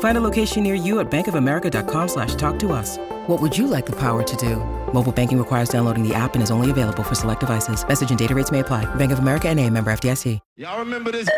Find 0.00 0.16
a 0.16 0.20
location 0.20 0.64
near 0.64 0.74
you 0.74 0.98
at 0.98 1.08
bankofamerica.com 1.10 2.08
slash 2.08 2.34
talk 2.34 2.58
to 2.58 2.72
us. 2.72 2.98
What 3.28 3.40
would 3.40 3.56
you 3.56 3.68
like 3.68 3.86
the 3.86 3.96
power 3.96 4.22
to 4.22 4.36
do? 4.36 4.56
Mobile 4.92 5.12
banking 5.12 5.38
requires 5.38 5.68
downloading 5.68 6.02
the 6.02 6.14
app 6.14 6.34
and 6.34 6.42
is 6.42 6.50
only 6.50 6.70
available 6.70 7.02
for 7.04 7.14
select 7.14 7.40
devices. 7.40 7.86
Message 7.86 8.10
and 8.10 8.18
data 8.18 8.34
rates 8.34 8.50
may 8.50 8.60
apply. 8.60 8.92
Bank 8.96 9.12
of 9.12 9.18
America 9.18 9.48
and 9.48 9.60
a 9.60 9.70
member 9.70 9.92
FDIC. 9.92 10.40
Y'all 10.56 10.78
remember 10.78 11.12
this? 11.12 11.28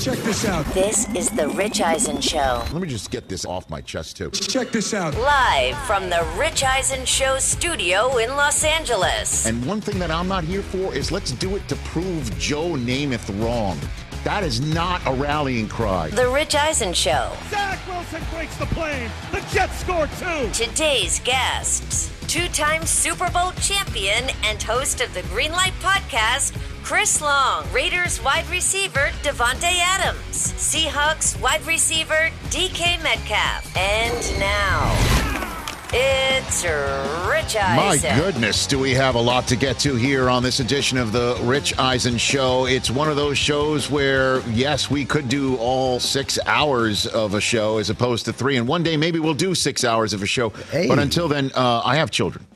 Check 0.00 0.18
this 0.20 0.46
out. 0.46 0.64
This 0.66 1.14
is 1.14 1.28
the 1.28 1.48
Rich 1.50 1.82
Eisen 1.82 2.20
Show. 2.22 2.64
Let 2.72 2.80
me 2.80 2.88
just 2.88 3.10
get 3.10 3.28
this 3.28 3.44
off 3.44 3.68
my 3.68 3.82
chest, 3.82 4.16
too. 4.16 4.30
Check 4.30 4.70
this 4.70 4.94
out. 4.94 5.14
Live 5.16 5.76
from 5.86 6.08
the 6.08 6.26
Rich 6.38 6.64
Eisen 6.64 7.04
Show 7.04 7.38
studio 7.38 8.16
in 8.16 8.30
Los 8.30 8.64
Angeles. 8.64 9.46
And 9.46 9.64
one 9.66 9.80
thing 9.82 9.98
that 9.98 10.10
I'm 10.10 10.26
not 10.26 10.42
here 10.42 10.62
for 10.62 10.94
is 10.94 11.12
let's 11.12 11.32
do 11.32 11.54
it 11.54 11.68
to 11.68 11.76
prove 11.76 12.36
Joe 12.38 12.70
Namath 12.70 13.28
wrong. 13.44 13.78
That 14.24 14.42
is 14.42 14.60
not 14.60 15.00
a 15.06 15.12
rallying 15.12 15.68
cry. 15.68 16.10
The 16.10 16.28
Rich 16.28 16.54
Eisen 16.54 16.92
Show. 16.92 17.32
Zach 17.48 17.78
Wilson 17.86 18.22
breaks 18.32 18.56
the 18.56 18.66
plane. 18.66 19.10
The 19.32 19.40
Jets 19.52 19.78
score 19.80 20.06
two. 20.18 20.50
Today's 20.52 21.20
guests 21.20 22.10
two 22.30 22.46
time 22.48 22.86
Super 22.86 23.28
Bowl 23.32 23.50
champion 23.60 24.30
and 24.44 24.62
host 24.62 25.00
of 25.00 25.12
the 25.14 25.22
Greenlight 25.22 25.72
podcast, 25.82 26.56
Chris 26.84 27.20
Long, 27.20 27.66
Raiders 27.72 28.22
wide 28.22 28.48
receiver 28.48 29.10
Davante 29.24 29.64
Adams, 29.64 30.52
Seahawks 30.52 31.40
wide 31.42 31.66
receiver 31.66 32.30
DK 32.50 33.02
Metcalf. 33.02 33.76
And 33.76 34.38
now. 34.38 35.49
It's 35.92 36.64
Rich 36.64 37.56
Eisen. 37.56 38.10
My 38.10 38.16
goodness, 38.16 38.66
do 38.66 38.78
we 38.78 38.92
have 38.94 39.16
a 39.16 39.20
lot 39.20 39.48
to 39.48 39.56
get 39.56 39.78
to 39.80 39.96
here 39.96 40.30
on 40.30 40.42
this 40.42 40.60
edition 40.60 40.98
of 40.98 41.10
the 41.10 41.36
Rich 41.42 41.76
Eisen 41.78 42.16
Show? 42.16 42.66
It's 42.66 42.90
one 42.90 43.08
of 43.08 43.16
those 43.16 43.36
shows 43.36 43.90
where, 43.90 44.40
yes, 44.50 44.88
we 44.88 45.04
could 45.04 45.28
do 45.28 45.56
all 45.56 45.98
six 45.98 46.38
hours 46.46 47.06
of 47.06 47.34
a 47.34 47.40
show 47.40 47.78
as 47.78 47.90
opposed 47.90 48.24
to 48.26 48.32
three. 48.32 48.56
And 48.56 48.68
one 48.68 48.84
day 48.84 48.96
maybe 48.96 49.18
we'll 49.18 49.34
do 49.34 49.54
six 49.54 49.82
hours 49.82 50.12
of 50.12 50.22
a 50.22 50.26
show. 50.26 50.52
But 50.72 50.98
until 51.00 51.26
then, 51.26 51.50
uh, 51.54 51.82
I 51.84 51.96
have 51.96 52.10
children. 52.10 52.46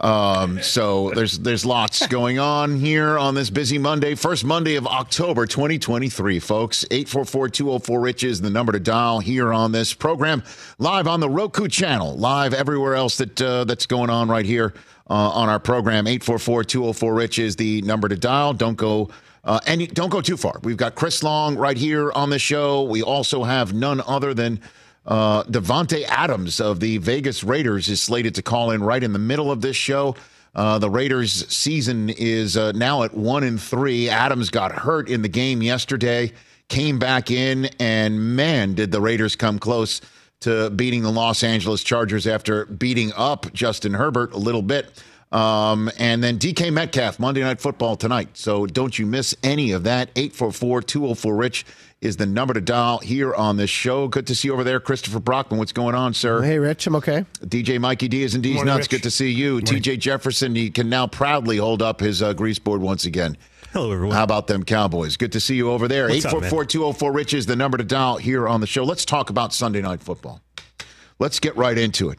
Um, 0.00 0.62
so 0.62 1.10
there's 1.10 1.38
there's 1.38 1.64
lots 1.64 2.06
going 2.08 2.38
on 2.38 2.76
here 2.76 3.18
on 3.18 3.34
this 3.34 3.48
busy 3.48 3.78
Monday, 3.78 4.14
first 4.14 4.44
Monday 4.44 4.76
of 4.76 4.86
October 4.86 5.46
2023, 5.46 6.38
folks. 6.38 6.84
844-204 6.90 8.02
Rich 8.02 8.24
is 8.24 8.40
the 8.40 8.50
number 8.50 8.72
to 8.72 8.80
dial 8.80 9.20
here 9.20 9.52
on 9.52 9.72
this 9.72 9.94
program, 9.94 10.42
live 10.78 11.06
on 11.06 11.20
the 11.20 11.30
Roku 11.30 11.66
channel, 11.66 12.14
live 12.16 12.52
everywhere 12.52 12.94
else 12.94 13.16
that 13.16 13.40
uh, 13.40 13.64
that's 13.64 13.86
going 13.86 14.10
on 14.10 14.28
right 14.28 14.44
here 14.44 14.74
uh, 15.08 15.14
on 15.14 15.48
our 15.48 15.60
program. 15.60 16.04
844-204 16.04 17.16
Rich 17.16 17.38
is 17.38 17.56
the 17.56 17.80
number 17.82 18.08
to 18.08 18.16
dial. 18.16 18.52
Don't 18.52 18.76
go 18.76 19.08
uh, 19.44 19.60
and 19.66 19.88
don't 19.94 20.10
go 20.10 20.20
too 20.20 20.36
far. 20.36 20.58
We've 20.62 20.76
got 20.76 20.94
Chris 20.94 21.22
Long 21.22 21.56
right 21.56 21.76
here 21.76 22.12
on 22.12 22.28
the 22.30 22.38
show. 22.38 22.82
We 22.82 23.02
also 23.02 23.44
have 23.44 23.72
none 23.72 24.02
other 24.06 24.34
than 24.34 24.60
uh, 25.06 25.44
Davante 25.44 26.04
Adams 26.04 26.60
of 26.60 26.80
the 26.80 26.98
Vegas 26.98 27.44
Raiders 27.44 27.88
is 27.88 28.02
slated 28.02 28.34
to 28.36 28.42
call 28.42 28.70
in 28.72 28.82
right 28.82 29.02
in 29.02 29.12
the 29.12 29.18
middle 29.18 29.50
of 29.50 29.60
this 29.60 29.76
show. 29.76 30.16
Uh, 30.54 30.78
the 30.78 30.90
Raiders' 30.90 31.46
season 31.48 32.08
is 32.10 32.56
uh, 32.56 32.72
now 32.72 33.02
at 33.02 33.14
one 33.14 33.44
and 33.44 33.60
three. 33.60 34.08
Adams 34.08 34.50
got 34.50 34.72
hurt 34.72 35.08
in 35.08 35.22
the 35.22 35.28
game 35.28 35.62
yesterday, 35.62 36.32
came 36.68 36.98
back 36.98 37.30
in, 37.30 37.66
and 37.78 38.36
man, 38.36 38.74
did 38.74 38.90
the 38.90 39.00
Raiders 39.00 39.36
come 39.36 39.58
close 39.58 40.00
to 40.40 40.70
beating 40.70 41.02
the 41.02 41.12
Los 41.12 41.42
Angeles 41.42 41.82
Chargers 41.84 42.26
after 42.26 42.64
beating 42.66 43.12
up 43.16 43.52
Justin 43.52 43.94
Herbert 43.94 44.32
a 44.32 44.38
little 44.38 44.62
bit. 44.62 45.02
Um, 45.32 45.90
and 45.98 46.22
then 46.22 46.38
DK 46.38 46.72
Metcalf, 46.72 47.18
Monday 47.18 47.42
Night 47.42 47.60
Football 47.60 47.96
tonight. 47.96 48.28
So 48.34 48.64
don't 48.64 48.98
you 48.98 49.06
miss 49.06 49.34
any 49.42 49.72
of 49.72 49.84
that. 49.84 50.10
844 50.16 50.82
204 50.82 51.36
Rich 51.36 51.66
is 52.00 52.16
the 52.16 52.26
number 52.26 52.52
to 52.54 52.60
dial 52.60 52.98
here 52.98 53.34
on 53.34 53.56
this 53.56 53.70
show. 53.70 54.06
Good 54.08 54.26
to 54.26 54.34
see 54.34 54.48
you 54.48 54.54
over 54.54 54.64
there, 54.64 54.80
Christopher 54.80 55.20
Brockman. 55.20 55.58
What's 55.58 55.72
going 55.72 55.94
on, 55.94 56.12
sir? 56.14 56.42
Hey, 56.42 56.58
Rich, 56.58 56.86
I'm 56.86 56.96
okay. 56.96 57.24
DJ 57.42 57.80
Mikey 57.80 58.08
D 58.08 58.22
is 58.22 58.34
and 58.34 58.42
D's 58.42 58.56
Morning, 58.56 58.74
nuts. 58.74 58.84
Rich. 58.84 58.90
Good 58.90 59.02
to 59.04 59.10
see 59.10 59.30
you. 59.30 59.60
TJ 59.60 59.98
Jefferson, 59.98 60.54
he 60.54 60.70
can 60.70 60.88
now 60.88 61.06
proudly 61.06 61.56
hold 61.56 61.82
up 61.82 62.00
his 62.00 62.22
uh, 62.22 62.32
grease 62.34 62.58
board 62.58 62.82
once 62.82 63.06
again. 63.06 63.36
Hello, 63.72 63.90
everyone. 63.92 64.14
How 64.14 64.24
about 64.24 64.46
them 64.46 64.62
Cowboys? 64.62 65.16
Good 65.16 65.32
to 65.32 65.40
see 65.40 65.56
you 65.56 65.70
over 65.70 65.88
there. 65.88 66.08
What's 66.08 66.24
up, 66.24 66.32
man? 66.32 66.44
844 66.44 67.12
Rich 67.12 67.34
is 67.34 67.46
the 67.46 67.56
number 67.56 67.78
to 67.78 67.84
dial 67.84 68.16
here 68.18 68.46
on 68.46 68.60
the 68.60 68.66
show. 68.66 68.84
Let's 68.84 69.04
talk 69.04 69.30
about 69.30 69.52
Sunday 69.52 69.80
Night 69.80 70.02
Football. 70.02 70.40
Let's 71.18 71.40
get 71.40 71.56
right 71.56 71.76
into 71.76 72.10
it. 72.10 72.18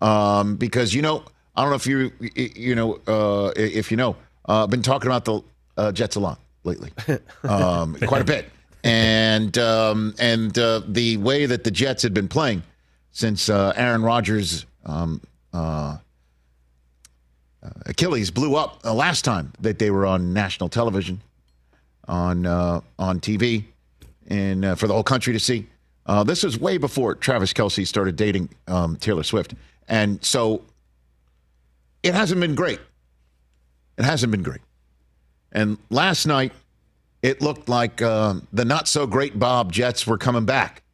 Um, 0.00 0.56
because, 0.56 0.94
you 0.94 1.02
know, 1.02 1.24
I 1.54 1.62
don't 1.62 1.70
know 1.70 1.76
if 1.76 1.86
you, 1.86 2.12
you 2.34 2.74
know, 2.74 3.00
uh, 3.06 3.52
if 3.56 3.90
you 3.90 3.96
know, 3.96 4.16
uh, 4.48 4.64
I've 4.64 4.70
been 4.70 4.82
talking 4.82 5.08
about 5.08 5.24
the 5.24 5.40
uh, 5.76 5.92
Jets 5.92 6.16
a 6.16 6.20
lot 6.20 6.38
lately, 6.64 6.90
um, 7.44 7.96
quite 8.06 8.22
a 8.22 8.24
bit. 8.24 8.50
And 8.84 9.56
um, 9.58 10.14
and 10.18 10.56
uh, 10.58 10.82
the 10.86 11.16
way 11.16 11.46
that 11.46 11.64
the 11.64 11.70
Jets 11.70 12.02
had 12.02 12.14
been 12.14 12.28
playing 12.28 12.62
since 13.10 13.48
uh, 13.48 13.72
Aaron 13.76 14.02
Rodgers 14.02 14.64
um, 14.84 15.20
uh, 15.52 15.98
Achilles 17.86 18.30
blew 18.30 18.56
up 18.56 18.80
uh, 18.84 18.92
last 18.94 19.24
time 19.24 19.52
that 19.60 19.78
they 19.78 19.90
were 19.90 20.06
on 20.06 20.32
national 20.32 20.68
television, 20.68 21.20
on 22.06 22.46
uh, 22.46 22.80
on 22.98 23.20
TV, 23.20 23.64
and 24.28 24.64
uh, 24.64 24.74
for 24.74 24.86
the 24.86 24.94
whole 24.94 25.02
country 25.02 25.32
to 25.32 25.40
see. 25.40 25.66
Uh, 26.04 26.22
this 26.22 26.44
was 26.44 26.58
way 26.58 26.78
before 26.78 27.14
Travis 27.16 27.52
Kelce 27.52 27.86
started 27.86 28.14
dating 28.14 28.48
um, 28.68 28.96
Taylor 28.96 29.24
Swift, 29.24 29.54
and 29.88 30.24
so 30.24 30.62
it 32.02 32.14
hasn't 32.14 32.40
been 32.40 32.54
great. 32.54 32.80
It 33.98 34.04
hasn't 34.04 34.30
been 34.30 34.42
great. 34.42 34.60
And 35.52 35.78
last 35.90 36.26
night, 36.26 36.52
it 37.26 37.42
looked 37.42 37.68
like 37.68 38.00
uh, 38.00 38.34
the 38.52 38.64
not 38.64 38.86
so 38.86 39.04
great 39.04 39.36
Bob 39.36 39.72
Jets 39.72 40.06
were 40.06 40.16
coming 40.16 40.44
back 40.44 40.84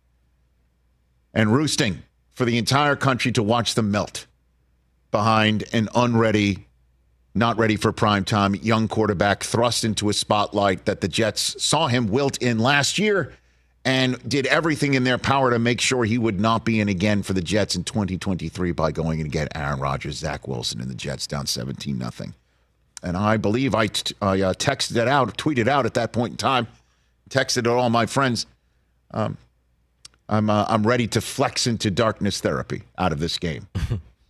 and 1.35 1.53
roosting 1.53 2.03
for 2.31 2.47
the 2.47 2.57
entire 2.57 2.97
country 2.97 3.31
to 3.33 3.43
watch 3.43 3.75
them 3.75 3.91
melt 3.91 4.27
behind 5.11 5.65
an 5.75 5.91
unready, 5.95 6.67
not 7.35 7.59
ready 7.59 7.77
for 7.77 7.93
prime 7.93 8.25
time 8.25 8.55
young 8.55 8.89
quarterback 8.89 9.45
thrust 9.45 9.85
into 9.85 10.09
a 10.09 10.15
spotlight 10.15 10.87
that 10.87 11.03
the 11.03 11.09
Jets 11.09 11.63
saw 11.63 11.87
him 11.87 12.07
wilt 12.09 12.39
in 12.39 12.59
last 12.59 12.99
year 12.99 13.35
and 13.85 14.17
did 14.27 14.47
everything 14.47 14.95
in 14.95 15.05
their 15.05 15.19
power 15.19 15.51
to 15.51 15.59
make 15.59 15.83
sure 15.83 16.03
he 16.03 16.17
would 16.17 16.41
not 16.41 16.65
be 16.65 16.81
in 16.81 16.89
again 16.89 17.23
for 17.23 17.35
the 17.35 17.43
Jets 17.43 17.77
in 17.77 17.85
2023 17.85 18.73
by 18.73 18.91
going 18.91 19.21
and 19.21 19.31
get 19.31 19.55
Aaron 19.55 19.81
Rodgers, 19.81 20.17
Zach 20.17 20.49
Wilson, 20.49 20.81
and 20.81 20.89
the 20.89 20.95
Jets 20.95 21.27
down 21.27 21.45
17 21.45 21.99
nothing. 21.99 22.33
And 23.03 23.17
I 23.17 23.37
believe 23.37 23.75
I, 23.75 23.89
t- 23.89 24.15
I 24.23 24.41
uh, 24.41 24.55
texted 24.55 24.97
it 24.97 25.09
out, 25.09 25.37
tweeted 25.37 25.67
out 25.67 25.87
at 25.87 25.95
that 25.95 26.13
point 26.13 26.33
in 26.33 26.37
time, 26.37 26.69
texted 27.29 27.59
it 27.59 27.67
all 27.67 27.91
my 27.91 28.07
friends. 28.07 28.47
Um, 29.13 29.37
I'm 30.29 30.49
uh, 30.49 30.65
I'm 30.69 30.87
ready 30.87 31.07
to 31.09 31.21
flex 31.21 31.67
into 31.67 31.91
darkness 31.91 32.41
therapy 32.41 32.85
out 32.97 33.13
of 33.13 33.19
this 33.19 33.39
game. 33.39 33.67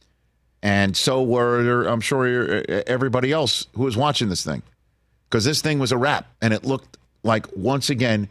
and 0.63 0.97
so 0.97 1.23
were 1.23 1.87
I'm 1.87 2.01
sure 2.01 2.65
everybody 2.69 3.31
else 3.31 3.67
who 3.75 3.85
was 3.85 3.97
watching 3.97 4.29
this 4.29 4.45
thing, 4.45 4.63
because 5.29 5.45
this 5.45 5.61
thing 5.61 5.79
was 5.79 5.93
a 5.93 5.97
wrap, 5.97 6.27
and 6.41 6.53
it 6.53 6.65
looked 6.65 6.99
like 7.23 7.47
once 7.55 7.89
again 7.91 8.29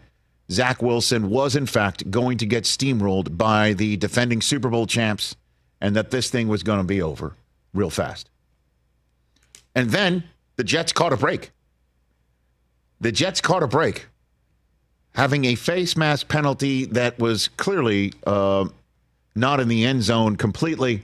Zach 0.52 0.82
Wilson 0.82 1.30
was 1.30 1.56
in 1.56 1.66
fact 1.66 2.12
going 2.12 2.38
to 2.40 2.46
get 2.46 2.66
steamrolled 2.66 3.38
by 3.38 3.74
the 3.74 3.96
defending 3.98 4.42
Super 4.42 4.70
Bowl 4.70 4.86
champs, 4.86 5.36
and 5.80 5.96
that 5.96 6.12
this 6.12 6.30
thing 6.30 6.48
was 6.50 6.64
going 6.64 6.80
to 6.80 6.86
be 6.86 7.02
over 7.02 7.36
real 7.74 7.90
fast. 7.90 8.30
And 9.74 9.92
then 9.92 10.26
the 10.62 10.66
Jets 10.66 10.94
caught 10.94 11.12
a 11.12 11.18
break. 11.18 11.50
The 13.00 13.12
Jets 13.12 13.42
caught 13.42 13.64
a 13.64 13.68
break, 13.68 14.06
having 15.16 15.46
a 15.46 15.56
face 15.56 15.98
mask 15.98 16.28
penalty 16.28 16.86
that 16.86 17.18
was 17.18 17.48
clearly 17.48 18.14
uh, 18.28 18.70
not 19.34 19.60
in 19.60 19.70
the 19.70 19.84
end 19.86 20.04
zone 20.04 20.36
completely, 20.36 21.02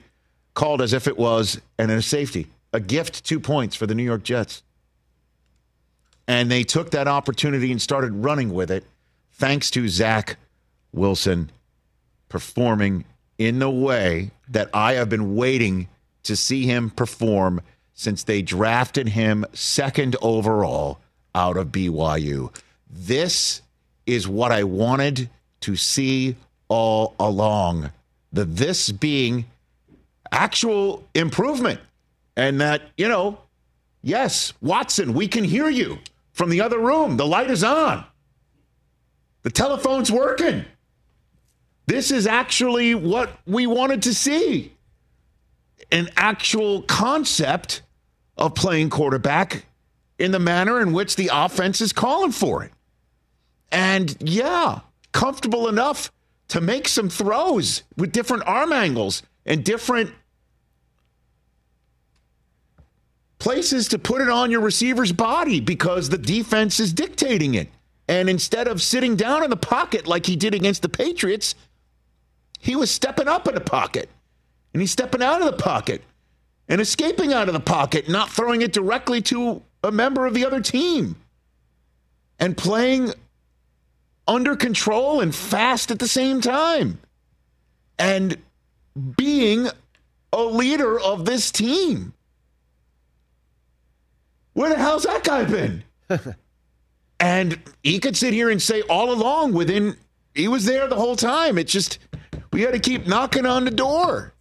called 0.54 0.80
as 0.80 0.94
if 0.94 1.08
it 1.08 1.18
was, 1.18 1.60
and 1.80 1.90
a 1.90 2.04
safety. 2.04 2.46
A 2.72 2.80
gift, 2.80 3.26
two 3.26 3.40
points 3.40 3.76
for 3.76 3.88
the 3.88 3.96
New 3.96 4.04
York 4.04 4.22
Jets. 4.22 4.62
And 6.28 6.52
they 6.52 6.62
took 6.62 6.92
that 6.92 7.08
opportunity 7.08 7.72
and 7.72 7.82
started 7.82 8.14
running 8.14 8.54
with 8.54 8.70
it, 8.70 8.84
thanks 9.32 9.72
to 9.72 9.90
Zach 9.90 10.38
Wilson 10.94 11.50
performing 12.30 13.06
in 13.40 13.58
the 13.58 13.72
way 13.72 14.30
that 14.50 14.70
I 14.72 14.94
have 14.94 15.10
been 15.10 15.36
waiting 15.36 15.88
to 16.26 16.36
see 16.36 16.68
him 16.68 16.92
perform 16.92 17.64
since 17.98 18.24
they 18.24 18.44
drafted 18.44 19.10
him 19.10 19.44
second 19.54 20.16
overall 20.22 21.00
out 21.34 21.58
of 21.58 21.70
BYU. 21.70 22.54
This 22.88 23.64
is 24.06 24.28
what 24.28 24.52
I 24.52 24.64
wanted 24.64 25.30
to 25.62 25.76
see 25.76 26.36
all 26.70 27.16
along. 27.20 27.92
The 28.32 28.46
this 28.46 28.92
being 28.92 29.46
actual 30.32 31.08
improvement. 31.16 31.82
And 32.36 32.62
that, 32.62 32.84
you 32.98 33.08
know, 33.08 33.40
yes, 34.04 34.54
Watson, 34.62 35.16
we 35.16 35.28
can 35.28 35.44
hear 35.44 35.68
you 35.68 35.98
from 36.34 36.52
the 36.52 36.62
other 36.62 36.78
room. 36.78 37.18
The 37.18 37.26
light 37.26 37.50
is 37.50 37.64
on. 37.64 38.06
The 39.42 39.50
telephone's 39.50 40.12
working. 40.12 40.66
This 41.88 42.12
is 42.12 42.28
actually 42.28 42.94
what 42.94 43.32
we 43.48 43.66
wanted 43.66 44.04
to 44.04 44.14
see 44.14 44.74
an 45.92 46.10
actual 46.16 46.84
concept 46.84 47.82
of 48.38 48.56
playing 48.56 48.90
quarterback 48.90 49.66
in 50.20 50.32
the 50.32 50.40
manner 50.40 50.82
in 50.82 50.94
which 50.94 51.16
the 51.16 51.30
offense 51.34 51.82
is 51.82 51.94
calling 51.94 52.32
for 52.32 52.64
it. 52.64 52.72
And 53.72 54.16
yeah, 54.20 54.80
comfortable 55.12 55.68
enough 55.68 56.12
to 56.50 56.62
make 56.62 56.88
some 56.88 57.10
throws 57.10 57.84
with 57.98 58.12
different 58.12 58.44
arm 58.48 58.72
angles 58.72 59.24
and 59.46 59.64
different 59.64 60.12
places 63.40 63.90
to 63.90 64.00
put 64.00 64.22
it 64.22 64.30
on 64.30 64.52
your 64.52 64.62
receiver's 64.62 65.12
body 65.12 65.60
because 65.60 66.10
the 66.10 66.18
defense 66.18 66.80
is 66.80 66.94
dictating 66.94 67.56
it. 67.56 67.70
And 68.08 68.30
instead 68.30 68.68
of 68.68 68.82
sitting 68.82 69.16
down 69.16 69.44
in 69.44 69.50
the 69.50 69.58
pocket 69.58 70.08
like 70.08 70.26
he 70.26 70.36
did 70.36 70.54
against 70.54 70.82
the 70.82 70.90
Patriots, 70.90 71.56
he 72.60 72.76
was 72.76 72.90
stepping 72.90 73.28
up 73.28 73.48
in 73.48 73.54
the 73.54 73.62
pocket. 73.62 74.10
And 74.74 74.82
he's 74.82 74.92
stepping 74.92 75.22
out 75.22 75.42
of 75.42 75.48
the 75.48 75.64
pocket 75.64 76.02
and 76.70 76.82
escaping 76.82 77.34
out 77.34 77.48
of 77.48 77.54
the 77.54 77.60
pocket, 77.60 78.10
not 78.10 78.30
throwing 78.30 78.62
it 78.62 78.74
directly 78.74 79.22
to 79.24 79.62
a 79.84 79.92
member 79.92 80.26
of 80.26 80.34
the 80.34 80.46
other 80.46 80.62
team. 80.62 81.16
And 82.40 82.56
playing 82.56 83.14
under 84.28 84.56
control 84.56 85.22
and 85.22 85.34
fast 85.34 85.90
at 85.90 86.00
the 86.00 86.08
same 86.08 86.42
time. 86.42 87.00
And 87.98 88.38
being 89.16 89.70
a 90.34 90.44
leader 90.44 91.00
of 91.00 91.26
this 91.26 91.52
team. 91.52 92.14
Where 94.54 94.70
the 94.70 94.78
hell's 94.78 95.04
that 95.04 95.24
guy 95.24 95.46
been? 95.46 95.84
and 97.20 97.60
he 97.84 98.00
could 98.00 98.18
sit 98.18 98.34
here 98.34 98.50
and 98.50 98.62
say 98.62 98.82
all 98.82 99.12
along 99.12 99.54
within 99.54 99.96
he 100.34 100.48
was 100.48 100.66
there 100.66 100.88
the 100.88 100.96
whole 100.96 101.16
time. 101.16 101.58
It's 101.58 101.72
just 101.72 102.00
we 102.52 102.62
had 102.62 102.74
to 102.74 102.80
keep 102.80 103.08
knocking 103.08 103.46
on 103.46 103.66
the 103.66 103.72
door. 103.72 104.34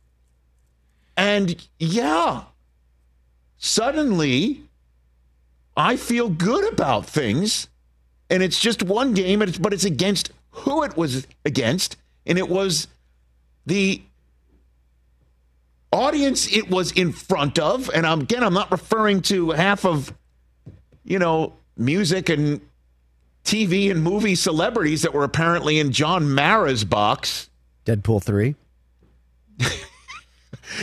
And 1.17 1.67
yeah, 1.79 2.45
suddenly 3.57 4.63
I 5.77 5.97
feel 5.97 6.29
good 6.29 6.73
about 6.73 7.07
things 7.07 7.69
and 8.29 8.43
it's 8.43 8.59
just 8.59 8.83
one 8.83 9.15
game, 9.15 9.39
but 9.61 9.73
it's 9.73 9.85
against 9.85 10.33
who 10.51 10.83
it 10.83 10.97
was 10.97 11.27
against, 11.45 11.97
and 12.25 12.39
it 12.39 12.49
was 12.49 12.89
the 13.67 14.03
audience 15.93 16.51
it 16.53 16.71
was 16.71 16.93
in 16.93 17.13
front 17.13 17.59
of. 17.59 17.91
And 17.95 18.07
I'm, 18.07 18.23
again, 18.23 18.43
I'm 18.43 18.55
not 18.55 18.71
referring 18.71 19.23
to 19.23 19.51
half 19.51 19.85
of, 19.85 20.13
you 21.05 21.19
know, 21.19 21.55
music 21.77 22.29
and 22.29 22.61
TV 23.45 23.91
and 23.91 24.03
movie 24.03 24.35
celebrities 24.35 25.03
that 25.03 25.15
were 25.15 25.25
apparently 25.25 25.79
in 25.79 25.93
John 25.93 26.33
Mara's 26.35 26.85
box. 26.85 27.49
Deadpool 27.85 28.23
3. 28.25 28.57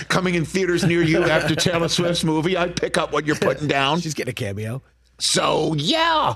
Coming 0.08 0.36
in 0.36 0.46
theaters 0.46 0.84
near 0.84 1.02
you 1.02 1.24
after 1.24 1.56
Taylor 1.56 1.88
Swift's 1.88 2.24
movie. 2.24 2.58
I 2.58 2.70
pick 2.70 2.98
up 2.98 3.12
what 3.12 3.26
you're 3.26 3.36
putting 3.36 3.68
down. 3.68 4.00
She's 4.00 4.14
getting 4.14 4.32
a 4.32 4.36
cameo. 4.36 4.82
So, 5.20 5.74
yeah. 5.76 6.36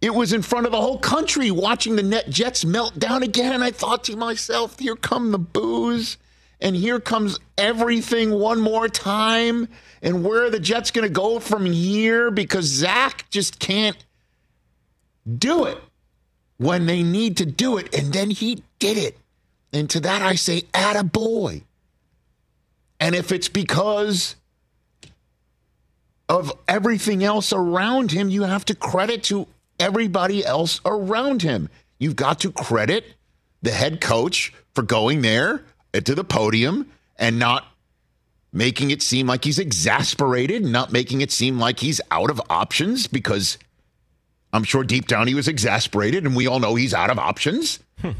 It 0.00 0.14
was 0.14 0.32
in 0.32 0.42
front 0.42 0.66
of 0.66 0.72
the 0.72 0.80
whole 0.80 0.98
country 0.98 1.50
watching 1.50 1.96
the 1.96 2.02
net 2.02 2.28
Jets 2.28 2.64
melt 2.64 2.98
down 2.98 3.22
again. 3.22 3.52
And 3.52 3.64
I 3.64 3.70
thought 3.70 4.04
to 4.04 4.16
myself, 4.16 4.78
here 4.78 4.96
come 4.96 5.32
the 5.32 5.38
booze. 5.38 6.18
And 6.60 6.74
here 6.74 7.00
comes 7.00 7.38
everything 7.56 8.32
one 8.32 8.60
more 8.60 8.88
time. 8.88 9.68
And 10.02 10.24
where 10.24 10.44
are 10.44 10.50
the 10.50 10.60
Jets 10.60 10.90
going 10.90 11.06
to 11.06 11.12
go 11.12 11.38
from 11.38 11.64
here? 11.66 12.30
Because 12.30 12.64
Zach 12.64 13.26
just 13.30 13.58
can't 13.58 13.96
do 15.38 15.64
it 15.64 15.78
when 16.56 16.86
they 16.86 17.02
need 17.02 17.36
to 17.38 17.46
do 17.46 17.78
it. 17.78 17.94
And 17.94 18.12
then 18.12 18.30
he 18.30 18.62
did 18.78 18.98
it. 18.98 19.16
And 19.72 19.88
to 19.90 20.00
that 20.00 20.22
I 20.22 20.34
say, 20.34 20.64
atta 20.74 21.04
boy. 21.04 21.62
And 23.00 23.14
if 23.14 23.32
it's 23.32 23.48
because 23.48 24.36
of 26.28 26.52
everything 26.66 27.24
else 27.24 27.52
around 27.52 28.10
him, 28.10 28.28
you 28.28 28.42
have 28.42 28.64
to 28.66 28.74
credit 28.74 29.22
to 29.24 29.46
everybody 29.78 30.44
else 30.44 30.80
around 30.84 31.42
him. 31.42 31.68
You've 31.98 32.16
got 32.16 32.40
to 32.40 32.52
credit 32.52 33.04
the 33.62 33.70
head 33.70 34.00
coach 34.00 34.52
for 34.74 34.82
going 34.82 35.22
there 35.22 35.64
to 35.92 36.14
the 36.14 36.24
podium 36.24 36.90
and 37.16 37.38
not 37.38 37.66
making 38.52 38.90
it 38.90 39.02
seem 39.02 39.26
like 39.26 39.44
he's 39.44 39.58
exasperated, 39.58 40.64
not 40.64 40.92
making 40.92 41.20
it 41.20 41.30
seem 41.30 41.58
like 41.58 41.80
he's 41.80 42.00
out 42.10 42.30
of 42.30 42.40
options 42.48 43.06
because 43.06 43.58
I'm 44.52 44.64
sure 44.64 44.84
deep 44.84 45.06
down 45.06 45.26
he 45.28 45.34
was 45.34 45.48
exasperated 45.48 46.24
and 46.24 46.34
we 46.34 46.46
all 46.46 46.60
know 46.60 46.74
he's 46.74 46.94
out 46.94 47.10
of 47.10 47.18
options. 47.18 47.80
Hmm. 48.00 48.10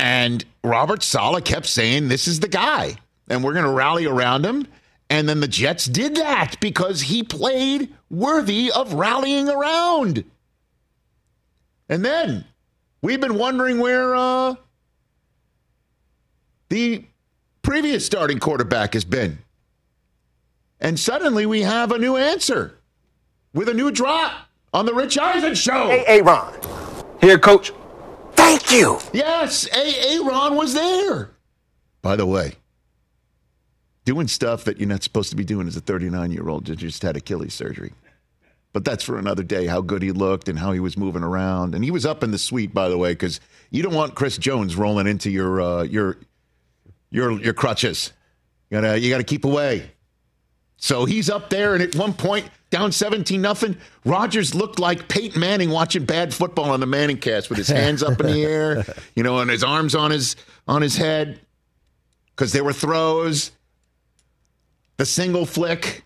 And 0.00 0.42
Robert 0.64 1.02
Saleh 1.02 1.44
kept 1.44 1.66
saying, 1.66 2.08
This 2.08 2.26
is 2.26 2.40
the 2.40 2.48
guy, 2.48 2.96
and 3.28 3.44
we're 3.44 3.52
going 3.52 3.66
to 3.66 3.70
rally 3.70 4.06
around 4.06 4.46
him. 4.46 4.66
And 5.10 5.28
then 5.28 5.40
the 5.40 5.48
Jets 5.48 5.84
did 5.84 6.14
that 6.14 6.56
because 6.58 7.02
he 7.02 7.22
played 7.22 7.94
worthy 8.08 8.72
of 8.72 8.94
rallying 8.94 9.50
around. 9.50 10.24
And 11.90 12.02
then 12.02 12.46
we've 13.02 13.20
been 13.20 13.36
wondering 13.36 13.78
where 13.78 14.14
uh, 14.14 14.54
the 16.70 17.04
previous 17.60 18.06
starting 18.06 18.38
quarterback 18.38 18.94
has 18.94 19.04
been. 19.04 19.40
And 20.80 20.98
suddenly 20.98 21.44
we 21.44 21.60
have 21.60 21.92
a 21.92 21.98
new 21.98 22.16
answer 22.16 22.78
with 23.52 23.68
a 23.68 23.74
new 23.74 23.90
drop 23.90 24.32
on 24.72 24.86
the 24.86 24.94
Rich 24.94 25.18
Eisen 25.18 25.54
show. 25.54 25.88
Hey, 25.88 26.04
hey, 26.06 26.22
Ron. 26.22 26.54
Here, 27.20 27.38
coach. 27.38 27.72
Thank 28.50 28.72
you. 28.72 28.98
Yes, 29.12 29.68
Aaron 29.72 30.56
was 30.56 30.74
there. 30.74 31.30
By 32.02 32.16
the 32.16 32.26
way, 32.26 32.54
doing 34.04 34.26
stuff 34.26 34.64
that 34.64 34.80
you're 34.80 34.88
not 34.88 35.04
supposed 35.04 35.30
to 35.30 35.36
be 35.36 35.44
doing 35.44 35.68
as 35.68 35.76
a 35.76 35.80
39 35.80 36.32
year 36.32 36.48
old 36.48 36.66
that 36.66 36.74
just 36.74 37.00
had 37.02 37.16
Achilles 37.16 37.54
surgery. 37.54 37.92
But 38.72 38.84
that's 38.84 39.04
for 39.04 39.20
another 39.20 39.44
day. 39.44 39.66
How 39.66 39.80
good 39.80 40.02
he 40.02 40.10
looked 40.10 40.48
and 40.48 40.58
how 40.58 40.72
he 40.72 40.80
was 40.80 40.96
moving 40.96 41.22
around, 41.22 41.76
and 41.76 41.84
he 41.84 41.92
was 41.92 42.04
up 42.04 42.24
in 42.24 42.32
the 42.32 42.38
suite, 42.38 42.74
by 42.74 42.88
the 42.88 42.98
way, 42.98 43.12
because 43.12 43.38
you 43.70 43.84
don't 43.84 43.94
want 43.94 44.16
Chris 44.16 44.36
Jones 44.36 44.74
rolling 44.74 45.06
into 45.06 45.30
your 45.30 45.60
uh, 45.60 45.82
your 45.84 46.16
your 47.10 47.40
your 47.40 47.54
crutches. 47.54 48.12
You 48.68 48.80
gotta 48.80 48.98
you 48.98 49.10
gotta 49.10 49.22
keep 49.22 49.44
away. 49.44 49.92
So 50.80 51.04
he's 51.04 51.28
up 51.28 51.50
there, 51.50 51.74
and 51.74 51.82
at 51.82 51.94
one 51.94 52.14
point, 52.14 52.48
down 52.70 52.90
17 52.90 53.40
nothing. 53.40 53.76
Rodgers 54.04 54.54
looked 54.54 54.78
like 54.80 55.08
Peyton 55.08 55.38
Manning 55.38 55.70
watching 55.70 56.06
bad 56.06 56.32
football 56.32 56.70
on 56.70 56.80
the 56.80 56.86
Manning 56.86 57.18
cast 57.18 57.50
with 57.50 57.58
his 57.58 57.68
hands 57.68 58.02
up 58.02 58.18
in 58.20 58.26
the 58.26 58.44
air, 58.44 58.84
you 59.14 59.22
know, 59.22 59.38
and 59.40 59.50
his 59.50 59.62
arms 59.62 59.94
on 59.94 60.10
his 60.10 60.36
on 60.66 60.80
his 60.80 60.96
head 60.96 61.38
because 62.34 62.52
there 62.52 62.64
were 62.64 62.72
throws 62.72 63.52
the 64.96 65.04
single 65.04 65.44
flick, 65.44 66.02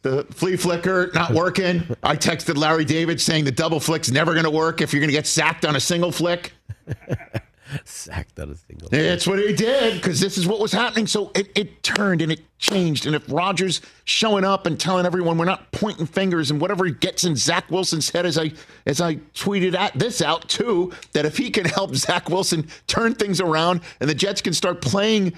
the 0.00 0.24
flea 0.30 0.56
flicker 0.56 1.10
not 1.14 1.32
working. 1.32 1.82
I 2.02 2.16
texted 2.16 2.56
Larry 2.56 2.86
David 2.86 3.20
saying 3.20 3.44
the 3.44 3.52
double 3.52 3.78
flick's 3.78 4.10
never 4.10 4.32
going 4.32 4.44
to 4.44 4.50
work 4.50 4.80
if 4.80 4.94
you're 4.94 5.00
going 5.00 5.10
to 5.10 5.16
get 5.16 5.26
sacked 5.26 5.66
on 5.66 5.76
a 5.76 5.80
single 5.80 6.12
flick. 6.12 6.54
sacked 7.84 8.38
on 8.38 8.50
a 8.50 8.56
single. 8.56 8.88
That's 8.88 9.26
what 9.26 9.38
he 9.38 9.52
did 9.52 9.94
because 9.94 10.20
this 10.20 10.38
is 10.38 10.46
what 10.46 10.60
was 10.60 10.72
happening. 10.72 11.06
So 11.06 11.30
it, 11.34 11.50
it 11.54 11.82
turned 11.82 12.22
and 12.22 12.32
it 12.32 12.40
changed. 12.58 13.06
And 13.06 13.14
if 13.14 13.30
Rodgers 13.30 13.80
showing 14.04 14.44
up 14.44 14.66
and 14.66 14.78
telling 14.78 15.06
everyone 15.06 15.38
we're 15.38 15.44
not 15.44 15.70
pointing 15.72 16.06
fingers 16.06 16.50
and 16.50 16.60
whatever 16.60 16.88
gets 16.88 17.24
in 17.24 17.36
Zach 17.36 17.70
Wilson's 17.70 18.10
head, 18.10 18.26
as 18.26 18.38
I 18.38 18.52
as 18.86 19.00
I 19.00 19.16
tweeted 19.34 19.74
at 19.74 19.98
this 19.98 20.20
out 20.22 20.48
too, 20.48 20.92
that 21.12 21.24
if 21.24 21.36
he 21.36 21.50
can 21.50 21.64
help 21.64 21.94
Zach 21.94 22.28
Wilson 22.28 22.68
turn 22.86 23.14
things 23.14 23.40
around 23.40 23.80
and 24.00 24.08
the 24.08 24.14
Jets 24.14 24.40
can 24.40 24.52
start 24.52 24.80
playing 24.80 25.32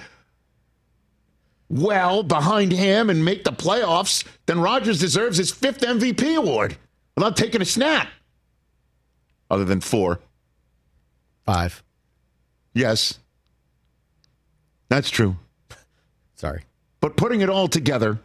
well 1.68 2.22
behind 2.22 2.72
him 2.72 3.10
and 3.10 3.24
make 3.24 3.44
the 3.44 3.52
playoffs, 3.52 4.24
then 4.46 4.60
Rodgers 4.60 5.00
deserves 5.00 5.36
his 5.38 5.50
fifth 5.50 5.80
MVP 5.80 6.36
award 6.36 6.76
without 7.16 7.36
taking 7.36 7.62
a 7.62 7.64
snap. 7.64 8.08
Other 9.50 9.64
than 9.64 9.80
four. 9.80 10.20
Five. 11.44 11.82
Yes. 12.74 13.18
That's 14.88 15.10
true. 15.10 15.36
Sorry. 16.36 16.62
But 17.00 17.16
putting 17.16 17.40
it 17.40 17.48
all 17.48 17.68
together, 17.68 18.18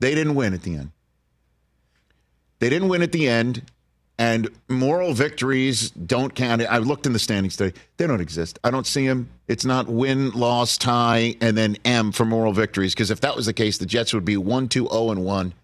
they 0.00 0.14
didn't 0.14 0.34
win 0.34 0.54
at 0.54 0.62
the 0.62 0.76
end. 0.76 0.90
They 2.58 2.68
didn't 2.68 2.88
win 2.88 3.02
at 3.02 3.10
the 3.10 3.28
end, 3.28 3.62
and 4.18 4.48
moral 4.68 5.14
victories 5.14 5.90
don't 5.90 6.34
count. 6.34 6.62
I 6.62 6.78
looked 6.78 7.06
in 7.06 7.12
the 7.12 7.18
standings 7.18 7.56
today; 7.56 7.76
they 7.96 8.06
don't 8.06 8.20
exist. 8.20 8.58
I 8.62 8.70
don't 8.70 8.86
see 8.86 9.06
them. 9.06 9.28
It's 9.48 9.64
not 9.64 9.88
win, 9.88 10.30
loss, 10.30 10.78
tie, 10.78 11.34
and 11.40 11.56
then 11.56 11.76
M 11.84 12.12
for 12.12 12.24
moral 12.24 12.52
victories. 12.52 12.94
Because 12.94 13.10
if 13.10 13.20
that 13.22 13.34
was 13.34 13.46
the 13.46 13.52
case, 13.52 13.78
the 13.78 13.86
Jets 13.86 14.14
would 14.14 14.24
be 14.24 14.36
one, 14.36 14.68
two, 14.68 14.86
zero, 14.86 15.10
and 15.10 15.24
one 15.24 15.54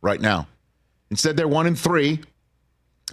right 0.00 0.20
now. 0.20 0.48
Instead, 1.10 1.36
they're 1.36 1.48
one 1.48 1.66
and 1.66 1.78
three. 1.78 2.20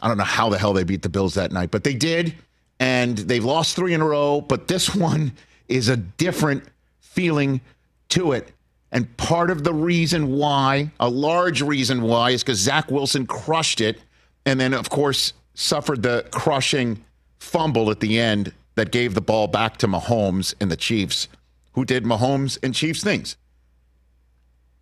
I 0.01 0.07
don't 0.07 0.17
know 0.17 0.23
how 0.23 0.49
the 0.49 0.57
hell 0.57 0.73
they 0.73 0.83
beat 0.83 1.01
the 1.01 1.09
Bills 1.09 1.33
that 1.33 1.51
night, 1.51 1.71
but 1.71 1.83
they 1.83 1.93
did, 1.93 2.35
and 2.79 3.17
they've 3.17 3.43
lost 3.43 3.75
three 3.75 3.93
in 3.93 4.01
a 4.01 4.05
row. 4.05 4.41
But 4.41 4.67
this 4.67 4.93
one 4.95 5.33
is 5.67 5.89
a 5.89 5.97
different 5.97 6.63
feeling 6.99 7.61
to 8.09 8.31
it. 8.33 8.51
And 8.91 9.15
part 9.17 9.49
of 9.49 9.63
the 9.63 9.73
reason 9.73 10.33
why, 10.33 10.91
a 10.99 11.09
large 11.09 11.61
reason 11.61 12.03
why, 12.03 12.31
is 12.31 12.43
because 12.43 12.59
Zach 12.59 12.91
Wilson 12.91 13.25
crushed 13.25 13.81
it. 13.81 13.99
And 14.45 14.59
then, 14.59 14.73
of 14.73 14.89
course, 14.89 15.33
suffered 15.55 16.03
the 16.03 16.27
crushing 16.31 17.03
fumble 17.39 17.89
at 17.89 17.99
the 17.99 18.19
end 18.19 18.53
that 18.75 18.91
gave 18.91 19.13
the 19.13 19.21
ball 19.21 19.47
back 19.47 19.77
to 19.77 19.87
Mahomes 19.87 20.53
and 20.59 20.71
the 20.71 20.75
Chiefs, 20.75 21.27
who 21.73 21.85
did 21.85 22.03
Mahomes 22.03 22.57
and 22.63 22.73
Chiefs 22.73 23.03
things, 23.03 23.35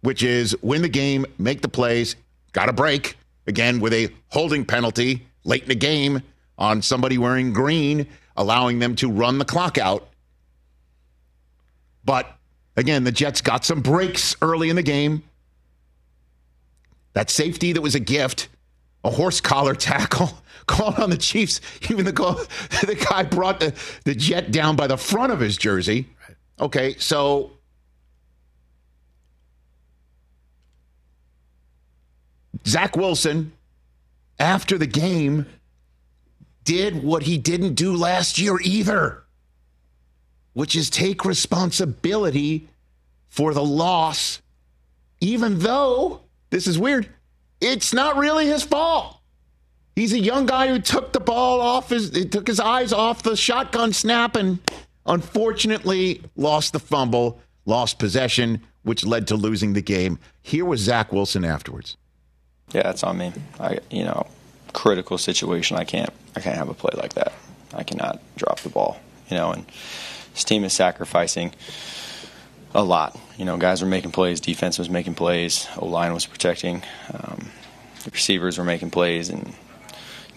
which 0.02 0.24
is 0.24 0.56
win 0.62 0.82
the 0.82 0.90
game, 0.90 1.26
make 1.38 1.62
the 1.62 1.70
plays, 1.70 2.16
got 2.54 2.70
a 2.70 2.74
break, 2.74 3.18
again, 3.48 3.80
with 3.80 3.94
a 3.94 4.10
holding 4.30 4.66
penalty 4.66 5.26
late 5.44 5.64
in 5.64 5.70
the 5.70 5.76
game 5.76 6.22
on 6.62 6.82
somebody 6.82 7.18
wearing 7.18 7.52
green, 7.52 8.08
allowing 8.38 8.80
them 8.80 8.96
to 8.96 9.12
run 9.12 9.38
the 9.38 9.46
clock 9.46 9.78
out. 9.78 10.08
But 12.06 12.38
Again, 12.78 13.04
the 13.04 13.12
Jets 13.12 13.42
got 13.42 13.66
some 13.66 13.82
breaks 13.82 14.36
early 14.42 14.70
in 14.70 14.76
the 14.76 14.84
game. 14.84 15.24
That 17.14 17.30
safety 17.30 17.74
that 17.74 17.82
was 17.82 17.96
a 17.96 18.00
gift, 18.00 18.48
a 19.04 19.10
horse 19.10 19.42
collar 19.42 19.76
tackle 19.90 20.32
called 20.68 20.96
on 20.96 21.10
the 21.10 21.18
Chiefs. 21.18 21.60
Even 21.90 22.06
the, 22.06 22.12
the 22.86 22.96
guy 23.10 23.24
brought 23.24 23.60
the, 23.60 23.74
the 24.06 24.16
Jet 24.16 24.52
down 24.52 24.76
by 24.76 24.88
the 24.88 24.98
front 24.98 25.34
of 25.34 25.40
his 25.40 25.58
jersey. 25.58 26.08
Okay, 26.60 26.96
so 26.98 27.52
Zach 32.66 32.96
Wilson, 32.96 33.52
after 34.40 34.78
the 34.78 34.88
game, 34.88 35.46
did 36.64 37.04
what 37.04 37.24
he 37.24 37.38
didn't 37.38 37.74
do 37.74 37.96
last 37.96 38.38
year 38.38 38.58
either 38.62 39.22
which 40.54 40.76
is 40.76 40.90
take 40.90 41.26
responsibility 41.26 42.68
for 43.30 43.54
the 43.54 43.64
loss, 43.64 44.42
even 45.22 45.60
though 45.60 46.22
this 46.50 46.68
is 46.68 46.78
weird, 46.78 47.08
it's 47.62 47.94
not 47.94 48.18
really 48.18 48.48
his 48.48 48.64
fault. 48.64 49.18
He's 49.96 50.14
a 50.14 50.20
young 50.20 50.46
guy 50.46 50.68
who 50.68 50.80
took 50.80 51.14
the 51.14 51.20
ball 51.20 51.62
off 51.62 51.90
his, 51.90 52.12
took 52.30 52.48
his 52.48 52.60
eyes 52.60 52.92
off 52.92 53.24
the 53.24 53.36
shotgun 53.36 53.94
snap 53.94 54.36
and 54.36 54.60
unfortunately 55.06 56.22
lost 56.36 56.74
the 56.74 56.80
fumble, 56.80 57.40
lost 57.66 58.00
possession, 58.00 58.62
which 58.84 59.06
led 59.06 59.28
to 59.28 59.36
losing 59.36 59.74
the 59.74 59.82
game. 59.82 60.18
Here 60.42 60.66
was 60.66 60.80
Zach 60.82 61.12
Wilson 61.12 61.46
afterwards. 61.46 61.98
Yeah, 62.74 62.90
it's 62.90 63.04
on 63.04 63.18
me. 63.18 63.34
I, 63.60 63.80
you 63.90 64.06
know, 64.06 64.28
critical 64.74 65.18
situation. 65.18 65.78
I 65.78 65.84
can't, 65.84 66.12
I 66.36 66.40
can't 66.40 66.58
have 66.58 66.70
a 66.70 66.74
play 66.74 66.94
like 66.96 67.14
that. 67.14 67.34
I 67.74 67.84
cannot 67.84 68.20
drop 68.36 68.60
the 68.62 68.70
ball. 68.70 69.00
You 69.30 69.38
know, 69.38 69.52
and 69.52 69.66
this 70.34 70.44
team 70.44 70.64
is 70.64 70.74
sacrificing 70.74 71.54
a 72.74 72.84
lot. 72.84 73.18
You 73.38 73.46
know, 73.46 73.58
guys 73.58 73.82
were 73.82 73.88
making 73.88 74.12
plays, 74.12 74.40
defense 74.40 74.78
was 74.78 74.90
making 74.90 75.16
plays, 75.16 75.68
O 75.78 75.86
line 75.86 76.14
was 76.14 76.26
protecting, 76.26 76.84
um, 77.14 77.50
the 78.04 78.12
receivers 78.12 78.58
were 78.58 78.64
making 78.64 78.92
plays, 78.92 79.30
and 79.30 79.54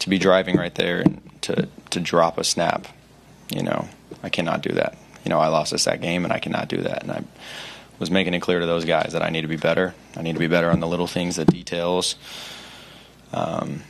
to 0.01 0.09
be 0.09 0.19
driving 0.19 0.57
right 0.57 0.75
there 0.75 1.01
and 1.01 1.21
to 1.43 1.69
to 1.91 2.01
drop 2.01 2.39
a 2.39 2.45
snap, 2.45 2.87
you 3.51 3.63
know, 3.63 3.89
I 4.23 4.29
cannot 4.29 4.63
do 4.63 4.71
that. 4.73 4.97
You 5.25 5.31
know, 5.31 5.39
I 5.39 5.49
lost 5.49 5.73
us 5.73 5.85
that 5.85 6.01
game, 6.01 6.25
and 6.25 6.33
I 6.33 6.39
cannot 6.39 6.69
do 6.69 6.79
that. 6.79 7.03
And 7.03 7.13
I 7.13 7.23
was 7.99 8.11
making 8.11 8.35
it 8.35 8.41
clear 8.41 8.61
to 8.61 8.67
those 8.67 8.85
guys 8.85 9.13
that 9.13 9.23
I 9.23 9.31
need 9.31 9.43
to 9.43 9.49
be 9.49 9.57
better. 9.57 9.95
I 10.17 10.23
need 10.23 10.35
to 10.35 10.39
be 10.39 10.49
better 10.49 10.71
on 10.71 10.81
the 10.81 10.87
little 10.87 11.07
things, 11.07 11.37
the 11.37 11.45
details. 11.45 12.17
Um, 13.33 13.83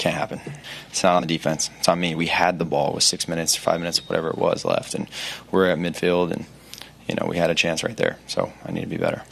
can't 0.00 0.16
happen. 0.16 0.40
It's 0.88 1.02
not 1.02 1.14
on 1.14 1.22
the 1.22 1.28
defense. 1.28 1.70
It's 1.78 1.86
on 1.86 2.00
me. 2.00 2.14
We 2.14 2.26
had 2.26 2.58
the 2.58 2.64
ball 2.64 2.94
with 2.94 3.04
six 3.04 3.28
minutes, 3.28 3.54
five 3.54 3.80
minutes, 3.80 4.08
whatever 4.08 4.30
it 4.30 4.38
was 4.38 4.64
left, 4.64 4.94
and 4.94 5.06
we're 5.50 5.66
at 5.66 5.78
midfield, 5.78 6.32
and 6.32 6.46
you 7.06 7.14
know 7.14 7.26
we 7.26 7.36
had 7.36 7.50
a 7.50 7.54
chance 7.54 7.84
right 7.84 7.96
there. 7.96 8.18
So 8.26 8.50
I 8.64 8.72
need 8.72 8.80
to 8.80 8.86
be 8.86 8.96
better. 8.96 9.22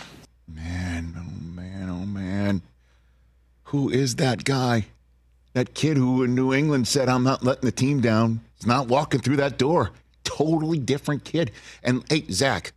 Man, 0.46 1.14
oh 1.16 1.54
man, 1.54 1.88
oh 1.88 2.04
man, 2.06 2.62
who 3.64 3.88
is 3.88 4.16
that 4.16 4.44
guy? 4.44 4.87
That 5.54 5.75
kid 5.75 5.96
who 5.96 6.22
in 6.22 6.34
New 6.34 6.52
England 6.52 6.87
said, 6.87 7.08
"I'm 7.08 7.25
not 7.25 7.42
letting 7.42 7.64
the 7.64 7.72
team 7.72 8.02
down." 8.02 8.42
He's 8.56 8.66
not 8.66 8.88
walking 8.88 9.20
through 9.20 9.37
that 9.37 9.56
door. 9.56 9.92
Totally 10.25 10.78
different 10.78 11.25
kid. 11.25 11.50
And 11.82 12.04
hey, 12.10 12.26
Zach, 12.30 12.72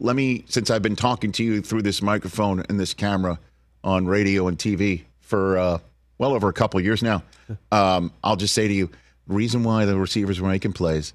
let 0.00 0.16
me 0.16 0.46
since 0.48 0.70
I've 0.70 0.82
been 0.82 0.96
talking 0.96 1.30
to 1.32 1.44
you 1.44 1.60
through 1.60 1.82
this 1.82 2.00
microphone 2.00 2.64
and 2.70 2.80
this 2.80 2.94
camera 2.94 3.38
on 3.84 4.06
radio 4.06 4.48
and 4.48 4.56
TV 4.56 5.02
for. 5.20 5.58
Uh, 5.58 5.78
well 6.24 6.34
over 6.34 6.48
a 6.48 6.52
couple 6.54 6.80
years 6.80 7.02
now. 7.02 7.22
Um, 7.70 8.10
I'll 8.22 8.36
just 8.36 8.54
say 8.54 8.66
to 8.66 8.72
you, 8.72 8.90
reason 9.26 9.62
why 9.62 9.84
the 9.84 9.98
receivers 9.98 10.40
were 10.40 10.48
making 10.48 10.72
plays 10.72 11.12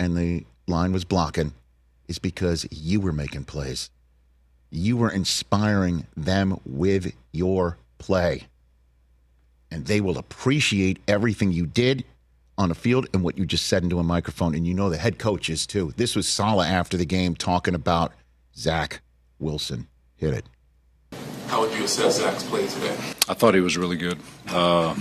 and 0.00 0.16
the 0.16 0.44
line 0.66 0.92
was 0.92 1.04
blocking 1.04 1.52
is 2.08 2.18
because 2.18 2.66
you 2.72 3.00
were 3.00 3.12
making 3.12 3.44
plays. 3.44 3.88
You 4.70 4.96
were 4.96 5.10
inspiring 5.10 6.06
them 6.16 6.58
with 6.66 7.12
your 7.30 7.78
play. 7.98 8.48
And 9.70 9.86
they 9.86 10.00
will 10.00 10.18
appreciate 10.18 10.98
everything 11.06 11.52
you 11.52 11.66
did 11.66 12.04
on 12.58 12.68
the 12.68 12.74
field 12.74 13.06
and 13.14 13.22
what 13.22 13.38
you 13.38 13.46
just 13.46 13.66
said 13.66 13.84
into 13.84 14.00
a 14.00 14.02
microphone. 14.02 14.56
And 14.56 14.66
you 14.66 14.74
know 14.74 14.90
the 14.90 14.96
head 14.96 15.20
coaches 15.20 15.68
too. 15.68 15.92
This 15.96 16.16
was 16.16 16.26
Saleh 16.26 16.66
after 16.66 16.96
the 16.96 17.06
game 17.06 17.36
talking 17.36 17.76
about 17.76 18.12
Zach 18.56 19.02
Wilson. 19.38 19.86
Hit 20.16 20.34
it. 20.34 20.46
How 21.52 21.60
would 21.60 21.74
you 21.74 21.84
assess 21.84 22.16
Zach's 22.16 22.44
play 22.44 22.66
today? 22.66 22.96
I 23.28 23.34
thought 23.34 23.54
he 23.54 23.60
was 23.60 23.76
really 23.76 23.98
good. 23.98 24.18
Uh, 24.48 24.96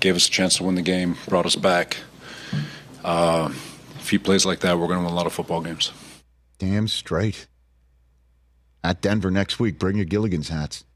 gave 0.00 0.16
us 0.16 0.26
a 0.26 0.30
chance 0.30 0.56
to 0.56 0.64
win 0.64 0.74
the 0.74 0.80
game, 0.80 1.18
brought 1.28 1.44
us 1.44 1.54
back. 1.54 1.98
Uh, 3.04 3.52
if 4.00 4.08
he 4.08 4.16
plays 4.16 4.46
like 4.46 4.60
that, 4.60 4.78
we're 4.78 4.86
going 4.86 5.00
to 5.00 5.04
win 5.04 5.12
a 5.12 5.14
lot 5.14 5.26
of 5.26 5.34
football 5.34 5.60
games. 5.60 5.92
Damn 6.58 6.88
straight. 6.88 7.46
At 8.82 9.02
Denver 9.02 9.30
next 9.30 9.60
week, 9.60 9.78
bring 9.78 9.96
your 9.96 10.06
Gilligan's 10.06 10.48
hats. 10.48 10.86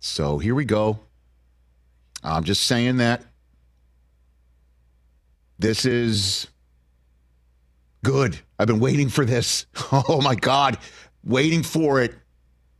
So 0.00 0.38
here 0.38 0.56
we 0.56 0.64
go. 0.64 0.98
I'm 2.24 2.42
just 2.42 2.64
saying 2.64 2.96
that 2.96 3.22
this 5.60 5.84
is 5.84 6.48
good. 8.02 8.36
I've 8.58 8.66
been 8.66 8.80
waiting 8.80 9.10
for 9.10 9.24
this. 9.24 9.66
Oh 9.92 10.20
my 10.20 10.34
God, 10.34 10.76
waiting 11.22 11.62
for 11.62 12.02
it. 12.02 12.16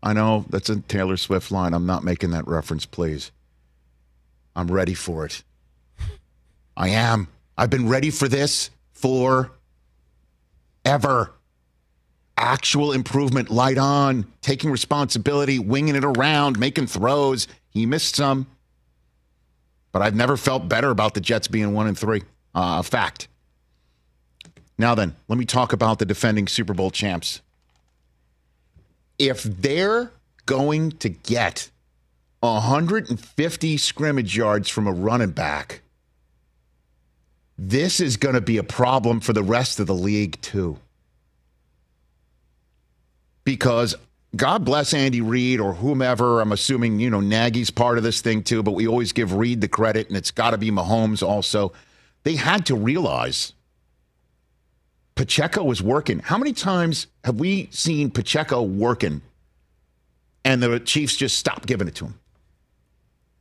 I 0.04 0.12
know 0.12 0.44
that's 0.50 0.68
a 0.68 0.80
Taylor 0.80 1.16
Swift 1.16 1.50
line. 1.50 1.72
I'm 1.72 1.86
not 1.86 2.04
making 2.04 2.32
that 2.32 2.46
reference, 2.46 2.84
please. 2.84 3.32
I'm 4.54 4.70
ready 4.70 4.92
for 4.92 5.24
it. 5.24 5.42
I 6.76 6.90
am. 6.90 7.26
I've 7.56 7.70
been 7.70 7.88
ready 7.88 8.10
for 8.10 8.28
this 8.28 8.68
for 8.92 9.50
ever. 10.84 11.32
Actual 12.36 12.92
improvement, 12.92 13.48
light 13.48 13.78
on, 13.78 14.26
taking 14.42 14.70
responsibility, 14.70 15.58
winging 15.58 15.96
it 15.96 16.04
around, 16.04 16.58
making 16.58 16.86
throws. 16.86 17.48
He 17.70 17.86
missed 17.86 18.16
some, 18.16 18.46
but 19.90 20.02
I've 20.02 20.14
never 20.14 20.36
felt 20.36 20.68
better 20.68 20.90
about 20.90 21.14
the 21.14 21.20
Jets 21.20 21.48
being 21.48 21.72
one 21.72 21.86
and 21.86 21.98
three. 21.98 22.22
Uh, 22.54 22.82
fact. 22.82 23.28
Now 24.76 24.94
then, 24.94 25.16
let 25.28 25.38
me 25.38 25.44
talk 25.46 25.72
about 25.72 25.98
the 25.98 26.04
defending 26.04 26.46
Super 26.46 26.74
Bowl 26.74 26.90
champs 26.90 27.40
if 29.18 29.42
they're 29.42 30.10
going 30.46 30.92
to 30.92 31.08
get 31.08 31.70
150 32.40 33.76
scrimmage 33.76 34.36
yards 34.36 34.68
from 34.68 34.86
a 34.86 34.92
running 34.92 35.30
back, 35.30 35.80
this 37.56 38.00
is 38.00 38.16
going 38.16 38.34
to 38.34 38.40
be 38.40 38.56
a 38.58 38.64
problem 38.64 39.20
for 39.20 39.32
the 39.32 39.42
rest 39.42 39.80
of 39.80 39.86
the 39.86 39.94
league, 39.94 40.40
too. 40.40 40.78
Because 43.44 43.94
God 44.34 44.64
bless 44.64 44.92
Andy 44.92 45.20
Reid 45.20 45.60
or 45.60 45.74
whomever. 45.74 46.40
I'm 46.40 46.52
assuming, 46.52 46.98
you 46.98 47.10
know, 47.10 47.20
Nagy's 47.20 47.70
part 47.70 47.98
of 47.98 48.04
this 48.04 48.20
thing, 48.20 48.42
too, 48.42 48.62
but 48.62 48.72
we 48.72 48.88
always 48.88 49.12
give 49.12 49.34
Reid 49.34 49.60
the 49.60 49.68
credit, 49.68 50.08
and 50.08 50.16
it's 50.16 50.32
got 50.32 50.50
to 50.50 50.58
be 50.58 50.70
Mahomes 50.70 51.22
also. 51.22 51.72
They 52.24 52.34
had 52.36 52.66
to 52.66 52.74
realize 52.74 53.52
Pacheco 55.14 55.62
was 55.62 55.82
working. 55.82 56.18
How 56.18 56.38
many 56.38 56.52
times 56.52 57.06
have 57.24 57.36
we 57.36 57.68
seen 57.70 58.10
Pacheco 58.10 58.62
working 58.62 59.22
and 60.44 60.62
the 60.62 60.80
Chiefs 60.80 61.16
just 61.16 61.38
stopped 61.38 61.66
giving 61.66 61.88
it 61.88 61.94
to 61.96 62.06
him? 62.06 62.18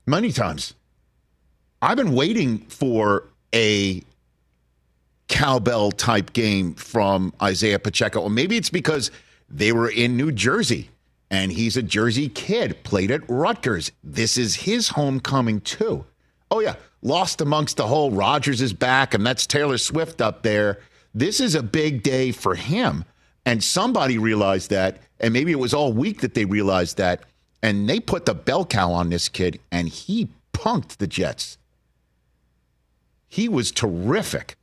Many 0.06 0.32
times. 0.32 0.74
I've 1.82 1.98
been 1.98 2.14
waiting 2.14 2.60
for 2.60 3.26
a 3.54 4.02
cowbell 5.28 5.92
type 5.92 6.34
game 6.34 6.76
from 6.76 7.34
Isaiah 7.42 7.80
Pacheco. 7.80 8.22
Or 8.22 8.30
maybe 8.30 8.56
it's 8.56 8.70
because 8.70 9.10
They 9.50 9.72
were 9.72 9.90
in 9.90 10.18
New 10.18 10.32
Jersey, 10.32 10.90
and 11.30 11.52
he's 11.52 11.78
a 11.78 11.84
Jersey 11.84 12.28
kid, 12.28 12.84
played 12.84 13.12
at 13.12 13.22
Rutgers. 13.30 13.92
This 14.04 14.36
is 14.36 14.56
his 14.56 14.90
homecoming, 14.90 15.62
too. 15.62 16.06
Oh, 16.50 16.60
yeah, 16.60 16.76
lost 17.04 17.40
amongst 17.40 17.78
the 17.78 17.86
whole 17.86 18.10
Rodgers 18.12 18.62
is 18.62 18.74
back, 18.74 19.14
and 19.14 19.26
that's 19.26 19.46
Taylor 19.46 19.78
Swift 19.78 20.22
up 20.22 20.42
there. 20.42 20.80
This 21.14 21.40
is 21.40 21.56
a 21.56 21.64
big 21.64 22.04
day 22.04 22.32
for 22.32 22.56
him. 22.56 23.06
And 23.46 23.64
somebody 23.64 24.18
realized 24.18 24.70
that, 24.70 25.00
and 25.20 25.34
maybe 25.34 25.52
it 25.52 25.60
was 25.60 25.74
all 25.74 25.92
week 25.94 26.22
that 26.22 26.34
they 26.34 26.46
realized 26.46 26.98
that, 26.98 27.24
and 27.62 27.90
they 27.90 28.00
put 28.00 28.26
the 28.26 28.34
bell 28.34 28.66
cow 28.66 28.92
on 28.92 29.10
this 29.10 29.30
kid, 29.30 29.60
and 29.72 29.90
he 29.90 30.30
punked 30.54 30.98
the 30.98 31.08
Jets. 31.08 31.58
He 33.28 33.50
was 33.50 33.72
terrific. 33.72 34.56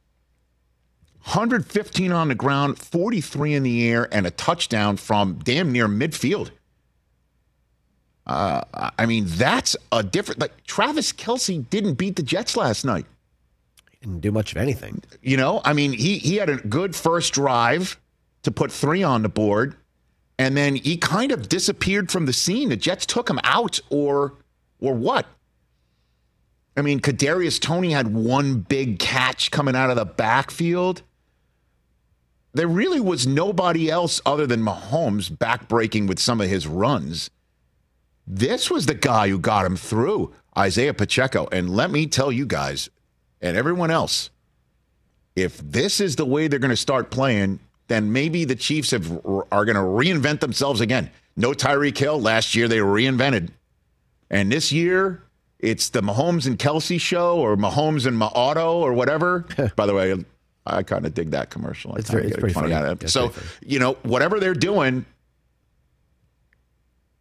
115 1.25 2.13
on 2.13 2.29
the 2.29 2.35
ground, 2.35 2.79
43 2.79 3.55
in 3.55 3.63
the 3.63 3.87
air, 3.89 4.09
and 4.13 4.27
a 4.27 4.31
touchdown 4.31 4.97
from 4.97 5.35
damn 5.45 5.73
near 5.73 5.87
midfield. 5.87 6.51
Uh, 8.27 8.63
I 8.99 9.07
mean, 9.07 9.25
that's 9.27 9.77
a 9.93 10.03
different. 10.03 10.41
Like 10.41 10.65
Travis 10.65 11.13
Kelce 11.13 11.69
didn't 11.69 11.95
beat 11.95 12.17
the 12.17 12.23
Jets 12.23 12.57
last 12.57 12.85
night. 12.85 13.07
Didn't 14.01 14.21
do 14.21 14.33
much 14.33 14.53
of 14.53 14.59
anything. 14.59 15.03
You 15.23 15.37
know, 15.37 15.61
I 15.65 15.73
mean, 15.75 15.93
he 15.93 16.19
he 16.19 16.37
had 16.37 16.49
a 16.49 16.57
good 16.57 16.97
first 16.97 17.35
drive 17.35 18.01
to 18.43 18.51
put 18.51 18.73
three 18.73 19.03
on 19.03 19.23
the 19.23 19.29
board, 19.29 19.77
and 20.39 20.57
then 20.57 20.77
he 20.77 20.97
kind 20.97 21.33
of 21.33 21.49
disappeared 21.49 22.11
from 22.11 22.25
the 22.25 22.33
scene. 22.33 22.71
The 22.71 22.77
Jets 22.77 23.05
took 23.05 23.29
him 23.29 23.39
out, 23.45 23.79
or 23.91 24.35
or 24.81 24.95
what? 24.95 25.27
I 26.77 26.83
mean, 26.83 27.01
Kadarius 27.01 27.61
Toney 27.61 27.93
had 27.93 28.15
one 28.15 28.61
big 28.61 28.99
catch 28.99 29.51
coming 29.51 29.77
out 29.77 29.91
of 29.91 29.97
the 29.97 30.07
backfield. 30.07 31.03
There 32.55 32.69
really 32.69 33.01
was 33.01 33.27
nobody 33.27 33.91
else 33.91 34.21
other 34.25 34.47
than 34.47 34.63
Mahomes 34.63 35.31
backbreaking 35.31 36.09
with 36.09 36.19
some 36.19 36.41
of 36.41 36.49
his 36.49 36.67
runs. 36.67 37.29
This 38.27 38.71
was 38.71 38.87
the 38.87 38.95
guy 38.95 39.29
who 39.29 39.39
got 39.39 39.67
him 39.67 39.77
through, 39.77 40.33
Isaiah 40.57 40.95
Pacheco. 40.95 41.49
And 41.53 41.69
let 41.71 41.91
me 41.91 42.07
tell 42.07 42.33
you 42.33 42.47
guys 42.47 42.89
and 43.41 43.57
everyone 43.57 43.91
else, 43.91 44.31
if 45.37 45.59
this 45.59 46.01
is 46.01 46.17
the 46.17 46.25
way 46.27 46.49
they're 46.49 46.59
going 46.59 46.71
to 46.71 46.77
start 46.77 47.11
playing, 47.11 47.61
then 47.89 48.13
maybe 48.13 48.45
the 48.45 48.57
Chiefs 48.57 48.91
have, 48.91 49.11
are 49.25 49.65
going 49.65 49.75
to 49.77 49.81
reinvent 49.83 50.41
themselves 50.41 50.81
again. 50.81 51.11
No 51.37 51.53
Tyreek 51.53 51.97
Hill. 51.97 52.21
Last 52.21 52.55
year 52.55 52.69
they 52.69 52.81
were 52.81 52.93
reinvented. 52.93 53.51
And 54.31 54.53
this 54.53 54.71
year, 54.71 55.23
it's 55.59 55.89
the 55.89 56.01
Mahomes 56.03 56.47
and 56.47 56.59
Kelce 56.59 57.01
show 57.01 57.39
or 57.39 57.57
Mahomes 57.57 58.07
and 58.07 58.21
Auto 58.23 58.79
or 58.81 58.93
whatever. 58.93 59.45
By 59.77 59.87
the 59.87 59.95
way, 59.95 60.15
I 60.67 60.83
kind 60.83 61.07
of 61.07 61.15
dig 61.15 61.31
that 61.31 61.51
commercial. 61.51 61.93
I 61.93 61.97
It's 61.99 62.11
very- 62.11 62.27
it's 62.29 62.37
pretty 62.37 62.55
funny 62.55 62.73
funny. 62.73 62.93
it. 63.01 63.09
So, 63.09 63.33
you 63.65 63.79
know, 63.79 63.95
whatever 64.03 64.39
they're 64.39 64.55
doing 64.55 65.05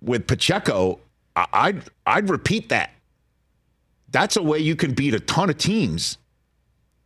with 0.01 0.27
Pacheco, 0.27 0.99
I'd 1.35 1.83
I'd 2.05 2.29
repeat 2.29 2.69
that. 2.69 2.91
That's 4.11 4.35
a 4.35 4.43
way 4.43 4.59
you 4.59 4.75
can 4.75 4.93
beat 4.93 5.13
a 5.13 5.19
ton 5.19 5.49
of 5.49 5.57
teams. 5.57 6.17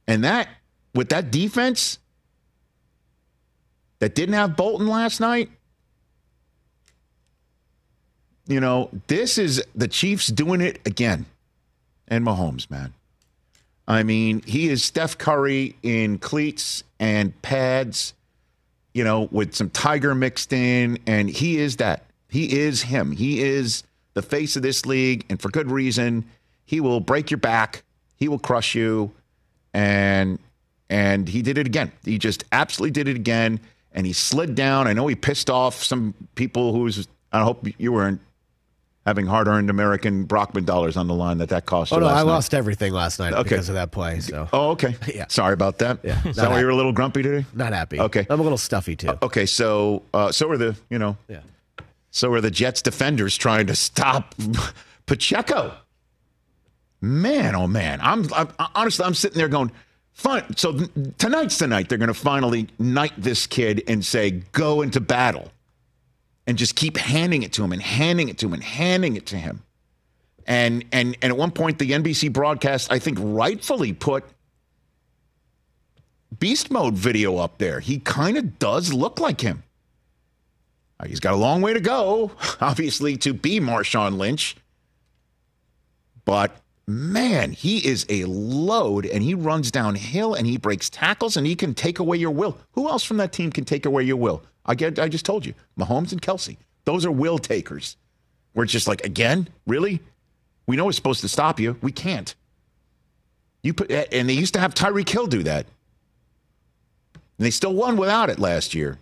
And 0.08 0.24
that 0.24 0.48
with 0.94 1.10
that 1.10 1.32
defense 1.32 2.00
that 4.00 4.16
didn't 4.16 4.36
have 4.36 4.56
Bolton 4.56 4.88
last 4.88 5.20
night, 5.20 5.50
you 8.48 8.60
know, 8.60 8.90
this 9.08 9.38
is 9.38 9.64
the 9.76 9.88
Chiefs 9.88 10.28
doing 10.28 10.62
it 10.62 10.80
again. 10.86 11.26
And 12.08 12.26
Mahomes, 12.26 12.70
man. 12.70 12.94
I 13.88 14.04
mean, 14.04 14.42
he 14.46 14.70
is 14.70 14.84
Steph 14.84 15.18
Curry 15.18 15.76
in 15.84 16.20
cleats 16.20 16.84
and 17.00 17.40
pads, 17.42 18.14
you 18.94 19.04
know, 19.04 19.28
with 19.32 19.56
some 19.56 19.70
tiger 19.70 20.14
mixed 20.14 20.54
in, 20.54 21.00
and 21.08 21.30
he 21.30 21.58
is 21.58 21.78
that. 21.78 22.06
He 22.30 22.60
is 22.60 22.84
him. 22.84 23.12
He 23.12 23.42
is 23.42 23.84
the 24.14 24.22
face 24.22 24.56
of 24.56 24.62
this 24.62 24.86
league, 24.86 25.26
and 25.30 25.42
for 25.42 25.50
good 25.50 25.70
reason. 25.72 26.26
He 26.66 26.80
will 26.82 27.00
break 27.00 27.30
your 27.32 27.38
back. 27.40 27.84
He 28.16 28.28
will 28.28 28.40
crush 28.40 28.74
you, 28.76 29.12
and 29.74 30.40
and 30.90 31.28
he 31.28 31.42
did 31.42 31.58
it 31.58 31.68
again. 31.68 31.92
He 32.06 32.18
just 32.18 32.44
absolutely 32.52 32.92
did 32.92 33.08
it 33.08 33.16
again, 33.16 33.60
and 33.92 34.06
he 34.06 34.14
slid 34.14 34.56
down. 34.56 34.88
I 34.88 34.94
know 34.94 35.08
he 35.08 35.16
pissed 35.16 35.50
off 35.50 35.84
some 35.84 36.14
people 36.36 36.74
who's. 36.74 37.08
I 37.32 37.42
hope 37.44 37.68
you 37.80 37.92
weren't 37.92 38.22
having 39.06 39.26
hard-earned 39.26 39.70
American 39.70 40.24
Brockman 40.24 40.64
dollars 40.64 40.96
on 40.96 41.08
the 41.08 41.14
line 41.14 41.40
that 41.40 41.50
that 41.50 41.66
cost 41.66 41.92
Oh 41.92 41.98
you. 41.98 42.02
no, 42.04 42.08
I 42.08 42.14
night. 42.18 42.22
lost 42.22 42.54
everything 42.54 42.94
last 42.94 43.20
night 43.20 43.34
Okay. 43.34 43.44
because 43.50 43.68
of 43.68 43.76
that 43.76 43.92
play. 43.92 44.22
So 44.22 44.48
Oh, 44.54 44.70
okay. 44.72 44.96
Yeah. 45.14 45.26
Sorry 45.28 45.54
about 45.54 45.80
that. 45.80 45.98
Yeah. 46.04 46.20
Is 46.20 46.38
Not 46.38 46.44
that 46.44 46.52
why 46.52 46.60
you 46.62 46.66
were 46.66 46.72
a 46.72 46.76
little 46.76 46.94
grumpy 46.94 47.22
today? 47.22 47.46
not 47.54 47.74
happy. 47.74 48.00
Okay. 48.00 48.26
I'm 48.30 48.40
a 48.40 48.44
little 48.44 48.58
stuffy 48.58 48.96
too. 48.96 49.18
Okay. 49.22 49.46
So, 49.46 50.04
uh, 50.14 50.32
so 50.32 50.50
are 50.52 50.58
the 50.58 50.78
you 50.90 51.00
know, 51.00 51.18
yeah. 51.28 51.42
so 52.12 52.32
are 52.32 52.40
the 52.40 52.50
Jets 52.52 52.82
defenders 52.82 53.36
trying 53.36 53.68
to 53.68 53.76
stop 53.76 54.36
Pacheco. 55.06 55.74
Man, 57.04 57.54
oh 57.54 57.68
man, 57.68 58.00
I'm, 58.02 58.34
I'm 58.34 58.48
honestly, 58.76 59.04
I'm 59.04 59.14
sitting 59.14 59.38
there 59.38 59.50
going, 59.50 59.74
fine. 60.14 60.56
So 60.56 60.86
tonight's 61.18 61.60
the 61.60 61.68
night 61.68 61.90
they're 61.90 61.98
going 61.98 62.08
to 62.08 62.14
finally 62.14 62.70
knight 62.80 63.12
this 63.18 63.46
kid 63.46 63.84
and 63.90 64.06
say, 64.06 64.32
go 64.54 64.82
into 64.82 65.02
battle, 65.02 65.52
and 66.48 66.58
just 66.58 66.78
keep 66.78 66.96
handing 66.96 67.44
it 67.44 67.52
to 67.54 67.64
him 67.66 67.74
and 67.74 67.82
handing 67.82 68.30
it 68.30 68.38
to 68.38 68.46
him 68.46 68.54
and 68.54 68.64
handing 68.64 69.18
it 69.18 69.26
to 69.26 69.36
him. 69.36 69.64
And 70.48 70.86
and 70.94 71.18
and 71.22 71.34
at 71.34 71.38
one 71.38 71.52
point, 71.52 71.78
the 71.78 71.92
NBC 71.92 72.32
broadcast, 72.32 72.90
I 72.90 73.00
think, 73.00 73.18
rightfully 73.20 73.92
put 73.92 74.24
beast 76.40 76.72
mode 76.72 76.94
video 76.94 77.36
up 77.36 77.58
there. 77.58 77.82
He 77.82 78.00
kind 78.00 78.38
of 78.38 78.60
does 78.60 78.94
look 78.94 79.20
like 79.20 79.42
him. 79.42 79.64
Uh, 81.02 81.08
He's 81.08 81.20
got 81.20 81.34
a 81.34 81.38
long 81.38 81.62
way 81.62 81.74
to 81.74 81.82
go, 81.82 82.32
obviously, 82.62 83.18
to 83.18 83.34
be 83.34 83.60
Marshawn 83.60 84.18
Lynch. 84.18 84.56
But 86.24 86.56
man, 86.88 87.52
he 87.52 87.86
is 87.86 88.06
a 88.10 88.26
load 88.26 89.06
and 89.06 89.24
he 89.24 89.34
runs 89.34 89.72
downhill 89.72 90.34
and 90.34 90.46
he 90.46 90.58
breaks 90.58 90.90
tackles 90.90 91.38
and 91.38 91.48
he 91.48 91.56
can 91.56 91.74
take 91.74 92.00
away 92.00 92.18
your 92.18 92.32
will. 92.32 92.58
Who 92.74 92.88
else 92.90 93.04
from 93.04 93.18
that 93.18 93.32
team 93.32 93.52
can 93.52 93.66
take 93.66 93.86
away 93.86 94.04
your 94.04 94.18
will? 94.18 94.44
I 94.66 94.76
get 94.76 95.00
I 95.00 95.08
just 95.10 95.26
told 95.26 95.46
you. 95.46 95.54
Mahomes 95.78 96.12
and 96.12 96.22
Kelce. 96.22 96.58
Those 96.86 97.06
are 97.06 97.12
will 97.12 97.40
takers. 97.40 97.98
We're 98.54 98.66
just 98.66 98.88
like, 98.88 99.04
again, 99.06 99.48
really? 99.66 100.02
We 100.68 100.76
know 100.76 100.88
it's 100.88 100.98
supposed 100.98 101.22
to 101.22 101.30
stop 101.30 101.60
you. 101.60 101.78
We 101.82 101.92
can't. 101.92 102.34
You 103.62 103.74
put 103.74 103.92
and 103.92 104.30
they 104.30 104.34
used 104.34 104.54
to 104.54 104.60
have 104.60 104.74
Tyreek 104.74 105.10
Hill 105.10 105.28
do 105.28 105.44
that. 105.44 105.66
And 107.38 107.46
they 107.46 107.52
still 107.52 107.74
won 107.74 107.98
without 107.98 108.30
it 108.30 108.40
last 108.40 108.74
year. 108.74 108.98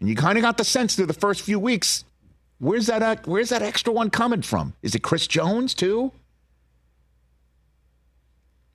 And 0.00 0.08
you 0.08 0.14
kind 0.14 0.38
of 0.38 0.42
got 0.42 0.58
the 0.58 0.64
sense 0.64 0.94
through 0.94 1.06
the 1.06 1.12
first 1.12 1.42
few 1.42 1.58
weeks. 1.58 2.04
Where's 2.58 2.86
that? 2.86 3.02
Uh, 3.02 3.16
where's 3.24 3.50
that 3.50 3.62
extra 3.62 3.92
one 3.92 4.10
coming 4.10 4.42
from? 4.42 4.74
Is 4.82 4.94
it 4.94 5.02
Chris 5.02 5.26
Jones 5.26 5.74
too? 5.74 6.12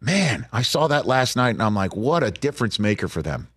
Man, 0.04 0.48
I 0.52 0.64
saw 0.64 0.88
that 0.88 1.08
last 1.08 1.38
night, 1.38 1.52
and 1.52 1.62
I'm 1.62 1.76
like, 1.76 1.96
what 1.96 2.24
a 2.24 2.32
difference 2.32 2.78
maker 2.78 3.08
for 3.08 3.22
them. 3.22 3.48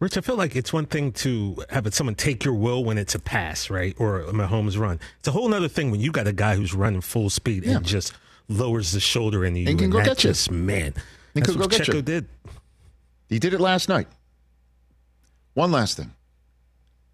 Rich, 0.00 0.16
I 0.16 0.22
feel 0.22 0.36
like 0.36 0.56
it's 0.56 0.72
one 0.72 0.86
thing 0.86 1.12
to 1.12 1.62
have 1.68 1.92
someone 1.92 2.14
take 2.14 2.42
your 2.42 2.54
will 2.54 2.82
when 2.84 2.96
it's 2.96 3.14
a 3.14 3.18
pass, 3.18 3.68
right, 3.68 3.94
or 3.98 4.20
a 4.20 4.32
Mahomes 4.32 4.78
run. 4.78 4.98
It's 5.18 5.28
a 5.28 5.32
whole 5.32 5.52
other 5.52 5.68
thing 5.68 5.90
when 5.90 6.00
you 6.00 6.10
got 6.10 6.26
a 6.26 6.32
guy 6.32 6.54
who's 6.54 6.72
running 6.72 7.02
full 7.02 7.28
speed 7.28 7.64
and 7.64 7.84
just 7.84 8.14
lowers 8.48 8.92
the 8.92 9.00
shoulder 9.00 9.44
into 9.44 9.60
you. 9.60 9.68
And 9.68 9.78
can 9.78 9.90
go 9.90 9.98
that 9.98 10.06
get 10.06 10.24
you. 10.24 10.30
just, 10.30 10.50
man, 10.50 10.94
And 11.34 11.44
that's 11.44 11.54
what 11.54 11.70
go 11.70 11.76
Checo 11.76 12.02
did. 12.02 12.26
He 13.28 13.38
did 13.38 13.52
it 13.52 13.60
last 13.60 13.90
night. 13.90 14.08
One 15.52 15.70
last 15.70 15.98
thing. 15.98 16.14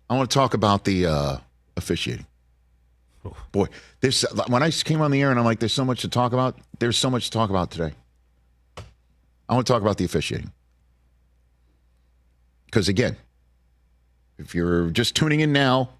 I 0.09 0.17
want 0.17 0.31
to 0.31 0.35
talk 0.35 0.55
about 0.55 0.85
the 0.85 1.07
uh, 1.07 1.39
officiating. 1.77 2.27
Boy, 3.53 3.67
there's 4.01 4.23
when 4.49 4.63
I 4.63 4.71
came 4.71 5.01
on 5.01 5.11
the 5.11 5.23
air 5.23 5.31
and 5.31 5.39
I'm 5.39 5.45
like, 5.45 5.61
there's 5.61 5.73
so 5.73 5.85
much 5.85 6.01
to 6.03 6.09
talk 6.09 6.33
about. 6.33 6.59
There's 6.79 6.99
so 6.99 7.11
much 7.11 7.27
to 7.27 7.31
talk 7.31 7.51
about 7.51 7.71
today. 7.71 7.93
I 9.49 9.55
want 9.55 9.67
to 9.67 9.73
talk 9.73 9.83
about 9.83 9.99
the 9.99 10.05
officiating. 10.05 10.53
Because 12.67 12.89
again, 12.89 13.17
if 14.39 14.55
you're 14.55 14.91
just 14.91 15.15
tuning 15.15 15.41
in 15.41 15.53
now, 15.53 15.91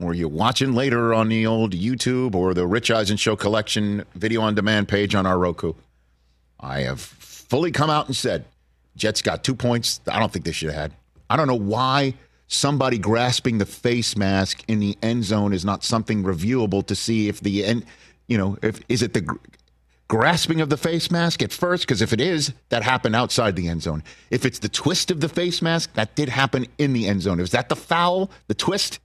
or 0.00 0.14
you're 0.14 0.28
watching 0.28 0.72
later 0.74 1.14
on 1.14 1.28
the 1.28 1.46
old 1.46 1.72
YouTube 1.72 2.34
or 2.34 2.54
the 2.54 2.66
Rich 2.66 2.90
Eisen 2.90 3.16
Show 3.16 3.36
collection 3.36 4.04
video 4.14 4.40
on 4.40 4.54
demand 4.54 4.88
page 4.88 5.14
on 5.14 5.26
our 5.26 5.38
Roku, 5.38 5.74
I 6.58 6.80
have 6.80 7.00
fully 7.00 7.70
come 7.70 7.90
out 7.90 8.06
and 8.06 8.16
said 8.16 8.44
Jets 8.96 9.22
got 9.22 9.44
two 9.44 9.54
points. 9.54 10.00
I 10.08 10.18
don't 10.18 10.32
think 10.32 10.44
they 10.44 10.52
should 10.52 10.70
have 10.70 10.80
had. 10.80 10.92
I 11.30 11.36
don't 11.36 11.46
know 11.46 11.54
why 11.54 12.14
somebody 12.46 12.98
grasping 12.98 13.58
the 13.58 13.66
face 13.66 14.16
mask 14.16 14.62
in 14.68 14.80
the 14.80 14.96
end 15.02 15.24
zone 15.24 15.52
is 15.52 15.64
not 15.64 15.84
something 15.84 16.22
reviewable 16.22 16.86
to 16.86 16.94
see 16.94 17.28
if 17.28 17.40
the 17.40 17.64
end, 17.64 17.84
you 18.26 18.36
know, 18.36 18.58
if 18.62 18.80
is 18.88 19.02
it 19.02 19.14
the 19.14 19.22
gr- 19.22 19.36
grasping 20.08 20.60
of 20.60 20.68
the 20.68 20.76
face 20.76 21.10
mask 21.10 21.42
at 21.42 21.52
first? 21.52 21.84
Because 21.84 22.02
if 22.02 22.12
it 22.12 22.20
is, 22.20 22.52
that 22.68 22.82
happened 22.82 23.16
outside 23.16 23.56
the 23.56 23.68
end 23.68 23.82
zone. 23.82 24.02
If 24.30 24.44
it's 24.44 24.58
the 24.58 24.68
twist 24.68 25.10
of 25.10 25.20
the 25.20 25.28
face 25.28 25.62
mask, 25.62 25.94
that 25.94 26.14
did 26.14 26.28
happen 26.28 26.66
in 26.78 26.92
the 26.92 27.06
end 27.06 27.22
zone. 27.22 27.40
Is 27.40 27.52
that 27.52 27.68
the 27.68 27.76
foul, 27.76 28.30
the 28.48 28.54
twist? 28.54 29.00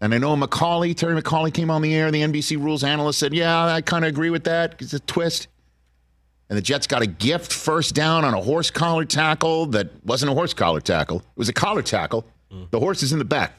And 0.00 0.14
I 0.14 0.18
know 0.18 0.34
McAulay, 0.34 0.96
Terry 0.96 1.20
McAulay 1.20 1.52
came 1.52 1.70
on 1.70 1.82
the 1.82 1.94
air, 1.94 2.10
the 2.10 2.22
NBC 2.22 2.62
rules 2.62 2.82
analyst 2.82 3.18
said, 3.18 3.34
Yeah, 3.34 3.66
I 3.66 3.82
kind 3.82 4.04
of 4.04 4.08
agree 4.08 4.30
with 4.30 4.44
that. 4.44 4.76
It's 4.78 4.94
a 4.94 5.00
twist. 5.00 5.48
And 6.50 6.56
the 6.56 6.62
Jets 6.62 6.88
got 6.88 7.00
a 7.00 7.06
gift 7.06 7.52
first 7.52 7.94
down 7.94 8.24
on 8.24 8.34
a 8.34 8.40
horse 8.40 8.70
collar 8.70 9.04
tackle 9.04 9.66
that 9.66 10.04
wasn't 10.04 10.32
a 10.32 10.34
horse 10.34 10.52
collar 10.52 10.80
tackle. 10.80 11.18
It 11.18 11.38
was 11.38 11.48
a 11.48 11.52
collar 11.52 11.80
tackle. 11.80 12.26
The 12.72 12.80
horse 12.80 13.04
is 13.04 13.12
in 13.12 13.20
the 13.20 13.24
back. 13.24 13.52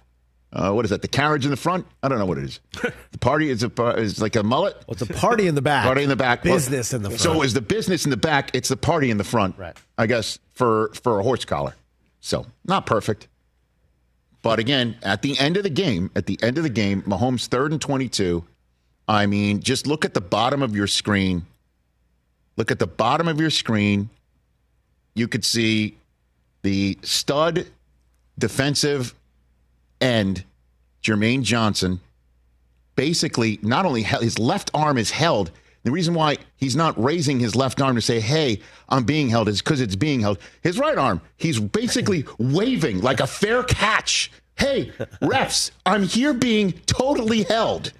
Uh, 0.54 0.74
what 0.74 0.84
is 0.84 0.92
that? 0.92 1.02
The 1.02 1.08
carriage 1.08 1.46
in 1.46 1.52
the 1.52 1.58
front? 1.58 1.88
I 2.04 2.10
don't 2.10 2.20
know 2.20 2.26
what 2.26 2.38
it 2.38 2.44
is. 2.44 2.60
the 3.12 3.18
party 3.18 3.50
is 3.50 3.64
a 3.64 3.72
is 3.98 4.22
like 4.22 4.36
a 4.36 4.44
mullet. 4.44 4.76
Well, 4.86 4.98
it's 5.00 5.02
a 5.02 5.06
party 5.14 5.48
in 5.48 5.56
the 5.56 5.62
back. 5.62 5.86
Party 5.86 6.04
in 6.04 6.10
the 6.10 6.18
back. 6.18 6.44
Business 6.44 6.92
in 6.92 7.04
the 7.04 7.10
front. 7.10 7.22
So 7.22 7.42
is 7.42 7.54
the 7.54 7.62
business 7.62 8.04
in 8.04 8.12
the 8.12 8.18
back? 8.18 8.54
It's 8.54 8.68
the 8.68 8.76
party 8.76 9.10
in 9.10 9.18
the 9.18 9.24
front. 9.24 9.58
Right. 9.58 9.78
I 9.98 10.08
guess 10.08 10.40
for 10.54 10.92
for 10.94 11.22
a 11.22 11.24
horse 11.24 11.46
collar. 11.46 11.76
So 12.20 12.46
not 12.66 12.86
perfect. 12.86 13.30
But 14.42 14.60
again, 14.60 14.98
at 15.04 15.22
the 15.22 15.40
end 15.40 15.56
of 15.56 15.64
the 15.64 15.70
game, 15.70 16.12
at 16.18 16.26
the 16.26 16.38
end 16.44 16.58
of 16.58 16.64
the 16.64 16.70
game, 16.70 17.04
Mahomes 17.04 17.48
third 17.48 17.72
and 17.72 17.80
twenty-two. 17.80 18.44
I 19.08 19.28
mean, 19.28 19.62
just 19.62 19.88
look 19.88 20.04
at 20.04 20.14
the 20.14 20.22
bottom 20.22 20.62
of 20.62 20.76
your 20.76 20.88
screen. 20.88 21.46
Look 22.58 22.72
at 22.72 22.80
the 22.80 22.88
bottom 22.88 23.28
of 23.28 23.40
your 23.40 23.50
screen. 23.50 24.10
You 25.14 25.28
could 25.28 25.46
see 25.46 25.98
the 26.62 26.98
stud 27.02 27.68
defensive 28.38 29.14
end, 30.00 30.44
Jermaine 31.04 31.44
Johnson, 31.44 32.00
basically 32.96 33.60
not 33.62 33.86
only 33.86 34.04
his 34.04 34.38
left 34.40 34.72
arm 34.74 34.98
is 34.98 35.12
held. 35.12 35.52
The 35.84 35.92
reason 35.92 36.14
why 36.14 36.38
he's 36.58 36.76
not 36.76 37.02
raising 37.02 37.40
his 37.40 37.56
left 37.56 37.82
arm 37.82 37.96
to 37.96 38.02
say, 38.02 38.20
hey, 38.20 38.60
I'm 38.90 39.04
being 39.04 39.30
held 39.30 39.48
is 39.48 39.62
because 39.62 39.82
it's 39.82 39.96
being 39.96 40.20
held. 40.20 40.38
His 40.62 40.78
right 40.78 40.98
arm, 40.98 41.22
he's 41.38 41.60
basically 41.60 42.26
waving 42.38 43.02
like 43.02 43.20
a 43.20 43.28
fair 43.28 43.64
catch. 43.64 44.32
Hey, 44.56 44.92
refs, 45.22 45.72
I'm 45.86 46.04
here 46.04 46.34
being 46.34 46.74
totally 46.86 47.44
held. 47.44 47.94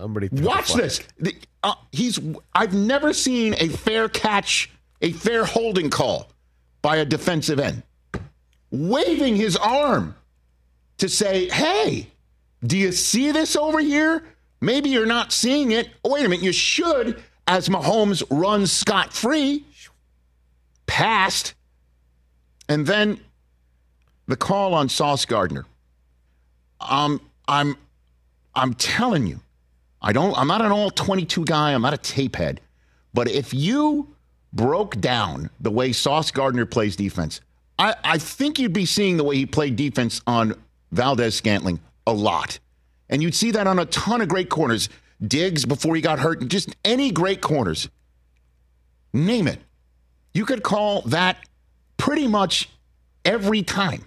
Somebody 0.00 0.28
Watch 0.32 0.72
this. 0.72 1.00
The- 1.18 1.36
uh, 1.62 1.74
he's. 1.92 2.18
I've 2.54 2.72
never 2.72 3.12
seen 3.12 3.54
a 3.58 3.68
fair 3.68 4.08
catch, 4.08 4.70
a 5.02 5.12
fair 5.12 5.44
holding 5.44 5.90
call 5.90 6.30
by 6.80 6.96
a 6.96 7.04
defensive 7.04 7.60
end, 7.60 7.82
waving 8.70 9.36
his 9.36 9.56
arm 9.56 10.14
to 10.96 11.06
say, 11.06 11.50
"Hey, 11.50 12.08
do 12.64 12.78
you 12.78 12.92
see 12.92 13.30
this 13.30 13.56
over 13.56 13.78
here? 13.78 14.24
Maybe 14.62 14.88
you're 14.88 15.04
not 15.04 15.32
seeing 15.32 15.72
it. 15.72 15.90
Oh, 16.02 16.12
wait 16.14 16.24
a 16.24 16.28
minute, 16.30 16.42
you 16.44 16.52
should." 16.52 17.22
As 17.46 17.68
Mahomes 17.68 18.22
runs 18.30 18.72
scot 18.72 19.12
free, 19.12 19.66
past, 20.86 21.52
and 22.70 22.86
then 22.86 23.20
the 24.28 24.36
call 24.36 24.72
on 24.72 24.88
Sauce 24.88 25.26
Gardner. 25.26 25.66
Um, 26.80 27.20
I'm, 27.46 27.76
I'm 28.54 28.72
telling 28.74 29.26
you. 29.26 29.40
I 30.02 30.12
don't 30.12 30.36
I'm 30.36 30.46
not 30.46 30.62
an 30.62 30.72
all 30.72 30.90
22 30.90 31.44
guy, 31.44 31.72
I'm 31.72 31.82
not 31.82 31.94
a 31.94 31.98
tape 31.98 32.36
head. 32.36 32.60
But 33.12 33.28
if 33.28 33.52
you 33.52 34.14
broke 34.52 35.00
down 35.00 35.50
the 35.60 35.70
way 35.70 35.92
Sauce 35.92 36.30
Gardner 36.30 36.66
plays 36.66 36.96
defense, 36.96 37.40
I, 37.78 37.94
I 38.04 38.18
think 38.18 38.58
you'd 38.58 38.72
be 38.72 38.86
seeing 38.86 39.16
the 39.16 39.24
way 39.24 39.36
he 39.36 39.46
played 39.46 39.76
defense 39.76 40.20
on 40.26 40.54
Valdes-Scantling 40.92 41.80
a 42.06 42.12
lot. 42.12 42.58
And 43.08 43.22
you'd 43.22 43.34
see 43.34 43.50
that 43.52 43.66
on 43.66 43.78
a 43.78 43.86
ton 43.86 44.20
of 44.20 44.28
great 44.28 44.48
corners. 44.48 44.88
Diggs 45.26 45.64
before 45.64 45.96
he 45.96 46.00
got 46.00 46.18
hurt, 46.18 46.46
just 46.48 46.74
any 46.84 47.10
great 47.10 47.40
corners. 47.40 47.88
Name 49.12 49.48
it. 49.48 49.60
You 50.32 50.46
could 50.46 50.62
call 50.62 51.02
that 51.02 51.36
pretty 51.96 52.26
much 52.26 52.70
every 53.24 53.62
time. 53.62 54.04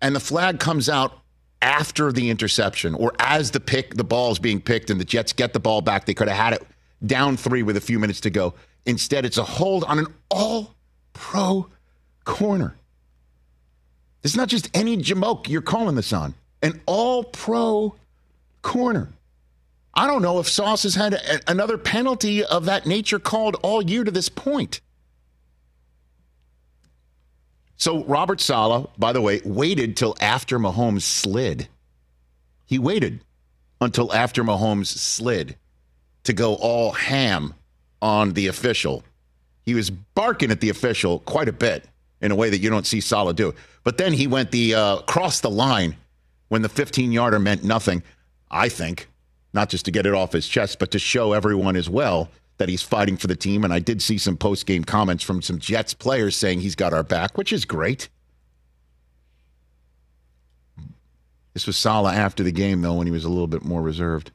And 0.00 0.16
the 0.16 0.20
flag 0.20 0.58
comes 0.58 0.88
out 0.88 1.21
after 1.62 2.12
the 2.12 2.28
interception 2.28 2.94
or 2.94 3.12
as 3.18 3.52
the 3.52 3.60
pick, 3.60 3.94
the 3.94 4.04
ball 4.04 4.32
is 4.32 4.38
being 4.38 4.60
picked 4.60 4.90
and 4.90 5.00
the 5.00 5.04
Jets 5.04 5.32
get 5.32 5.52
the 5.52 5.60
ball 5.60 5.80
back. 5.80 6.04
They 6.04 6.14
could 6.14 6.28
have 6.28 6.36
had 6.36 6.52
it 6.54 6.66
down 7.06 7.36
three 7.36 7.62
with 7.62 7.76
a 7.76 7.80
few 7.80 7.98
minutes 7.98 8.20
to 8.22 8.30
go. 8.30 8.54
Instead, 8.84 9.24
it's 9.24 9.38
a 9.38 9.44
hold 9.44 9.84
on 9.84 9.98
an 10.00 10.06
all 10.30 10.74
pro 11.12 11.68
corner. 12.24 12.74
It's 14.22 14.36
not 14.36 14.48
just 14.48 14.70
any 14.74 14.96
jamoke 14.98 15.48
you're 15.48 15.62
calling 15.62 15.96
this 15.96 16.12
on, 16.12 16.34
an 16.62 16.80
all 16.86 17.24
pro 17.24 17.96
corner. 18.62 19.08
I 19.94 20.06
don't 20.06 20.22
know 20.22 20.38
if 20.38 20.48
Sauce 20.48 20.84
has 20.84 20.94
had 20.94 21.14
a, 21.14 21.50
another 21.50 21.76
penalty 21.76 22.44
of 22.44 22.64
that 22.64 22.86
nature 22.86 23.18
called 23.18 23.56
all 23.62 23.82
year 23.82 24.04
to 24.04 24.10
this 24.10 24.28
point. 24.28 24.80
So 27.82 28.04
Robert 28.04 28.40
Saleh, 28.40 28.86
by 28.96 29.12
the 29.12 29.20
way, 29.20 29.40
waited 29.44 29.96
till 29.96 30.14
after 30.20 30.56
Mahomes 30.56 31.02
slid. 31.02 31.66
He 32.64 32.78
waited 32.78 33.24
until 33.80 34.12
after 34.12 34.44
Mahomes 34.44 34.86
slid 34.86 35.56
to 36.22 36.32
go 36.32 36.54
all 36.54 36.92
ham 36.92 37.54
on 38.00 38.34
the 38.34 38.46
official. 38.46 39.02
He 39.64 39.74
was 39.74 39.90
barking 39.90 40.52
at 40.52 40.60
the 40.60 40.68
official 40.68 41.18
quite 41.18 41.48
a 41.48 41.52
bit 41.52 41.88
in 42.20 42.30
a 42.30 42.36
way 42.36 42.50
that 42.50 42.60
you 42.60 42.70
don't 42.70 42.86
see 42.86 43.00
Saleh 43.00 43.34
do. 43.34 43.52
But 43.82 43.98
then 43.98 44.12
he 44.12 44.28
went 44.28 44.52
the 44.52 44.76
uh, 44.76 44.96
cross 44.98 45.40
the 45.40 45.50
line 45.50 45.96
when 46.50 46.62
the 46.62 46.68
15 46.68 47.10
yarder 47.10 47.40
meant 47.40 47.64
nothing. 47.64 48.04
I 48.48 48.68
think 48.68 49.08
not 49.52 49.70
just 49.70 49.86
to 49.86 49.90
get 49.90 50.06
it 50.06 50.14
off 50.14 50.30
his 50.30 50.46
chest, 50.46 50.78
but 50.78 50.92
to 50.92 51.00
show 51.00 51.32
everyone 51.32 51.74
as 51.74 51.90
well 51.90 52.28
that 52.58 52.68
he's 52.68 52.82
fighting 52.82 53.16
for 53.16 53.26
the 53.26 53.36
team. 53.36 53.64
And 53.64 53.72
I 53.72 53.78
did 53.78 54.00
see 54.02 54.18
some 54.18 54.36
post 54.36 54.66
game 54.66 54.84
comments 54.84 55.24
from 55.24 55.42
some 55.42 55.58
Jets 55.58 55.94
players 55.94 56.36
saying 56.36 56.60
he's 56.60 56.74
got 56.74 56.92
our 56.92 57.02
back, 57.02 57.36
which 57.36 57.52
is 57.52 57.64
great. 57.64 58.08
This 61.54 61.66
was 61.66 61.76
Saleh 61.76 62.14
after 62.14 62.42
the 62.42 62.52
game, 62.52 62.80
though, 62.80 62.94
when 62.94 63.06
he 63.06 63.10
was 63.12 63.24
a 63.24 63.28
little 63.28 63.46
bit 63.46 63.64
more 63.64 63.82
reserved. 63.82 64.30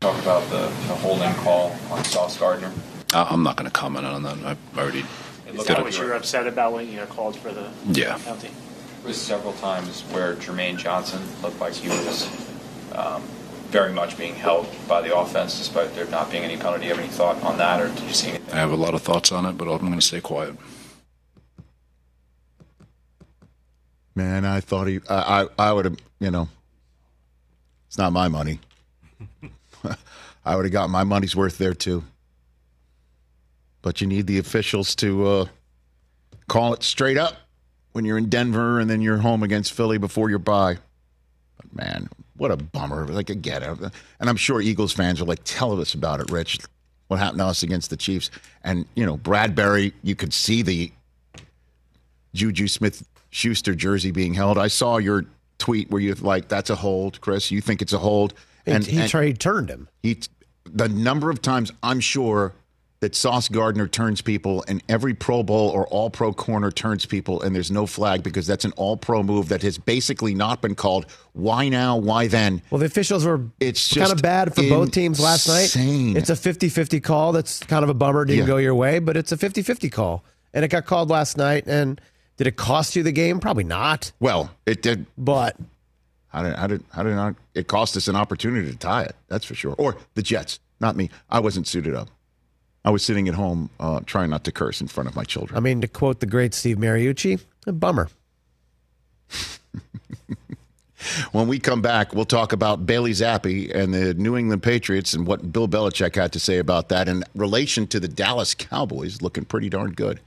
Talk 0.00 0.20
about 0.22 0.48
the, 0.50 0.60
the 0.86 0.94
holding 0.96 1.32
call 1.36 1.74
on 1.90 2.04
Sauce 2.04 2.36
Gardner. 2.38 2.72
I- 3.14 3.24
I'm 3.30 3.42
not 3.42 3.56
going 3.56 3.64
to 3.68 3.72
comment 3.72 4.04
on 4.06 4.22
that. 4.24 4.36
I 4.44 4.56
already 4.78 5.00
Is 5.46 5.56
did 5.56 5.66
that 5.68 5.78
it. 5.78 5.82
what 5.84 5.96
you 5.98 6.04
were 6.04 6.12
upset 6.12 6.46
about 6.46 6.72
when 6.74 6.88
you 6.90 6.98
got 6.98 7.08
called 7.08 7.38
for 7.38 7.50
the 7.50 7.70
Yeah. 7.90 8.18
penalty? 8.18 8.48
There 8.48 9.08
was 9.08 9.20
several 9.20 9.54
times 9.54 10.02
where 10.10 10.34
Jermaine 10.34 10.76
Johnson 10.76 11.22
looked 11.42 11.60
like 11.60 11.72
he 11.72 11.88
was 11.88 12.28
um, 12.92 13.22
very 13.70 13.92
much 13.92 14.16
being 14.16 14.34
held 14.34 14.66
by 14.88 15.02
the 15.02 15.16
offense, 15.16 15.58
despite 15.58 15.94
there 15.94 16.06
not 16.06 16.30
being 16.30 16.44
any 16.44 16.56
penalty. 16.56 16.80
Do 16.80 16.84
you 16.86 16.94
have 16.94 17.02
any 17.02 17.08
thought 17.08 17.42
on 17.42 17.58
that, 17.58 17.80
or 17.80 17.88
did 17.88 18.00
you 18.00 18.14
see 18.14 18.30
anything? 18.30 18.54
I 18.54 18.58
have 18.58 18.72
a 18.72 18.76
lot 18.76 18.94
of 18.94 19.02
thoughts 19.02 19.30
on 19.30 19.44
it, 19.44 19.52
but 19.58 19.68
I'm 19.68 19.78
going 19.80 19.94
to 19.94 20.00
stay 20.00 20.20
quiet. 20.20 20.56
Man, 24.14 24.44
I 24.44 24.60
thought 24.60 24.88
he, 24.88 25.00
I, 25.08 25.42
I, 25.42 25.68
I 25.68 25.72
would 25.72 25.84
have, 25.84 25.96
you 26.18 26.30
know, 26.30 26.48
it's 27.86 27.98
not 27.98 28.12
my 28.12 28.28
money. 28.28 28.60
I 30.44 30.56
would 30.56 30.64
have 30.64 30.72
got 30.72 30.90
my 30.90 31.04
money's 31.04 31.36
worth 31.36 31.58
there 31.58 31.74
too. 31.74 32.04
But 33.82 34.00
you 34.00 34.06
need 34.06 34.26
the 34.26 34.38
officials 34.38 34.94
to 34.96 35.26
uh, 35.26 35.44
call 36.48 36.74
it 36.74 36.82
straight 36.82 37.16
up 37.16 37.36
when 37.92 38.04
you're 38.04 38.18
in 38.18 38.28
Denver 38.28 38.80
and 38.80 38.90
then 38.90 39.00
you're 39.00 39.18
home 39.18 39.42
against 39.42 39.72
Philly 39.72 39.98
before 39.98 40.30
your 40.30 40.38
bye. 40.38 40.78
But 41.56 41.76
man, 41.76 42.08
what 42.38 42.50
a 42.50 42.56
bummer! 42.56 43.06
Like 43.06 43.28
again, 43.30 43.62
and 43.62 44.28
I'm 44.30 44.36
sure 44.36 44.60
Eagles 44.62 44.92
fans 44.92 45.20
are 45.20 45.24
like, 45.26 45.40
"Tell 45.44 45.78
us 45.80 45.92
about 45.94 46.20
it, 46.20 46.30
Rich. 46.30 46.58
What 47.08 47.18
happened 47.18 47.40
to 47.40 47.46
us 47.46 47.62
against 47.62 47.90
the 47.90 47.96
Chiefs?" 47.96 48.30
And 48.64 48.86
you 48.94 49.04
know, 49.04 49.16
Bradbury, 49.16 49.92
you 50.02 50.14
could 50.14 50.32
see 50.32 50.62
the 50.62 50.90
Juju 52.34 52.68
Smith 52.68 53.06
Schuster 53.30 53.74
jersey 53.74 54.10
being 54.10 54.34
held. 54.34 54.58
I 54.58 54.68
saw 54.68 54.98
your 54.98 55.24
tweet 55.58 55.90
where 55.90 56.00
you're 56.00 56.14
like, 56.16 56.48
"That's 56.48 56.70
a 56.70 56.76
hold, 56.76 57.20
Chris. 57.20 57.50
You 57.50 57.60
think 57.60 57.82
it's 57.82 57.92
a 57.92 57.98
hold?" 57.98 58.34
He- 58.64 58.72
he 58.86 58.96
tried- 59.10 59.26
he 59.26 59.32
turned 59.34 59.68
him. 59.70 59.88
He, 60.02 60.18
the 60.64 60.88
number 60.88 61.30
of 61.30 61.40
times 61.42 61.72
I'm 61.82 62.00
sure 62.00 62.52
that 63.00 63.14
Sauce 63.14 63.48
Gardner 63.48 63.86
turns 63.86 64.20
people, 64.20 64.64
and 64.66 64.82
every 64.88 65.14
Pro 65.14 65.42
Bowl 65.44 65.68
or 65.68 65.86
All 65.88 66.10
Pro 66.10 66.32
corner 66.32 66.70
turns 66.72 67.06
people, 67.06 67.40
and 67.42 67.54
there's 67.54 67.70
no 67.70 67.86
flag 67.86 68.22
because 68.24 68.46
that's 68.46 68.64
an 68.64 68.72
All 68.76 68.96
Pro 68.96 69.22
move 69.22 69.48
that 69.50 69.62
has 69.62 69.78
basically 69.78 70.34
not 70.34 70.60
been 70.60 70.74
called. 70.74 71.06
Why 71.32 71.68
now? 71.68 71.96
Why 71.96 72.26
then? 72.26 72.60
Well, 72.70 72.80
the 72.80 72.86
officials 72.86 73.24
were 73.24 73.40
It's 73.60 73.94
kind 73.94 74.10
of 74.10 74.20
bad 74.20 74.52
for 74.54 74.62
both 74.62 74.90
teams 74.90 75.20
last 75.20 75.46
night. 75.46 75.74
It's 75.76 76.30
a 76.30 76.34
50 76.36 76.68
50 76.68 77.00
call. 77.00 77.30
That's 77.32 77.60
kind 77.60 77.84
of 77.84 77.88
a 77.88 77.94
bummer. 77.94 78.24
Didn't 78.24 78.40
Yeah. 78.40 78.46
go 78.46 78.56
your 78.56 78.74
way, 78.74 78.98
but 78.98 79.16
it's 79.16 79.30
a 79.30 79.36
50 79.36 79.62
50 79.62 79.88
call. 79.90 80.24
And 80.52 80.64
it 80.64 80.68
got 80.68 80.84
called 80.86 81.08
last 81.08 81.36
night. 81.36 81.64
And 81.68 82.00
did 82.36 82.46
it 82.48 82.56
cost 82.56 82.96
you 82.96 83.04
the 83.04 83.12
game? 83.12 83.38
Probably 83.38 83.64
not. 83.64 84.10
Well, 84.18 84.50
it 84.66 84.82
did. 84.82 85.06
But 85.16 85.56
how 86.28 86.42
did 86.42 86.56
how 86.56 86.66
did 86.66 86.84
how 86.90 87.02
did 87.04 87.14
not? 87.14 87.36
It 87.54 87.68
cost 87.68 87.96
us 87.96 88.08
an 88.08 88.16
opportunity 88.16 88.70
to 88.72 88.76
tie 88.76 89.02
it. 89.04 89.14
That's 89.28 89.44
for 89.44 89.54
sure. 89.54 89.76
Or 89.78 89.96
the 90.14 90.22
Jets, 90.22 90.58
not 90.80 90.96
me. 90.96 91.10
I 91.30 91.38
wasn't 91.38 91.68
suited 91.68 91.94
up. 91.94 92.08
I 92.84 92.90
was 92.90 93.02
sitting 93.02 93.28
at 93.28 93.34
home 93.34 93.70
uh, 93.80 94.00
trying 94.06 94.30
not 94.30 94.44
to 94.44 94.52
curse 94.52 94.80
in 94.80 94.88
front 94.88 95.08
of 95.08 95.16
my 95.16 95.24
children. 95.24 95.56
I 95.56 95.60
mean, 95.60 95.80
to 95.80 95.88
quote 95.88 96.20
the 96.20 96.26
great 96.26 96.54
Steve 96.54 96.78
Mariucci, 96.78 97.40
a 97.66 97.72
bummer. 97.72 98.08
When 101.32 101.46
we 101.46 101.58
come 101.58 101.80
back, 101.80 102.12
we'll 102.12 102.24
talk 102.24 102.52
about 102.52 102.84
Bailey 102.84 103.12
Zappe 103.12 103.72
and 103.74 103.94
the 103.94 104.14
New 104.14 104.36
England 104.36 104.62
Patriots 104.62 105.14
and 105.14 105.26
what 105.26 105.52
Bill 105.52 105.68
Belichick 105.68 106.16
had 106.16 106.32
to 106.32 106.40
say 106.40 106.58
about 106.58 106.88
that 106.88 107.08
in 107.08 107.24
relation 107.34 107.86
to 107.88 108.00
the 108.00 108.08
Dallas 108.08 108.54
Cowboys 108.54 109.22
looking 109.22 109.44
pretty 109.44 109.68
darn 109.68 109.92
good. 109.92 110.20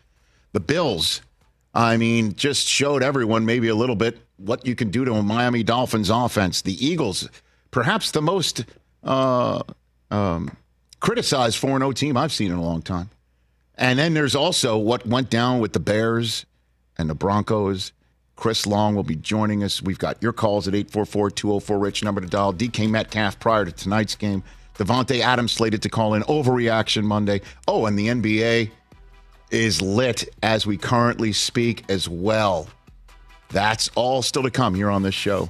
The 0.53 0.61
Bills, 0.61 1.21
I 1.73 1.97
mean, 1.97 2.35
just 2.35 2.67
showed 2.67 3.03
everyone 3.03 3.45
maybe 3.45 3.67
a 3.67 3.75
little 3.75 3.97
bit 3.97 4.19
what 4.37 4.65
you 4.65 4.75
can 4.75 4.89
do 4.91 5.03
to 5.05 5.13
a 5.13 5.23
Miami 5.23 5.61
Dolphins 5.63 6.09
offense. 6.09 6.61
The 6.61 6.85
Eagles, 6.85 7.29
perhaps 7.71 8.11
the 8.11 8.21
most 8.21 8.65
uh, 9.03 9.63
um, 10.09 10.55
criticized 11.01 11.57
4 11.57 11.79
0 11.79 11.91
team 11.91 12.15
I've 12.15 12.31
seen 12.31 12.51
in 12.51 12.57
a 12.57 12.63
long 12.63 12.81
time. 12.81 13.09
And 13.75 13.99
then 13.99 14.13
there's 14.13 14.35
also 14.35 14.77
what 14.77 15.05
went 15.05 15.29
down 15.29 15.59
with 15.59 15.73
the 15.73 15.79
Bears 15.79 16.45
and 16.97 17.09
the 17.09 17.15
Broncos 17.15 17.91
Chris 18.41 18.65
Long 18.65 18.95
will 18.95 19.03
be 19.03 19.15
joining 19.15 19.63
us. 19.63 19.83
We've 19.83 19.99
got 19.99 20.21
your 20.23 20.33
calls 20.33 20.67
at 20.67 20.73
844-204-RICH, 20.73 22.03
number 22.03 22.21
to 22.21 22.27
dial. 22.27 22.51
DK 22.51 22.89
Metcalf 22.89 23.39
prior 23.39 23.65
to 23.65 23.71
tonight's 23.71 24.15
game. 24.15 24.43
Davante 24.79 25.19
Adams 25.19 25.51
slated 25.51 25.83
to 25.83 25.89
call 25.89 26.15
in 26.15 26.23
overreaction 26.23 27.03
Monday. 27.03 27.41
Oh, 27.67 27.85
and 27.85 27.99
the 27.99 28.07
NBA 28.07 28.71
is 29.51 29.79
lit 29.79 30.27
as 30.41 30.65
we 30.65 30.75
currently 30.75 31.33
speak 31.33 31.85
as 31.87 32.09
well. 32.09 32.67
That's 33.49 33.91
all 33.93 34.23
still 34.23 34.41
to 34.41 34.49
come 34.49 34.73
here 34.73 34.89
on 34.89 35.03
this 35.03 35.13
show. 35.13 35.49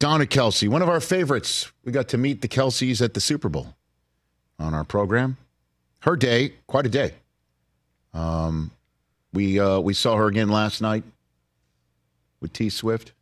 Donna 0.00 0.24
Kelce, 0.24 0.66
one 0.66 0.80
of 0.82 0.88
our 0.88 0.98
favorites. 0.98 1.70
We 1.84 1.92
got 1.92 2.08
to 2.08 2.18
meet 2.18 2.40
the 2.40 2.48
Kelces 2.48 3.02
at 3.02 3.14
the 3.14 3.20
Super 3.20 3.48
Bowl 3.48 3.76
on 4.58 4.74
our 4.74 4.82
program. 4.82 5.36
Her 6.00 6.16
day, 6.16 6.54
quite 6.66 6.86
a 6.86 6.88
day. 6.88 7.12
Um, 8.14 8.70
we 9.32 9.60
uh, 9.60 9.78
we 9.78 9.94
saw 9.94 10.16
her 10.16 10.26
again 10.26 10.48
last 10.48 10.80
night 10.80 11.04
with 12.40 12.52
T 12.54 12.70
Swift. 12.70 13.12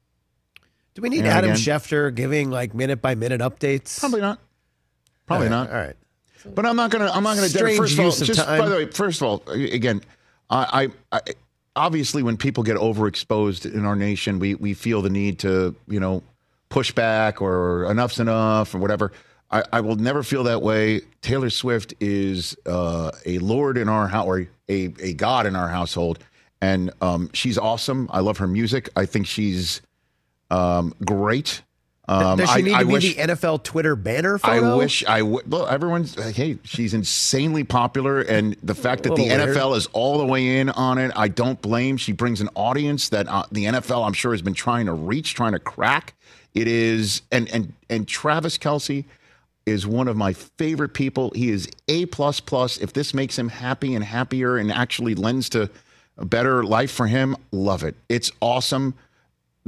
Do 0.95 1.03
we 1.03 1.09
need 1.09 1.19
And 1.19 1.29
Adam 1.29 1.51
again. 1.51 1.61
Schefter 1.61 2.15
giving 2.15 2.51
like 2.51 2.75
minute 2.75 3.03
by 3.03 3.17
minute 3.17 3.41
updates? 3.41 3.99
Probably 3.99 4.21
not. 4.21 4.39
Probably 5.27 5.49
All 5.49 5.53
right, 5.53 5.69
not. 5.69 5.71
All 5.71 5.83
right. 5.83 5.97
But 6.55 6.65
I'm 6.65 6.77
not 6.77 6.91
gonna. 6.93 7.11
I'm 7.13 7.25
not 7.25 7.35
gonna. 7.35 7.49
Strange 7.49 7.77
First 7.79 7.95
of 7.95 8.01
all, 8.01 8.07
of 8.07 8.23
just 8.23 8.47
by 8.47 8.69
the 8.69 8.77
way, 8.77 8.87
first 8.87 9.21
of 9.21 9.27
all, 9.27 9.43
again, 9.51 10.01
I, 10.49 10.89
I, 11.13 11.19
I 11.19 11.35
obviously 11.75 12.23
when 12.23 12.37
people 12.37 12.63
get 12.63 12.77
overexposed 12.77 13.71
in 13.73 13.85
our 13.85 13.97
nation, 13.97 14.39
we 14.39 14.55
we 14.55 14.75
feel 14.75 15.03
the 15.03 15.11
need 15.11 15.41
to 15.41 15.75
you 15.89 15.99
know 15.99 16.23
push 16.69 16.93
back 16.93 17.41
or 17.41 17.91
enough's 17.91 18.21
enough 18.21 18.75
or 18.75 18.79
whatever. 18.79 19.13
I, 19.51 19.63
I 19.73 19.81
will 19.81 19.97
never 19.97 20.23
feel 20.23 20.45
that 20.45 20.61
way. 20.63 21.01
Taylor 21.23 21.49
Swift 21.51 21.95
is 22.01 22.57
uh, 22.67 23.11
a 23.25 23.39
lord 23.39 23.79
in 23.79 23.89
our 23.89 24.07
house, 24.07 24.27
or 24.27 24.41
a 24.69 24.95
a 25.01 25.15
god 25.15 25.47
in 25.47 25.57
our 25.57 25.69
household, 25.69 26.19
and 26.61 26.91
um, 27.01 27.31
she's 27.33 27.57
awesome. 27.57 28.09
I 28.13 28.21
love 28.21 28.39
her 28.39 28.47
music. 28.47 28.91
I 28.95 29.07
think 29.07 29.27
she's 29.27 29.81
um, 30.51 30.95
great. 31.05 31.63
Um, 32.11 32.39
Does 32.39 32.49
she 32.51 32.59
I- 32.59 32.61
need 32.63 32.73
I 32.75 32.81
to 32.81 32.87
be 32.87 32.93
wish- 32.93 33.15
the 33.17 33.23
NFL 33.23 33.63
Twitter 33.65 33.95
banner 33.97 34.39
I 34.43 34.77
wish 34.77 35.05
I 35.05 35.21
would. 35.23 35.51
Well, 35.51 35.67
everyone's 35.67 36.15
hey, 36.35 36.59
she's 36.65 36.93
insanely 36.95 37.65
popular, 37.65 38.21
and 38.21 38.57
the 38.63 38.75
fact 38.75 39.03
that 39.05 39.15
the 39.15 39.25
weird. 39.25 39.51
NFL 39.51 39.77
is 39.77 39.87
all 39.93 40.17
the 40.19 40.27
way 40.27 40.59
in 40.59 40.69
on 40.71 40.97
it, 40.99 41.11
I 41.17 41.29
don't 41.29 41.61
blame. 41.61 41.97
She 41.99 42.13
brings 42.13 42.41
an 42.41 42.49
audience 42.55 43.11
that 43.11 43.29
uh, 43.29 43.45
the 43.53 43.65
NFL, 43.65 44.07
I'm 44.07 44.15
sure, 44.15 44.33
has 44.33 44.41
been 44.43 44.55
trying 44.55 44.87
to 44.87 44.93
reach, 44.95 45.35
trying 45.35 45.53
to 45.53 45.59
crack. 45.59 46.15
It 46.61 46.69
is, 46.69 47.23
and 47.33 47.49
and 47.51 47.73
and 47.89 48.07
Travis 48.09 48.59
Kelce 48.59 49.05
is 49.67 49.87
one 49.87 50.09
of 50.09 50.17
my 50.17 50.33
favorite 50.33 50.95
people. 50.95 51.31
He 51.35 51.51
is 51.51 51.69
a 51.89 52.07
plus 52.07 52.41
plus. 52.41 52.79
If 52.79 52.93
this 52.95 53.13
makes 53.15 53.39
him 53.39 53.49
happy 53.49 53.95
and 53.95 54.03
happier, 54.05 54.57
and 54.57 54.73
actually 54.73 55.15
lends 55.15 55.49
to 55.51 55.71
a 56.17 56.25
better 56.25 56.65
life 56.65 56.91
for 56.91 57.07
him, 57.07 57.37
love 57.53 57.85
it. 57.85 57.95
It's 58.09 58.31
awesome 58.41 58.95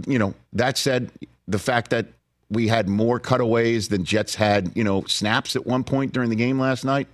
you 0.07 0.19
know, 0.19 0.35
that 0.53 0.79
said, 0.79 1.11
the 1.47 1.59
fact 1.59 1.91
that 1.91 2.07
we 2.51 2.69
had 2.69 2.89
more 2.89 3.21
cutaways 3.21 3.89
than 3.89 4.05
Jets 4.05 4.35
had, 4.35 4.73
you 4.75 4.85
know, 4.85 5.05
snaps 5.05 5.57
at 5.57 5.67
one 5.67 5.85
point 5.85 6.13
during 6.13 6.31
the 6.31 6.37
game 6.37 6.59
last 6.59 6.85
night. 6.85 7.07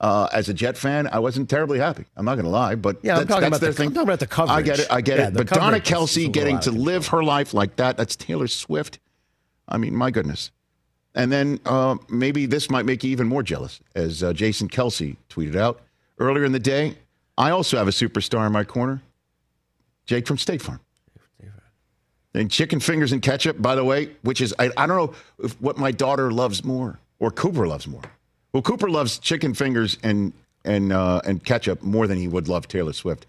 Uh, 0.00 0.28
as 0.32 0.48
a 0.48 0.54
Jet 0.54 0.76
fan, 0.76 1.08
I 1.10 1.20
wasn't 1.20 1.48
terribly 1.48 1.78
happy. 1.78 2.04
I'm 2.16 2.24
not 2.24 2.34
going 2.34 2.44
to 2.44 2.50
lie, 2.50 2.74
but 2.74 2.98
Yeah, 3.02 3.16
I'm 3.16 3.26
talking 3.26 3.46
about 3.48 3.60
their 3.60 3.70
the- 3.70 3.76
thing. 3.76 3.86
I'm 3.88 3.94
talking 3.94 4.08
about 4.08 4.18
the 4.20 4.26
coverage. 4.26 4.58
I 4.58 4.62
get 4.62 4.78
it. 4.80 4.86
I 4.90 5.00
get. 5.00 5.18
Yeah, 5.18 5.28
it. 5.28 5.34
But 5.34 5.46
Donna 5.48 5.80
coverage 5.80 6.10
is- 6.10 6.16
is 6.16 6.28
Kelce 6.28 6.32
getting 6.32 6.60
to 6.60 6.70
live 6.72 7.06
her 7.08 7.22
life 7.22 7.54
like 7.54 7.76
that, 7.76 7.96
that's 7.96 8.14
Taylor 8.16 8.48
Swift. 8.48 8.98
I 9.68 9.78
mean, 9.78 9.94
my 9.94 10.10
goodness. 10.10 10.50
And 11.14 11.30
then 11.30 11.60
uh, 11.64 11.96
maybe 12.08 12.46
this 12.46 12.70
might 12.70 12.84
make 12.84 13.04
you 13.04 13.10
even 13.10 13.28
more 13.28 13.42
jealous, 13.42 13.80
as 13.94 14.22
uh, 14.22 14.32
Jason 14.32 14.68
Kelce 14.68 15.16
tweeted 15.30 15.56
out 15.56 15.80
earlier 16.18 16.44
in 16.44 16.52
the 16.52 16.58
day. 16.58 16.96
I 17.38 17.50
also 17.50 17.76
have 17.76 17.88
a 17.88 17.92
superstar 17.92 18.46
in 18.46 18.52
my 18.52 18.64
corner, 18.64 19.02
Jake 20.06 20.26
from 20.26 20.38
State 20.38 20.62
Farm. 20.62 20.80
And 22.36 22.50
chicken 22.50 22.80
fingers 22.80 23.12
and 23.12 23.22
ketchup, 23.22 23.62
by 23.62 23.76
the 23.76 23.84
way, 23.84 24.10
which 24.22 24.40
is, 24.40 24.52
I, 24.58 24.68
I 24.76 24.88
don't 24.88 24.96
know 24.96 25.14
if, 25.38 25.60
what 25.60 25.78
my 25.78 25.92
daughter 25.92 26.32
loves 26.32 26.64
more 26.64 26.98
or 27.20 27.30
Cooper 27.30 27.68
loves 27.68 27.86
more. 27.86 28.02
Well, 28.52 28.60
Cooper 28.60 28.90
loves 28.90 29.18
chicken 29.18 29.54
fingers 29.54 29.98
and, 30.02 30.32
and, 30.64 30.92
uh, 30.92 31.20
and 31.24 31.44
ketchup 31.44 31.84
more 31.84 32.08
than 32.08 32.18
he 32.18 32.26
would 32.26 32.48
love 32.48 32.66
Taylor 32.66 32.92
Swift. 32.92 33.26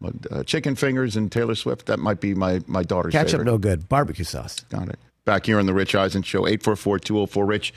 But 0.00 0.14
uh, 0.32 0.42
chicken 0.42 0.74
fingers 0.74 1.14
and 1.14 1.30
Taylor 1.30 1.54
Swift, 1.54 1.86
that 1.86 2.00
might 2.00 2.20
be 2.20 2.34
my, 2.34 2.60
my 2.66 2.82
daughter's 2.82 3.12
favorite. 3.12 3.26
Ketchup, 3.26 3.40
favorite. 3.40 3.52
no 3.52 3.58
good. 3.58 3.88
Barbecue 3.88 4.24
sauce. 4.24 4.58
Got 4.70 4.88
it. 4.88 4.98
Back 5.28 5.44
here 5.44 5.58
on 5.58 5.66
the 5.66 5.74
Rich 5.74 5.94
Eisen 5.94 6.22
Show, 6.22 6.44
844-204-RICH. 6.44 7.74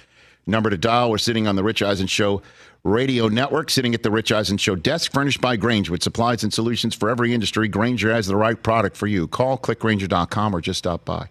Number 0.47 0.69
to 0.69 0.77
dial. 0.77 1.11
We're 1.11 1.17
sitting 1.17 1.47
on 1.47 1.57
the 1.57 1.65
Rich 1.65 1.81
Eisen 1.81 2.07
Show 2.07 2.41
radio 2.85 3.27
network, 3.27 3.69
sitting 3.69 3.93
at 3.93 4.03
the 4.03 4.09
Rich 4.09 4.31
Eisen 4.31 4.57
Show 4.57 4.73
desk, 4.77 5.11
furnished 5.11 5.41
by 5.41 5.57
Grainger 5.57 5.91
with 5.91 6.01
supplies 6.01 6.43
and 6.43 6.53
solutions 6.53 6.95
for 6.95 7.09
every 7.09 7.33
industry. 7.33 7.67
Grainger 7.67 8.13
has 8.13 8.27
the 8.27 8.37
right 8.37 8.63
product 8.63 8.95
for 8.95 9.05
you. 9.05 9.27
Call 9.27 9.57
clickgrainger.com 9.57 10.55
or 10.55 10.61
just 10.61 10.77
stop 10.77 11.03
by. 11.03 11.27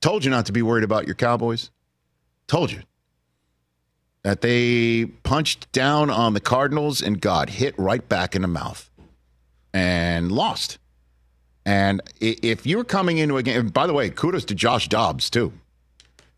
Told 0.00 0.24
you 0.24 0.30
not 0.30 0.46
to 0.46 0.52
be 0.52 0.62
worried 0.62 0.84
about 0.84 1.04
your 1.04 1.16
Cowboys. 1.16 1.70
Told 2.46 2.72
you 2.72 2.80
that 4.22 4.40
they 4.40 5.04
punched 5.04 5.70
down 5.70 6.08
on 6.08 6.32
the 6.32 6.40
Cardinals 6.40 7.02
and 7.02 7.20
got 7.20 7.50
hit 7.50 7.78
right 7.78 8.08
back 8.08 8.34
in 8.34 8.40
the 8.40 8.48
mouth 8.48 8.88
and 9.74 10.32
lost. 10.32 10.78
And 11.70 12.02
if 12.20 12.66
you're 12.66 12.82
coming 12.82 13.18
into 13.18 13.36
a 13.36 13.44
game, 13.44 13.60
and 13.60 13.72
by 13.72 13.86
the 13.86 13.92
way, 13.92 14.10
kudos 14.10 14.44
to 14.46 14.56
Josh 14.56 14.88
Dobbs 14.88 15.30
too, 15.30 15.52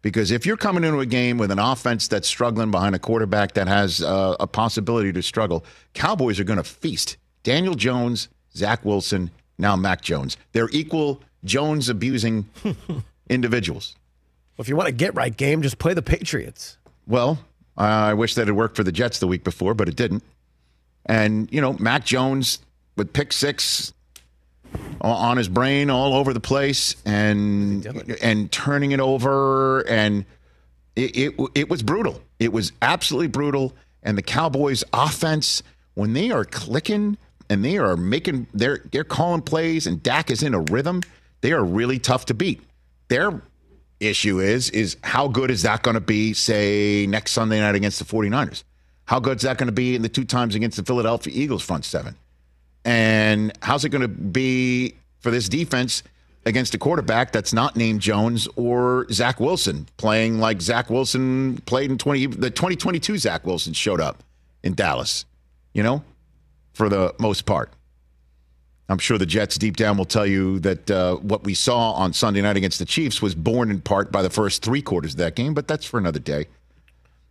because 0.03 0.31
if 0.31 0.45
you're 0.45 0.59
coming 0.59 0.85
into 0.85 1.01
a 1.01 1.07
game 1.07 1.38
with 1.38 1.51
an 1.51 1.59
offense 1.59 2.07
that's 2.07 2.29
struggling 2.29 2.71
behind 2.71 2.95
a 2.95 2.99
quarterback 2.99 3.55
that 3.55 3.66
has 3.66 4.03
uh, 4.03 4.37
a 4.38 4.47
possibility 4.47 5.11
to 5.11 5.23
struggle, 5.23 5.64
Cowboys 5.95 6.38
are 6.38 6.45
going 6.45 6.59
to 6.59 6.62
feast. 6.62 7.16
Daniel 7.45 7.75
Jones, 7.75 8.29
Zach 8.55 8.85
Wilson, 8.85 9.31
now 9.57 9.75
Mac 9.75 10.03
Jones. 10.03 10.37
They're 10.53 10.68
equal 10.71 11.23
Jones 11.45 11.88
abusing 11.88 12.47
individuals. 13.31 13.97
Well, 14.59 14.64
if 14.64 14.68
you 14.68 14.77
want 14.77 14.90
a 14.90 14.92
get 14.92 15.14
right 15.14 15.35
game, 15.35 15.62
just 15.62 15.79
play 15.79 15.95
the 15.95 16.03
Patriots. 16.03 16.77
Well, 17.07 17.38
I 17.75 18.12
wish 18.12 18.35
that 18.35 18.51
it 18.51 18.53
worked 18.53 18.77
for 18.77 18.85
the 18.85 18.92
Jets 18.92 19.18
the 19.18 19.27
week 19.27 19.45
before, 19.45 19.73
but 19.73 19.88
it 19.88 19.97
didn't. 19.97 20.25
And, 21.07 21.51
you 21.51 21.62
know, 21.62 21.73
Mac 21.79 22.05
Jones 22.05 22.59
with 22.97 23.14
pick 23.14 23.33
six 23.33 23.95
on 25.00 25.37
his 25.37 25.48
brain 25.48 25.90
all 25.90 26.14
over 26.14 26.32
the 26.32 26.40
place 26.40 26.96
and 27.04 27.85
and 28.22 28.52
turning 28.52 28.92
it 28.92 29.00
over 29.00 29.80
and 29.88 30.24
it, 30.96 31.16
it 31.16 31.50
it 31.54 31.68
was 31.68 31.82
brutal. 31.82 32.20
It 32.38 32.52
was 32.52 32.72
absolutely 32.82 33.28
brutal. 33.28 33.74
And 34.02 34.18
the 34.18 34.22
Cowboys 34.22 34.82
offense, 34.92 35.62
when 35.94 36.12
they 36.12 36.30
are 36.30 36.44
clicking 36.44 37.16
and 37.48 37.64
they 37.64 37.78
are 37.78 37.96
making 37.96 38.46
they're 38.54 38.80
they're 38.90 39.04
calling 39.04 39.42
plays 39.42 39.87
and 39.87 40.02
Dak 40.02 40.30
is 40.30 40.42
in 40.42 40.54
a 40.54 40.61
rhythm, 40.61 41.02
they 41.40 41.52
are 41.52 41.64
really 41.64 41.98
tough 41.98 42.26
to 42.26 42.35
beat. 42.35 42.62
Their 43.08 43.42
issue 44.00 44.40
is 44.40 44.70
is 44.70 44.96
how 45.02 45.28
good 45.28 45.50
is 45.50 45.62
that 45.62 45.82
going 45.82 45.94
to 45.94 46.00
be 46.00 46.32
say 46.32 47.06
next 47.08 47.32
Sunday 47.32 47.61
night 47.61 47.74
against 47.74 47.98
the 47.98 48.04
49ers? 48.04 48.64
How 49.04 49.20
good 49.20 49.37
is 49.37 49.42
that 49.42 49.58
going 49.58 49.66
to 49.66 49.72
be 49.72 49.94
in 49.94 50.02
the 50.02 50.08
two 50.08 50.24
times 50.24 50.54
against 50.54 50.76
the 50.76 50.85
Philadelphia 50.85 51.32
Eagles 51.35 51.62
front 51.62 51.85
seven? 51.85 52.16
And 52.85 53.53
how's 53.62 53.85
it 53.85 53.90
going 53.90 54.03
to 54.03 54.09
be 54.09 54.95
for 55.21 55.31
this 55.31 55.49
defense 55.49 56.03
against 56.45 56.75
a 56.75 56.79
quarterback 56.79 57.33
that's 57.33 57.53
not 57.53 57.77
named 57.77 58.01
Jones 58.01 58.49
or 58.57 59.07
Zach 59.11 59.38
Wilson 59.38 59.87
playing 59.97 60.38
like 60.38 60.61
Zach 60.61 60.90
Wilson 60.90 61.59
played 61.66 61.90
in 61.90 61.99
20 61.99 62.27
the 62.27 62.51
2022 62.51 63.18
Zach 63.18 63.47
Wilson 63.47 63.73
showed 63.73 64.01
up 64.01 64.23
in 64.62 64.75
Dallas, 64.75 65.25
you 65.73 65.83
know, 65.83 66.03
for 66.73 66.88
the 66.88 67.14
most 67.18 67.47
part. 67.47 67.73
I'm 68.88 68.99
sure 68.99 69.16
the 69.16 69.27
Jets 69.27 69.57
deep 69.57 69.77
down 69.77 69.97
will 69.97 70.05
tell 70.05 70.27
you 70.27 70.59
that 70.61 70.90
uh, 70.90 71.16
what 71.16 71.45
we 71.45 71.55
saw 71.55 71.92
on 71.92 72.12
Sunday 72.12 72.42
night 72.42 72.57
against 72.57 72.79
the 72.79 72.85
Chiefs 72.85 73.23
was 73.23 73.35
born 73.35 73.71
in 73.71 73.81
part 73.81 74.12
by 74.12 74.23
the 74.23 74.29
first 74.29 74.62
three 74.62 74.83
quarters 74.83 75.14
of 75.14 75.18
that 75.18 75.35
game, 75.35 75.55
but 75.55 75.66
that's 75.66 75.87
for 75.87 75.99
another 75.99 76.18
day. 76.18 76.47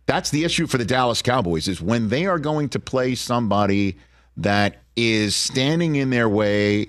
That's 0.06 0.30
the 0.30 0.44
issue 0.44 0.66
for 0.66 0.78
the 0.78 0.84
Dallas 0.84 1.22
Cowboys 1.22 1.68
is 1.68 1.80
when 1.80 2.08
they 2.08 2.26
are 2.26 2.38
going 2.38 2.68
to 2.70 2.80
play 2.80 3.14
somebody 3.14 3.96
that 4.38 4.81
is 4.96 5.34
standing 5.34 5.96
in 5.96 6.10
their 6.10 6.28
way 6.28 6.88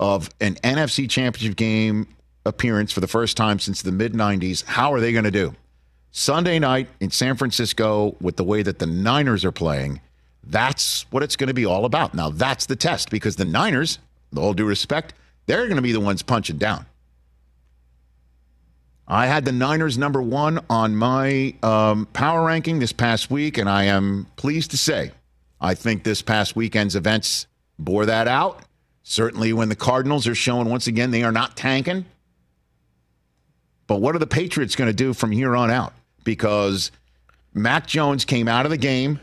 of 0.00 0.30
an 0.40 0.54
NFC 0.56 1.08
championship 1.08 1.56
game 1.56 2.06
appearance 2.46 2.92
for 2.92 3.00
the 3.00 3.08
first 3.08 3.36
time 3.36 3.58
since 3.58 3.82
the 3.82 3.92
mid 3.92 4.12
90s. 4.14 4.64
How 4.64 4.92
are 4.92 5.00
they 5.00 5.12
going 5.12 5.24
to 5.24 5.30
do? 5.30 5.54
Sunday 6.10 6.58
night 6.58 6.88
in 7.00 7.10
San 7.10 7.36
Francisco 7.36 8.16
with 8.20 8.36
the 8.36 8.44
way 8.44 8.62
that 8.62 8.78
the 8.78 8.86
Niners 8.86 9.44
are 9.44 9.52
playing, 9.52 10.00
that's 10.42 11.04
what 11.10 11.22
it's 11.22 11.36
going 11.36 11.48
to 11.48 11.54
be 11.54 11.66
all 11.66 11.84
about. 11.84 12.14
Now, 12.14 12.30
that's 12.30 12.66
the 12.66 12.76
test 12.76 13.10
because 13.10 13.36
the 13.36 13.44
Niners, 13.44 13.98
with 14.30 14.38
all 14.38 14.54
due 14.54 14.64
respect, 14.64 15.14
they're 15.46 15.66
going 15.66 15.76
to 15.76 15.82
be 15.82 15.92
the 15.92 16.00
ones 16.00 16.22
punching 16.22 16.58
down. 16.58 16.86
I 19.06 19.26
had 19.26 19.44
the 19.44 19.52
Niners 19.52 19.96
number 19.96 20.20
one 20.20 20.60
on 20.68 20.94
my 20.94 21.54
um, 21.62 22.06
power 22.12 22.44
ranking 22.44 22.78
this 22.78 22.92
past 22.92 23.30
week, 23.30 23.56
and 23.56 23.68
I 23.68 23.84
am 23.84 24.26
pleased 24.36 24.70
to 24.72 24.76
say 24.76 25.12
I 25.60 25.74
think 25.74 26.04
this 26.04 26.22
past 26.22 26.56
weekend's 26.56 26.96
events 26.96 27.46
bore 27.78 28.06
that 28.06 28.28
out. 28.28 28.62
Certainly, 29.02 29.54
when 29.54 29.68
the 29.68 29.76
Cardinals 29.76 30.26
are 30.26 30.34
showing 30.34 30.68
once 30.68 30.86
again 30.86 31.10
they 31.10 31.22
are 31.22 31.32
not 31.32 31.56
tanking. 31.56 32.04
But 33.86 34.00
what 34.00 34.14
are 34.14 34.18
the 34.18 34.26
Patriots 34.26 34.76
going 34.76 34.90
to 34.90 34.94
do 34.94 35.14
from 35.14 35.32
here 35.32 35.56
on 35.56 35.70
out? 35.70 35.94
Because 36.22 36.92
Mac 37.54 37.86
Jones 37.86 38.24
came 38.24 38.46
out 38.46 38.66
of 38.66 38.70
the 38.70 38.76
game, 38.76 39.18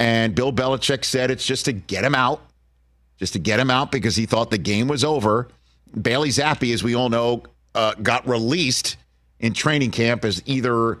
and 0.00 0.34
Bill 0.34 0.52
Belichick 0.52 1.04
said 1.04 1.30
it's 1.30 1.44
just 1.44 1.66
to 1.66 1.72
get 1.72 2.04
him 2.04 2.14
out, 2.14 2.40
just 3.18 3.34
to 3.34 3.38
get 3.38 3.60
him 3.60 3.70
out 3.70 3.92
because 3.92 4.16
he 4.16 4.24
thought 4.24 4.50
the 4.50 4.58
game 4.58 4.88
was 4.88 5.04
over. 5.04 5.48
Bailey 6.00 6.30
Zappe, 6.30 6.72
as 6.72 6.82
we 6.82 6.94
all 6.94 7.10
know, 7.10 7.42
uh, 7.74 7.94
got 8.02 8.26
released 8.26 8.96
in 9.40 9.52
training 9.52 9.90
camp 9.90 10.24
as 10.24 10.42
either 10.46 10.98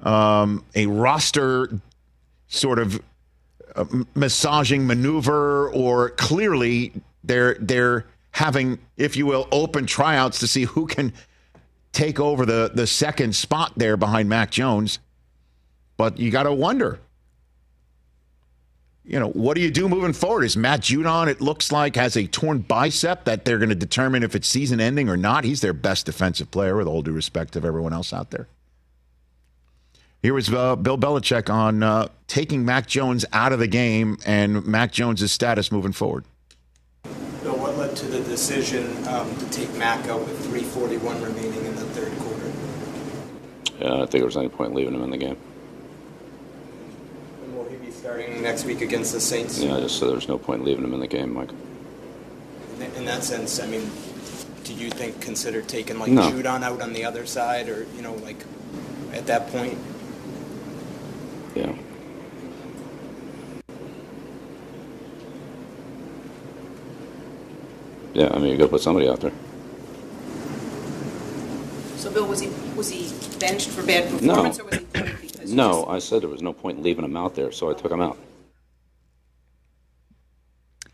um, 0.00 0.64
a 0.74 0.86
roster 0.86 1.70
sort 2.48 2.78
of 2.78 3.00
uh, 3.76 3.84
massaging 4.14 4.86
maneuver, 4.86 5.70
or 5.70 6.10
clearly 6.10 6.92
they're 7.24 7.56
they're 7.60 8.06
having, 8.32 8.78
if 8.96 9.16
you 9.16 9.26
will, 9.26 9.48
open 9.50 9.86
tryouts 9.86 10.38
to 10.40 10.46
see 10.46 10.64
who 10.64 10.86
can 10.86 11.12
take 11.92 12.20
over 12.20 12.46
the 12.46 12.70
the 12.74 12.86
second 12.86 13.34
spot 13.34 13.72
there 13.76 13.96
behind 13.96 14.28
Mac 14.28 14.50
Jones. 14.50 14.98
But 15.96 16.18
you 16.18 16.30
got 16.30 16.44
to 16.44 16.52
wonder, 16.52 16.98
you 19.04 19.20
know, 19.20 19.28
what 19.28 19.54
do 19.54 19.60
you 19.60 19.70
do 19.70 19.88
moving 19.88 20.12
forward? 20.14 20.44
Is 20.44 20.56
Matt 20.56 20.80
Judon, 20.80 21.28
it 21.28 21.40
looks 21.40 21.70
like, 21.70 21.96
has 21.96 22.16
a 22.16 22.26
torn 22.26 22.60
bicep 22.60 23.24
that 23.24 23.44
they're 23.44 23.58
going 23.58 23.68
to 23.68 23.74
determine 23.74 24.22
if 24.22 24.34
it's 24.34 24.48
season 24.48 24.80
ending 24.80 25.10
or 25.10 25.16
not. 25.16 25.44
He's 25.44 25.60
their 25.60 25.72
best 25.74 26.06
defensive 26.06 26.50
player, 26.50 26.76
with 26.76 26.86
all 26.86 27.02
due 27.02 27.12
respect 27.12 27.56
of 27.56 27.64
everyone 27.64 27.92
else 27.92 28.12
out 28.12 28.30
there. 28.30 28.46
Here 30.22 30.34
was 30.34 30.52
uh, 30.52 30.76
Bill 30.76 30.98
Belichick 30.98 31.48
on 31.48 31.82
uh, 31.82 32.08
taking 32.26 32.64
Mac 32.64 32.86
Jones 32.86 33.24
out 33.32 33.52
of 33.52 33.58
the 33.58 33.66
game 33.66 34.18
and 34.26 34.66
Mac 34.66 34.92
Jones' 34.92 35.30
status 35.32 35.72
moving 35.72 35.92
forward. 35.92 36.24
Bill, 37.42 37.56
what 37.56 37.78
led 37.78 37.96
to 37.96 38.06
the 38.06 38.20
decision 38.20 38.86
um, 39.08 39.34
to 39.38 39.50
take 39.50 39.74
Mac 39.76 40.06
out 40.08 40.20
with 40.20 40.38
341 40.44 41.22
remaining 41.22 41.64
in 41.64 41.74
the 41.74 41.86
third 41.86 42.12
quarter? 42.18 42.52
Yeah, 43.80 43.94
I 43.94 43.96
don't 43.96 44.10
think 44.10 44.20
there 44.20 44.24
was 44.26 44.36
any 44.36 44.50
point 44.50 44.74
leaving 44.74 44.94
him 44.94 45.02
in 45.02 45.10
the 45.10 45.16
game. 45.16 45.38
And 47.42 47.56
will 47.56 47.64
he 47.64 47.76
be 47.76 47.90
starting 47.90 48.42
next 48.42 48.66
week 48.66 48.82
against 48.82 49.14
the 49.14 49.20
Saints? 49.20 49.58
Yeah, 49.58 49.76
I 49.76 49.80
just 49.80 49.98
said 49.98 50.10
there's 50.10 50.28
no 50.28 50.36
point 50.36 50.64
leaving 50.64 50.84
him 50.84 50.92
in 50.92 51.00
the 51.00 51.06
game, 51.06 51.32
Mike. 51.32 51.50
In, 52.76 52.82
in 52.94 53.04
that 53.06 53.24
sense, 53.24 53.58
I 53.58 53.66
mean, 53.66 53.90
do 54.64 54.74
you 54.74 54.90
think 54.90 55.22
consider 55.22 55.62
taking 55.62 55.98
like 55.98 56.10
No. 56.12 56.30
Judon 56.30 56.62
out 56.62 56.82
on 56.82 56.92
the 56.92 57.06
other 57.06 57.24
side, 57.24 57.70
or 57.70 57.86
you 57.96 58.02
know, 58.02 58.12
like 58.16 58.44
at 59.14 59.26
that 59.26 59.48
point? 59.48 59.78
Yeah. 61.60 61.74
Yeah, 68.14 68.30
I 68.32 68.38
mean, 68.38 68.50
you 68.50 68.56
got 68.56 68.64
to 68.64 68.70
put 68.70 68.80
somebody 68.80 69.08
out 69.08 69.20
there. 69.20 69.32
So, 71.96 72.10
Bill, 72.10 72.26
was 72.26 72.40
he 72.40 72.48
was 72.76 72.90
he 72.90 73.10
benched 73.38 73.68
for 73.68 73.82
bad 73.86 74.10
No. 74.22 74.34
performance, 74.34 74.58
or 74.58 74.64
was 74.64 74.74
he 74.78 74.84
pulled 74.86 75.20
because 75.20 75.52
No, 75.52 75.86
I 75.86 75.98
said 75.98 76.22
there 76.22 76.28
was 76.30 76.42
no 76.42 76.52
point 76.52 76.78
in 76.78 76.82
leaving 76.84 77.04
him 77.04 77.16
out 77.16 77.34
there, 77.34 77.52
so 77.52 77.70
I 77.70 77.74
took 77.74 77.92
him 77.92 78.00
out. 78.00 78.16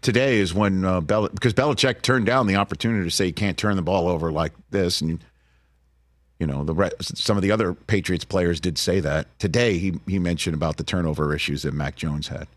Today 0.03 0.39
is 0.39 0.53
when 0.53 0.85
uh, 0.85 1.01
Bel- 1.01 1.29
because 1.29 1.55
Belichick 1.55 2.03
turned 2.03 2.27
down 2.27 2.47
the 2.47 2.57
opportunity 2.57 3.05
to 3.05 3.11
say 3.11 3.27
he 3.27 3.33
can't 3.33 3.57
turn 3.57 3.77
the 3.77 3.83
ball 3.83 4.09
over 4.09 4.31
like 4.33 4.53
this, 4.71 5.01
and 5.01 5.21
you 6.39 6.47
know 6.47 6.65
the 6.65 6.75
re- 6.75 6.91
some 7.01 7.37
of 7.37 7.43
the 7.43 7.51
other 7.51 7.75
Patriots 7.75 8.25
players 8.25 8.61
did 8.61 8.79
say 8.79 9.01
that. 9.01 9.39
Today 9.39 9.79
he 9.79 9.99
he 10.07 10.19
mentioned 10.19 10.55
about 10.55 10.77
the 10.77 10.85
turnover 10.85 11.35
issues 11.35 11.63
that 11.63 11.75
Mac 11.75 11.97
Jones 11.97 12.29
had, 12.29 12.49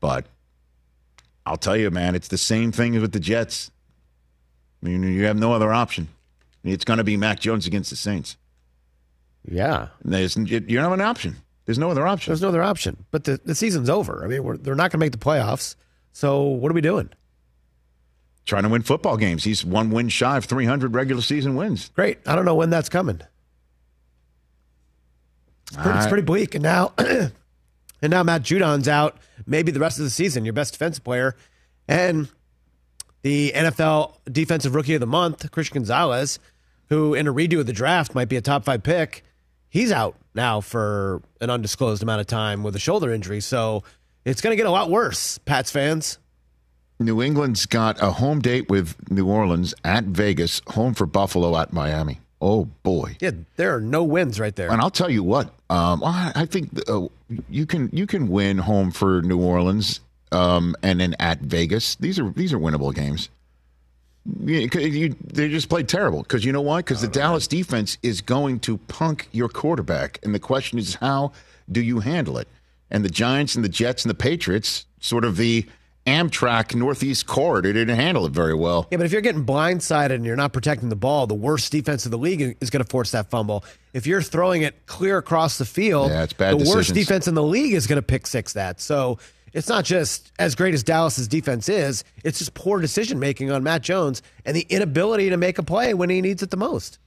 but 0.00 0.26
I'll 1.46 1.56
tell 1.56 1.76
you, 1.76 1.90
man, 1.90 2.14
it's 2.14 2.28
the 2.28 2.38
same 2.38 2.72
thing 2.72 3.00
with 3.00 3.12
the 3.12 3.20
Jets. 3.20 3.70
I 4.82 4.86
mean, 4.86 5.02
you 5.02 5.24
have 5.24 5.38
no 5.38 5.52
other 5.52 5.72
option. 5.72 6.08
I 6.12 6.68
mean, 6.68 6.74
it's 6.74 6.84
going 6.84 6.98
to 6.98 7.04
be 7.04 7.16
Mac 7.16 7.40
Jones 7.40 7.66
against 7.66 7.90
the 7.90 7.96
Saints. 7.96 8.36
Yeah. 9.44 9.88
There's, 10.04 10.36
you 10.36 10.60
don't 10.60 10.84
have 10.84 10.92
an 10.92 11.00
option. 11.00 11.36
There's 11.64 11.78
no 11.78 11.90
other 11.90 12.06
option. 12.06 12.30
There's 12.30 12.42
no 12.42 12.48
other 12.48 12.62
option. 12.62 13.04
But 13.10 13.24
the, 13.24 13.40
the 13.44 13.54
season's 13.54 13.88
over. 13.88 14.24
I 14.24 14.28
mean, 14.28 14.44
we're, 14.44 14.56
they're 14.56 14.74
not 14.74 14.90
going 14.90 14.98
to 15.00 15.04
make 15.04 15.12
the 15.12 15.18
playoffs. 15.18 15.76
So 16.12 16.42
what 16.42 16.70
are 16.70 16.74
we 16.74 16.80
doing? 16.80 17.10
Trying 18.50 18.64
to 18.64 18.68
win 18.68 18.82
football 18.82 19.16
games. 19.16 19.44
He's 19.44 19.64
one 19.64 19.90
win 19.90 20.08
shy 20.08 20.36
of 20.36 20.44
300 20.44 20.92
regular 20.92 21.22
season 21.22 21.54
wins. 21.54 21.92
Great. 21.94 22.18
I 22.26 22.34
don't 22.34 22.44
know 22.44 22.56
when 22.56 22.68
that's 22.68 22.88
coming. 22.88 23.20
It's 25.68 25.76
pretty, 25.76 25.98
it's 25.98 26.08
pretty 26.08 26.24
bleak. 26.24 26.56
And 26.56 26.64
now, 26.64 26.92
and 26.98 27.30
now 28.02 28.24
Matt 28.24 28.42
Judon's 28.42 28.88
out. 28.88 29.18
Maybe 29.46 29.70
the 29.70 29.78
rest 29.78 29.98
of 30.00 30.04
the 30.04 30.10
season, 30.10 30.44
your 30.44 30.52
best 30.52 30.72
defensive 30.72 31.04
player, 31.04 31.36
and 31.86 32.28
the 33.22 33.52
NFL 33.54 34.16
Defensive 34.24 34.74
Rookie 34.74 34.94
of 34.94 35.00
the 35.00 35.06
Month, 35.06 35.48
Christian 35.52 35.74
Gonzalez, 35.74 36.40
who 36.88 37.14
in 37.14 37.28
a 37.28 37.32
redo 37.32 37.60
of 37.60 37.66
the 37.66 37.72
draft 37.72 38.16
might 38.16 38.28
be 38.28 38.34
a 38.34 38.40
top 38.40 38.64
five 38.64 38.82
pick. 38.82 39.22
He's 39.68 39.92
out 39.92 40.16
now 40.34 40.60
for 40.60 41.22
an 41.40 41.50
undisclosed 41.50 42.02
amount 42.02 42.20
of 42.20 42.26
time 42.26 42.64
with 42.64 42.74
a 42.74 42.80
shoulder 42.80 43.12
injury. 43.12 43.42
So 43.42 43.84
it's 44.24 44.40
going 44.40 44.50
to 44.50 44.56
get 44.56 44.66
a 44.66 44.72
lot 44.72 44.90
worse, 44.90 45.38
Pats 45.38 45.70
fans. 45.70 46.18
New 47.00 47.22
England's 47.22 47.64
got 47.64 48.00
a 48.02 48.10
home 48.10 48.40
date 48.40 48.68
with 48.68 48.94
New 49.10 49.26
Orleans 49.26 49.74
at 49.84 50.04
Vegas, 50.04 50.60
home 50.68 50.92
for 50.92 51.06
Buffalo 51.06 51.56
at 51.56 51.72
Miami. 51.72 52.20
Oh 52.42 52.66
boy! 52.82 53.16
Yeah, 53.20 53.32
there 53.56 53.74
are 53.74 53.80
no 53.80 54.04
wins 54.04 54.38
right 54.38 54.54
there. 54.54 54.70
And 54.70 54.80
I'll 54.80 54.90
tell 54.90 55.10
you 55.10 55.22
what, 55.22 55.46
um, 55.70 56.04
I 56.04 56.32
I 56.34 56.46
think 56.46 56.70
uh, 56.88 57.08
you 57.48 57.66
can 57.66 57.88
you 57.92 58.06
can 58.06 58.28
win 58.28 58.58
home 58.58 58.90
for 58.90 59.22
New 59.22 59.40
Orleans 59.40 60.00
um, 60.30 60.76
and 60.82 61.00
then 61.00 61.14
at 61.18 61.40
Vegas. 61.40 61.96
These 61.96 62.18
are 62.18 62.30
these 62.30 62.52
are 62.52 62.58
winnable 62.58 62.94
games. 62.94 63.30
You, 64.44 64.68
you, 64.74 65.16
they 65.24 65.48
just 65.48 65.70
played 65.70 65.88
terrible 65.88 66.22
because 66.22 66.44
you 66.44 66.52
know 66.52 66.60
why? 66.60 66.80
Because 66.80 67.00
the 67.00 67.08
Dallas 67.08 67.46
defense 67.46 67.96
is 68.02 68.20
going 68.20 68.60
to 68.60 68.76
punk 68.76 69.28
your 69.32 69.48
quarterback, 69.48 70.18
and 70.22 70.34
the 70.34 70.38
question 70.38 70.78
is 70.78 70.96
how 70.96 71.32
do 71.72 71.80
you 71.80 72.00
handle 72.00 72.36
it? 72.36 72.46
And 72.90 73.04
the 73.04 73.10
Giants 73.10 73.54
and 73.54 73.64
the 73.64 73.68
Jets 73.68 74.04
and 74.04 74.10
the 74.10 74.14
Patriots, 74.14 74.84
sort 75.00 75.24
of 75.24 75.36
the 75.36 75.66
Amtrak 76.10 76.74
Northeast 76.74 77.26
corridor, 77.26 77.72
didn't 77.72 77.96
handle 77.96 78.26
it 78.26 78.32
very 78.32 78.54
well. 78.54 78.88
Yeah, 78.90 78.96
but 78.96 79.06
if 79.06 79.12
you're 79.12 79.20
getting 79.20 79.46
blindsided 79.46 80.10
and 80.14 80.24
you're 80.24 80.36
not 80.36 80.52
protecting 80.52 80.88
the 80.88 80.96
ball, 80.96 81.26
the 81.26 81.34
worst 81.34 81.70
defense 81.70 82.04
of 82.04 82.10
the 82.10 82.18
league 82.18 82.56
is 82.60 82.70
going 82.70 82.82
to 82.84 82.90
force 82.90 83.12
that 83.12 83.30
fumble. 83.30 83.64
If 83.92 84.06
you're 84.06 84.22
throwing 84.22 84.62
it 84.62 84.86
clear 84.86 85.18
across 85.18 85.58
the 85.58 85.64
field, 85.64 86.10
Yeah, 86.10 86.24
it's 86.24 86.32
bad 86.32 86.58
the 86.58 86.68
worst 86.68 86.94
defense 86.94 87.28
in 87.28 87.34
the 87.34 87.42
league 87.42 87.74
is 87.74 87.86
going 87.86 87.96
to 87.96 88.02
pick 88.02 88.26
six 88.26 88.52
that. 88.54 88.80
So 88.80 89.18
it's 89.52 89.68
not 89.68 89.84
just 89.84 90.32
as 90.38 90.54
great 90.54 90.74
as 90.74 90.82
Dallas's 90.82 91.28
defense 91.28 91.68
is; 91.68 92.04
it's 92.24 92.38
just 92.38 92.54
poor 92.54 92.80
decision 92.80 93.18
making 93.18 93.50
on 93.50 93.62
Mac 93.62 93.82
Jones 93.82 94.22
and 94.44 94.56
the 94.56 94.66
inability 94.68 95.30
to 95.30 95.36
make 95.36 95.58
a 95.58 95.62
play 95.62 95.94
when 95.94 96.10
he 96.10 96.20
needs 96.20 96.42
it 96.42 96.50
the 96.50 96.56
most. 96.56 96.98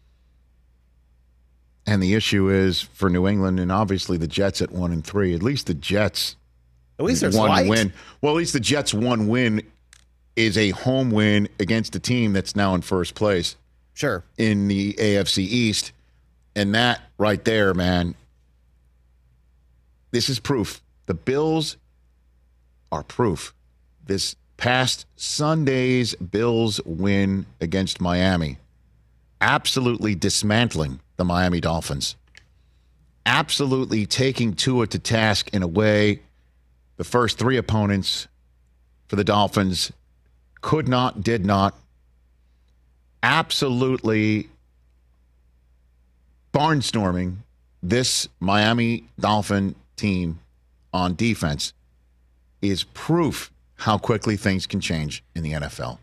And 1.85 2.01
the 2.01 2.13
issue 2.13 2.49
is 2.49 2.81
for 2.81 3.09
New 3.09 3.27
England 3.27 3.59
and 3.59 3.71
obviously 3.71 4.17
the 4.17 4.27
Jets 4.27 4.61
at 4.61 4.71
one 4.71 4.91
and 4.93 5.03
three. 5.03 5.33
At 5.33 5.43
least 5.43 5.67
the 5.67 5.73
Jets 5.73 6.37
At 7.03 7.07
least 7.07 7.21
there's 7.21 7.37
one 7.37 7.49
light. 7.49 7.69
win. 7.69 7.93
Well, 8.21 8.33
at 8.33 8.37
least 8.37 8.53
the 8.53 8.59
Jets 8.59 8.93
one 8.93 9.27
win 9.27 9.61
is 10.35 10.57
a 10.57 10.71
home 10.71 11.11
win 11.11 11.49
against 11.59 11.95
a 11.95 11.99
team 11.99 12.33
that's 12.33 12.55
now 12.55 12.73
in 12.75 12.81
first 12.81 13.15
place. 13.15 13.55
Sure. 13.93 14.23
In 14.37 14.67
the 14.67 14.93
AFC 14.93 15.39
East. 15.39 15.91
And 16.55 16.73
that 16.75 17.01
right 17.17 17.43
there, 17.43 17.73
man, 17.73 18.15
this 20.11 20.29
is 20.29 20.39
proof. 20.39 20.81
The 21.05 21.13
Bills 21.13 21.77
are 22.91 23.03
proof. 23.03 23.53
This 24.05 24.35
past 24.57 25.05
Sunday's 25.15 26.15
Bills 26.15 26.79
win 26.85 27.45
against 27.59 27.99
Miami, 27.99 28.57
absolutely 29.41 30.15
dismantling 30.15 30.99
the 31.17 31.25
Miami 31.25 31.59
Dolphins, 31.59 32.15
absolutely 33.25 34.05
taking 34.05 34.53
Tua 34.53 34.87
to 34.87 34.99
task 34.99 35.49
in 35.53 35.63
a 35.63 35.67
way 35.67 36.21
the 36.97 37.03
first 37.03 37.37
three 37.37 37.57
opponents 37.57 38.27
for 39.07 39.15
the 39.15 39.23
Dolphins 39.23 39.91
could 40.61 40.87
not, 40.87 41.21
did 41.23 41.45
not, 41.45 41.75
absolutely 43.21 44.49
barnstorming 46.53 47.37
this 47.81 48.27
Miami 48.39 49.05
Dolphin 49.19 49.75
team 49.95 50.39
on 50.93 51.15
defense 51.15 51.73
is 52.61 52.83
proof 52.83 53.51
how 53.75 53.97
quickly 53.97 54.37
things 54.37 54.65
can 54.65 54.79
change 54.79 55.23
in 55.35 55.43
the 55.43 55.51
NFL 55.53 55.97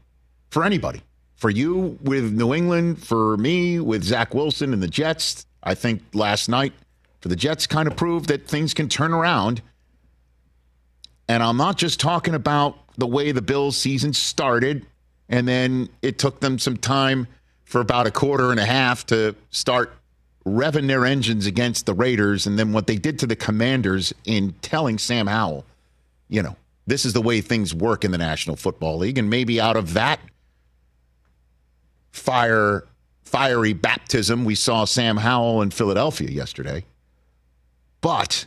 for 0.51 0.65
anybody. 0.65 1.03
For 1.37 1.49
you 1.49 1.99
with 2.03 2.33
New 2.33 2.53
England, 2.53 3.03
for 3.03 3.39
me 3.39 3.81
with 3.81 4.05
Zach 4.05 4.35
Wilson 4.35 4.75
and 4.75 4.83
the 4.83 4.89
Jets, 4.89 5.47
I 5.63 5.75
think 5.75 6.03
last 6.13 6.49
night 6.49 6.75
for 7.23 7.29
the 7.29 7.37
Jets 7.37 7.67
kind 7.67 7.89
of 7.89 7.97
proved 7.97 8.29
that 8.29 8.47
things 8.47 8.75
can 8.75 8.89
turn 8.89 9.15
around. 9.15 9.63
And 11.31 11.45
I'm 11.45 11.57
not 11.57 11.79
just 11.79 12.01
talking 12.01 12.35
about 12.35 12.77
the 12.97 13.07
way 13.07 13.31
the 13.31 13.41
Bills 13.41 13.77
season 13.77 14.13
started 14.13 14.85
and 15.29 15.47
then 15.47 15.89
it 16.03 16.19
took 16.19 16.41
them 16.41 16.59
some 16.59 16.77
time 16.77 17.29
for 17.63 17.81
about 17.81 18.09
a 18.09 18.11
quarter 18.11 18.51
and 18.51 18.59
a 18.59 18.65
half 18.65 19.07
to 19.07 19.37
start 19.51 19.93
revving 20.45 20.89
their 20.89 21.07
engines 21.07 21.47
against 21.47 21.87
the 21.87 21.95
Raiders 21.95 22.49
and 22.49 22.59
then 22.59 22.73
what 22.73 22.89
they 22.89 22.97
did 22.97 23.21
to 23.21 23.29
the 23.29 23.37
Commanders 23.37 24.13
in 24.25 24.55
telling 24.61 24.99
Sam 24.99 25.29
Howell, 25.29 25.65
you 26.29 26.43
know, 26.43 26.57
this 26.89 27.05
is 27.05 27.13
the 27.13 27.23
way 27.23 27.41
things 27.41 27.73
work 27.73 28.05
in 28.05 28.11
the 28.11 28.19
National 28.19 28.57
Football 28.57 28.99
League 28.99 29.17
and 29.17 29.31
maybe 29.31 29.61
out 29.61 29.77
of 29.77 29.93
that 29.95 30.19
fire 32.11 32.89
fiery 33.23 33.73
baptism 33.73 34.45
we 34.45 34.57
saw 34.57 34.85
Sam 34.85 35.19
Howell 35.19 35.63
in 35.63 35.71
Philadelphia 35.71 36.29
yesterday. 36.29 36.85
But 38.01 38.47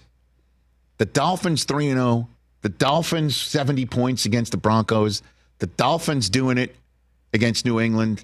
the 0.98 1.06
Dolphins 1.06 1.64
3 1.64 1.88
0, 1.92 2.28
the 2.64 2.70
Dolphins 2.70 3.36
70 3.36 3.86
points 3.86 4.26
against 4.26 4.52
the 4.52 4.58
Broncos, 4.58 5.22
the 5.60 5.68
Dolphins 5.68 6.30
doing 6.30 6.58
it 6.58 6.76
against 7.34 7.66
New 7.66 7.80
England, 7.80 8.24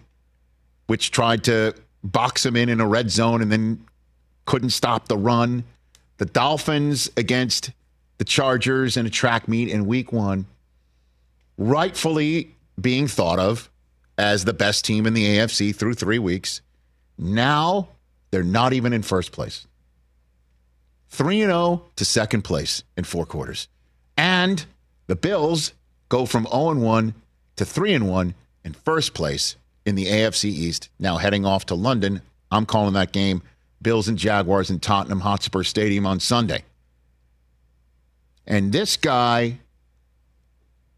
which 0.88 1.12
tried 1.12 1.44
to 1.44 1.76
box 2.04 2.44
them 2.44 2.56
in 2.56 2.70
in 2.70 2.80
a 2.80 2.88
red 2.88 3.12
zone 3.12 3.42
and 3.42 3.52
then 3.52 3.86
couldn't 4.46 4.72
stop 4.72 5.08
the 5.08 5.18
run. 5.18 5.66
The 6.18 6.26
Dolphins 6.26 7.12
against 7.18 7.72
the 8.18 8.24
Chargers 8.24 8.98
in 8.98 9.06
a 9.06 9.10
track 9.10 9.48
meet 9.48 9.68
in 9.68 9.86
week 9.86 10.12
one, 10.12 10.46
rightfully 11.58 12.56
being 12.80 13.08
thought 13.08 13.40
of 13.40 13.70
as 14.18 14.46
the 14.46 14.54
best 14.54 14.86
team 14.86 15.06
in 15.06 15.14
the 15.14 15.26
AFC 15.26 15.76
through 15.76 15.96
three 15.96 16.20
weeks. 16.20 16.62
Now 17.18 17.90
they're 18.32 18.44
not 18.44 18.72
even 18.72 18.94
in 18.94 19.02
first 19.02 19.34
place. 19.34 19.68
3 21.10 21.40
0 21.40 21.84
to 21.96 22.06
second 22.06 22.44
place 22.44 22.84
in 22.96 23.04
four 23.04 23.26
quarters. 23.26 23.68
And 24.20 24.66
the 25.08 25.16
Bills 25.16 25.72
go 26.10 26.26
from 26.26 26.46
0 26.52 26.76
1 26.76 27.14
to 27.56 27.64
3 27.64 28.00
1 28.00 28.34
in 28.66 28.74
first 28.74 29.14
place 29.14 29.56
in 29.86 29.96
the 29.96 30.08
AFC 30.08 30.44
East, 30.50 30.90
now 31.00 31.16
heading 31.16 31.46
off 31.46 31.68
to 31.68 31.76
London. 31.76 32.22
I'm 32.52 32.66
calling 32.66 32.96
that 32.96 33.14
game 33.14 33.42
Bills 33.82 34.10
and 34.10 34.18
Jaguars 34.18 34.70
in 34.70 34.82
Tottenham 34.82 35.22
Hotspur 35.22 35.64
Stadium 35.64 36.06
on 36.06 36.20
Sunday. 36.20 36.66
And 38.46 38.74
this 38.74 38.98
guy, 38.98 39.60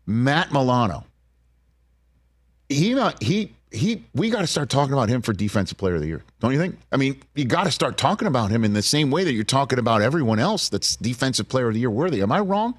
Matt 0.07 0.51
Milano, 0.51 1.05
he 2.69 2.99
he 3.21 3.51
he 3.71 4.03
we 4.15 4.31
got 4.31 4.41
to 4.41 4.47
start 4.47 4.71
talking 4.71 4.93
about 4.93 5.09
him 5.09 5.21
for 5.21 5.31
defensive 5.31 5.77
player 5.77 5.95
of 5.95 6.01
the 6.01 6.07
year 6.07 6.23
don't 6.39 6.51
you 6.51 6.59
think 6.59 6.77
i 6.91 6.97
mean 6.97 7.17
you 7.35 7.45
got 7.45 7.63
to 7.63 7.71
start 7.71 7.97
talking 7.97 8.27
about 8.27 8.49
him 8.49 8.65
in 8.65 8.73
the 8.73 8.81
same 8.81 9.11
way 9.11 9.23
that 9.23 9.31
you're 9.31 9.45
talking 9.45 9.79
about 9.79 10.01
everyone 10.01 10.39
else 10.39 10.67
that's 10.67 10.97
defensive 10.97 11.47
player 11.47 11.69
of 11.69 11.73
the 11.73 11.79
year 11.79 11.89
worthy 11.89 12.21
am 12.21 12.31
i 12.33 12.39
wrong 12.39 12.75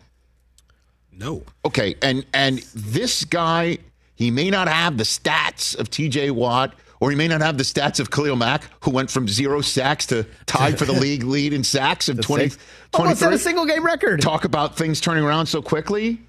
No. 1.16 1.42
okay 1.64 1.94
and 2.02 2.24
and 2.32 2.58
this 2.74 3.24
guy 3.24 3.78
he 4.14 4.30
may 4.30 4.50
not 4.50 4.68
have 4.68 4.96
the 4.98 5.04
stats 5.04 5.78
of 5.78 5.90
tj 5.90 6.30
watt 6.30 6.74
or 7.00 7.10
he 7.10 7.16
may 7.16 7.26
not 7.26 7.40
have 7.40 7.58
the 7.58 7.64
stats 7.64 7.98
of 7.98 8.12
Khalil 8.12 8.36
Mack, 8.36 8.62
who 8.84 8.92
went 8.92 9.10
from 9.10 9.26
zero 9.26 9.60
sacks 9.60 10.06
to 10.06 10.24
tied 10.46 10.78
for 10.78 10.84
the 10.84 10.92
league 11.00 11.24
lead 11.24 11.52
in 11.52 11.64
sacks 11.64 12.08
in 12.08 12.16
20, 12.18 12.50
six- 12.50 12.62
almost 12.94 13.18
set 13.18 13.26
23. 13.26 13.34
a 13.34 13.38
single 13.40 13.66
game 13.66 13.84
record. 13.84 14.20
Talk 14.20 14.44
about 14.44 14.76
things 14.76 15.00
turning 15.00 15.24
around 15.24 15.46
so 15.46 15.60
quickly. 15.60 16.20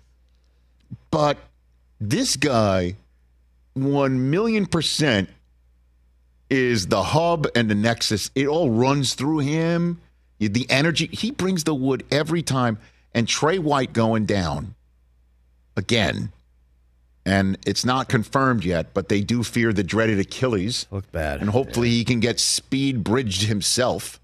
But 1.12 1.38
this 2.02 2.36
guy, 2.36 2.96
1 3.76 4.32
million 4.32 4.66
percent, 4.66 5.30
is 6.50 6.88
the 6.88 7.04
hub 7.04 7.46
and 7.56 7.70
the 7.70 7.76
nexus. 7.76 8.32
It 8.34 8.48
all 8.48 8.72
runs 8.72 9.14
through 9.14 9.40
him. 9.40 10.02
The 10.40 10.66
energy, 10.72 11.06
he 11.12 11.30
brings 11.30 11.66
the 11.66 11.76
wood 11.76 12.04
every 12.10 12.42
time. 12.42 12.80
And 13.14 13.28
Trey 13.28 13.60
White 13.60 13.94
going 13.94 14.26
down 14.26 14.76
again. 15.76 16.32
And 17.26 17.58
it's 17.66 17.86
not 17.86 18.10
confirmed 18.10 18.66
yet, 18.66 18.94
but 18.94 19.08
they 19.08 19.22
do 19.22 19.44
fear 19.44 19.72
the 19.72 19.84
dreaded 19.84 20.20
Achilles. 20.20 20.88
Look 20.92 21.10
bad. 21.12 21.40
And 21.40 21.50
hopefully 21.50 21.90
he 21.90 22.04
can 22.04 22.20
get 22.20 22.40
speed 22.40 23.04
bridged 23.04 23.44
himself. 23.44 24.20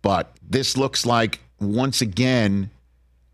But 0.00 0.32
this 0.48 0.76
looks 0.76 1.04
like 1.04 1.40
once 1.60 2.00
again 2.00 2.70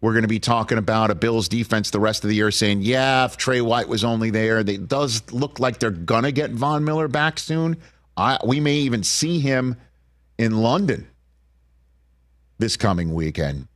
we're 0.00 0.12
going 0.12 0.22
to 0.22 0.28
be 0.28 0.38
talking 0.38 0.78
about 0.78 1.10
a 1.10 1.14
Bills 1.14 1.48
defense 1.48 1.90
the 1.90 1.98
rest 1.98 2.22
of 2.24 2.30
the 2.30 2.36
year 2.36 2.50
saying, 2.50 2.82
yeah, 2.82 3.24
if 3.24 3.36
Trey 3.36 3.60
White 3.60 3.88
was 3.88 4.04
only 4.04 4.30
there, 4.30 4.60
it 4.60 4.88
does 4.88 5.32
look 5.32 5.58
like 5.58 5.80
they're 5.80 5.90
going 5.90 6.22
to 6.22 6.32
get 6.32 6.52
Von 6.52 6.84
Miller 6.84 7.08
back 7.08 7.38
soon. 7.38 7.76
I, 8.16 8.38
we 8.44 8.60
may 8.60 8.76
even 8.76 9.02
see 9.02 9.40
him 9.40 9.76
in 10.38 10.62
London 10.62 11.08
this 12.58 12.76
coming 12.76 13.12
weekend. 13.12 13.66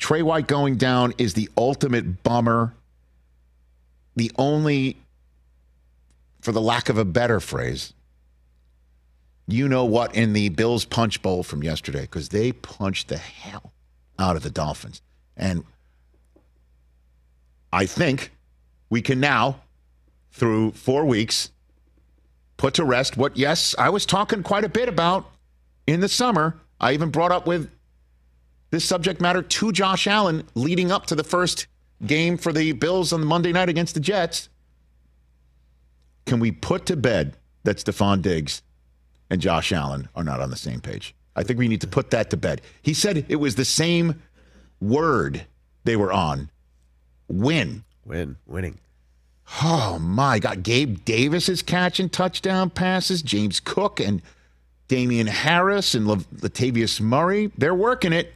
Trey 0.00 0.22
White 0.22 0.48
going 0.48 0.76
down 0.76 1.12
is 1.18 1.34
the 1.34 1.48
ultimate 1.56 2.22
bummer. 2.22 2.72
The 4.16 4.32
only, 4.36 4.96
for 6.40 6.52
the 6.52 6.60
lack 6.60 6.88
of 6.88 6.98
a 6.98 7.04
better 7.04 7.38
phrase, 7.38 7.92
you 9.46 9.68
know 9.68 9.84
what 9.84 10.14
in 10.14 10.32
the 10.32 10.48
Bills 10.48 10.84
punch 10.84 11.22
bowl 11.22 11.42
from 11.42 11.62
yesterday 11.62 12.02
because 12.02 12.30
they 12.30 12.50
punched 12.50 13.08
the 13.08 13.18
hell 13.18 13.72
out 14.18 14.36
of 14.36 14.42
the 14.42 14.50
Dolphins. 14.50 15.02
And 15.36 15.64
I 17.72 17.84
think 17.86 18.32
we 18.88 19.02
can 19.02 19.20
now, 19.20 19.60
through 20.32 20.72
four 20.72 21.04
weeks, 21.04 21.50
put 22.56 22.74
to 22.74 22.84
rest 22.84 23.16
what, 23.16 23.36
yes, 23.36 23.74
I 23.78 23.90
was 23.90 24.06
talking 24.06 24.42
quite 24.42 24.64
a 24.64 24.68
bit 24.68 24.88
about 24.88 25.30
in 25.86 26.00
the 26.00 26.08
summer. 26.08 26.56
I 26.80 26.94
even 26.94 27.10
brought 27.10 27.32
up 27.32 27.46
with 27.46 27.70
this 28.70 28.84
subject 28.84 29.20
matter 29.20 29.42
to 29.42 29.72
Josh 29.72 30.06
Allen 30.06 30.44
leading 30.54 30.90
up 30.90 31.06
to 31.06 31.14
the 31.14 31.24
first 31.24 31.66
game 32.06 32.36
for 32.36 32.52
the 32.52 32.72
Bills 32.72 33.12
on 33.12 33.24
Monday 33.24 33.52
night 33.52 33.68
against 33.68 33.94
the 33.94 34.00
Jets. 34.00 34.48
Can 36.26 36.40
we 36.40 36.52
put 36.52 36.86
to 36.86 36.96
bed 36.96 37.36
that 37.64 37.78
Stefon 37.78 38.22
Diggs 38.22 38.62
and 39.28 39.40
Josh 39.40 39.72
Allen 39.72 40.08
are 40.14 40.24
not 40.24 40.40
on 40.40 40.50
the 40.50 40.56
same 40.56 40.80
page? 40.80 41.14
I 41.36 41.42
think 41.42 41.58
we 41.58 41.68
need 41.68 41.80
to 41.80 41.86
put 41.86 42.10
that 42.10 42.30
to 42.30 42.36
bed. 42.36 42.62
He 42.82 42.94
said 42.94 43.24
it 43.28 43.36
was 43.36 43.54
the 43.54 43.64
same 43.64 44.22
word 44.80 45.46
they 45.84 45.96
were 45.96 46.12
on 46.12 46.50
win. 47.28 47.84
Win, 48.04 48.36
winning. 48.46 48.78
Oh 49.62 49.98
my 50.00 50.38
God. 50.38 50.62
Gabe 50.62 51.04
Davis 51.04 51.48
is 51.48 51.62
catching 51.62 52.08
touchdown 52.08 52.70
passes. 52.70 53.22
James 53.22 53.60
Cook 53.60 54.00
and 54.00 54.22
Damien 54.88 55.28
Harris 55.28 55.94
and 55.94 56.06
Latavius 56.06 57.00
Murray, 57.00 57.52
they're 57.56 57.74
working 57.74 58.12
it. 58.12 58.32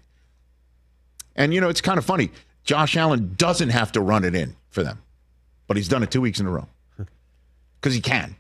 And, 1.37 1.53
you 1.53 1.61
know, 1.61 1.69
it's 1.69 1.81
kind 1.81 1.99
of 1.99 2.05
funny. 2.05 2.31
Josh 2.65 2.97
Allen 2.97 3.35
doesn't 3.37 3.71
have 3.71 3.93
to 3.93 4.01
run 4.01 4.25
it 4.25 4.35
in 4.35 4.57
for 4.71 4.83
them, 4.83 4.99
but 5.67 5.77
he's 5.77 5.89
done 5.89 6.03
it 6.03 6.11
two 6.11 6.21
weeks 6.21 6.41
in 6.41 6.47
a 6.47 6.51
row 6.51 6.67
because 7.81 7.95
he 7.95 8.01
can. 8.01 8.37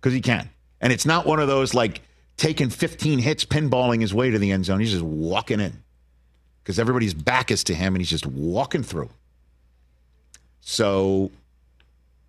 Because 0.00 0.12
he 0.12 0.20
can. 0.20 0.48
And 0.80 0.92
it's 0.92 1.06
not 1.06 1.26
one 1.26 1.40
of 1.40 1.48
those 1.48 1.72
like 1.74 2.02
taking 2.36 2.68
15 2.68 3.18
hits, 3.18 3.44
pinballing 3.44 4.00
his 4.00 4.12
way 4.12 4.30
to 4.30 4.38
the 4.38 4.50
end 4.52 4.66
zone. 4.66 4.80
He's 4.80 4.90
just 4.90 5.02
walking 5.02 5.60
in 5.60 5.82
because 6.62 6.78
everybody's 6.78 7.14
back 7.14 7.50
is 7.50 7.64
to 7.64 7.74
him 7.74 7.94
and 7.94 8.00
he's 8.00 8.10
just 8.10 8.26
walking 8.26 8.82
through. 8.82 9.08
So 10.60 11.30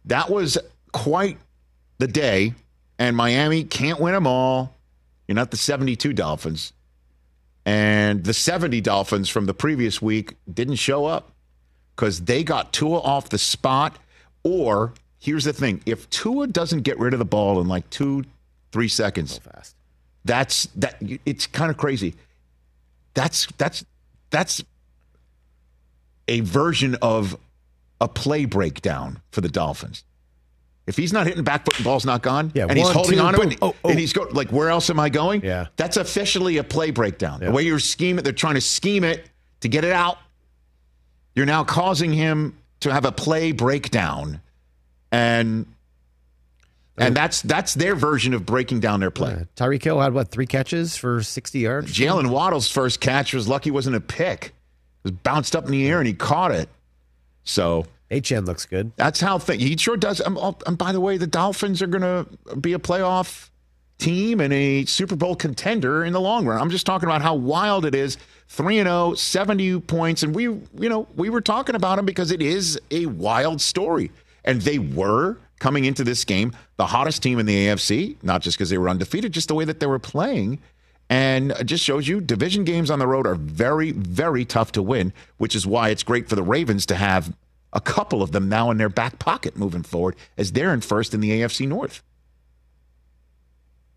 that 0.05 0.29
was 0.29 0.57
quite 0.91 1.37
the 1.97 2.07
day. 2.07 2.53
And 2.99 3.15
Miami 3.15 3.63
can't 3.63 3.99
win 3.99 4.13
them 4.13 4.27
all. 4.27 4.75
You're 5.27 5.35
not 5.35 5.51
the 5.51 5.57
72 5.57 6.13
Dolphins. 6.13 6.73
And 7.67 8.23
the 8.23 8.33
70 8.33 8.79
Dolphins 8.79 9.27
from 9.27 9.45
the 9.45 9.53
previous 9.53 10.01
week 10.01 10.37
didn't 10.51 10.77
show 10.77 11.05
up 11.05 11.33
because 11.93 12.21
they 12.21 12.41
got 12.41 12.71
Tua 12.71 12.99
off 12.99 13.27
the 13.27 13.37
spot. 13.37 13.99
Or 14.43 14.93
here's 15.19 15.43
the 15.43 15.51
thing 15.51 15.81
if 15.85 16.09
Tua 16.09 16.47
doesn't 16.47 16.83
get 16.83 16.97
rid 16.97 17.11
of 17.11 17.19
the 17.19 17.25
ball 17.25 17.59
in 17.59 17.67
like 17.67 17.89
two, 17.89 18.23
three 18.71 18.87
seconds, 18.87 19.33
So 19.33 19.41
fast. 19.41 19.75
that's 20.23 20.67
that 20.77 20.95
it's 21.25 21.45
kind 21.45 21.69
of 21.69 21.75
crazy. 21.75 22.15
That's 23.13 23.47
that's 23.57 23.83
that's 24.29 24.63
a 26.29 26.39
version 26.39 26.95
of 27.01 27.37
a 27.99 28.07
play 28.07 28.45
breakdown 28.45 29.19
for 29.31 29.41
the 29.41 29.49
Dolphins. 29.49 30.05
If 30.87 30.95
he's 30.97 31.11
not 31.13 31.27
hitting 31.27 31.43
back 31.43 31.65
foot 31.65 31.75
and 31.75 31.83
ball's 31.83 32.05
not 32.05 32.21
gone, 32.23 32.51
Yeah, 32.55 32.65
and 32.69 32.77
he's 32.77 32.89
holding 32.89 33.17
two, 33.19 33.23
on 33.23 33.33
to 33.33 33.39
boom. 33.41 33.51
it, 33.51 33.57
Oh, 33.61 33.75
oh. 33.83 33.89
and 33.89 33.99
he's 33.99 34.13
going 34.13 34.33
like, 34.33 34.49
where 34.51 34.69
else 34.69 34.89
am 34.89 34.99
I 34.99 35.09
going? 35.09 35.43
Yeah. 35.43 35.67
that's 35.75 35.97
officially 35.97 36.57
a 36.57 36.63
play 36.63 36.91
breakdown. 36.91 37.39
Yeah. 37.41 37.47
The 37.47 37.51
way 37.53 37.63
you're 37.63 37.77
scheming, 37.79 38.23
they're 38.23 38.31
trying 38.33 38.55
to 38.55 38.61
scheme 38.61 39.03
it 39.03 39.29
to 39.59 39.67
get 39.67 39.83
it 39.83 39.91
out. 39.91 40.17
You're 41.35 41.45
now 41.45 41.63
causing 41.65 42.13
him 42.13 42.57
to 42.79 42.91
have 42.91 43.03
a 43.05 43.11
play 43.11 43.51
breakdown, 43.51 44.39
and 45.11 45.65
and 46.97 47.15
that's 47.15 47.41
that's 47.43 47.73
their 47.75 47.93
version 47.93 48.33
of 48.33 48.45
breaking 48.45 48.79
down 48.79 48.99
their 49.01 49.11
play. 49.11 49.45
Tyreek 49.55 49.83
Hill 49.83 49.99
had 49.99 50.13
what 50.13 50.29
three 50.29 50.47
catches 50.47 50.95
for 50.97 51.21
60 51.21 51.59
yards. 51.59 51.93
Jaylen 51.93 52.27
Waddle's 52.31 52.69
first 52.71 52.99
catch 53.01 53.33
was 53.35 53.47
lucky 53.47 53.69
wasn't 53.69 53.95
a 53.97 54.01
pick. 54.01 54.45
It 54.45 54.53
was 55.03 55.11
bounced 55.11 55.55
up 55.55 55.65
in 55.65 55.71
the 55.71 55.87
air 55.87 55.99
and 55.99 56.07
he 56.07 56.13
caught 56.13 56.51
it. 56.51 56.69
So 57.43 57.85
HN 58.11 58.45
looks 58.45 58.65
good. 58.65 58.91
that's 58.95 59.19
how 59.19 59.37
thing. 59.37 59.59
He 59.59 59.75
sure 59.77 59.97
does. 59.97 60.21
Um, 60.21 60.37
oh, 60.37 60.57
and 60.65 60.77
by 60.77 60.91
the 60.91 61.01
way, 61.01 61.17
the 61.17 61.27
Dolphins 61.27 61.81
are 61.81 61.87
going 61.87 62.01
to 62.01 62.55
be 62.55 62.73
a 62.73 62.79
playoff 62.79 63.49
team 63.97 64.39
and 64.39 64.53
a 64.53 64.85
Super 64.85 65.15
Bowl 65.15 65.35
contender 65.35 66.05
in 66.05 66.13
the 66.13 66.21
long 66.21 66.45
run. 66.45 66.61
I'm 66.61 66.69
just 66.69 66.85
talking 66.85 67.09
about 67.09 67.21
how 67.21 67.35
wild 67.35 67.85
it 67.85 67.95
is. 67.95 68.17
3 68.49 68.79
and 68.79 68.87
0, 68.87 69.13
70 69.15 69.81
points 69.81 70.23
and 70.23 70.33
we 70.33 70.43
you 70.43 70.63
know, 70.75 71.07
we 71.15 71.29
were 71.29 71.41
talking 71.41 71.75
about 71.75 71.97
them 71.97 72.05
because 72.05 72.31
it 72.31 72.41
is 72.41 72.79
a 72.91 73.05
wild 73.07 73.59
story. 73.59 74.11
And 74.45 74.61
they 74.61 74.79
were 74.79 75.37
coming 75.59 75.83
into 75.83 76.03
this 76.03 76.23
game 76.23 76.53
the 76.77 76.85
hottest 76.85 77.23
team 77.23 77.39
in 77.39 77.45
the 77.45 77.67
AFC, 77.67 78.15
not 78.23 78.41
just 78.41 78.57
because 78.57 78.69
they 78.69 78.77
were 78.77 78.87
undefeated, 78.87 79.33
just 79.33 79.49
the 79.49 79.55
way 79.55 79.65
that 79.65 79.79
they 79.79 79.87
were 79.87 79.99
playing. 79.99 80.59
And 81.09 81.51
it 81.51 81.65
just 81.65 81.83
shows 81.83 82.07
you 82.07 82.21
division 82.21 82.63
games 82.63 82.91
on 82.91 82.99
the 82.99 83.07
road 83.07 83.25
are 83.25 83.35
very, 83.35 83.91
very 83.91 84.45
tough 84.45 84.71
to 84.73 84.81
win, 84.81 85.11
which 85.37 85.55
is 85.55 85.65
why 85.65 85.89
it's 85.89 86.03
great 86.03 86.29
for 86.29 86.35
the 86.35 86.43
Ravens 86.43 86.85
to 86.87 86.95
have 86.95 87.33
a 87.73 87.81
couple 87.81 88.21
of 88.21 88.31
them 88.31 88.49
now 88.49 88.71
in 88.71 88.77
their 88.77 88.89
back 88.89 89.19
pocket 89.19 89.57
moving 89.57 89.83
forward 89.83 90.15
as 90.37 90.51
they're 90.51 90.73
in 90.73 90.81
first 90.81 91.13
in 91.13 91.19
the 91.19 91.31
AFC 91.31 91.67
North. 91.67 92.01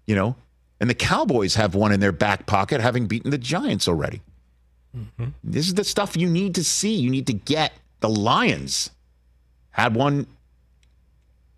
You 0.06 0.16
know, 0.16 0.36
and 0.80 0.90
the 0.90 0.94
Cowboys 0.94 1.54
have 1.54 1.74
one 1.74 1.92
in 1.92 2.00
their 2.00 2.12
back 2.12 2.46
pocket, 2.46 2.80
having 2.80 3.06
beaten 3.06 3.30
the 3.30 3.38
Giants 3.38 3.86
already. 3.86 4.22
Mm-hmm. 4.96 5.30
This 5.44 5.66
is 5.66 5.74
the 5.74 5.84
stuff 5.84 6.16
you 6.16 6.28
need 6.28 6.54
to 6.56 6.64
see. 6.64 6.94
You 6.94 7.10
need 7.10 7.26
to 7.28 7.32
get. 7.32 7.72
The 8.00 8.08
Lions 8.08 8.90
had 9.70 9.94
one 9.94 10.26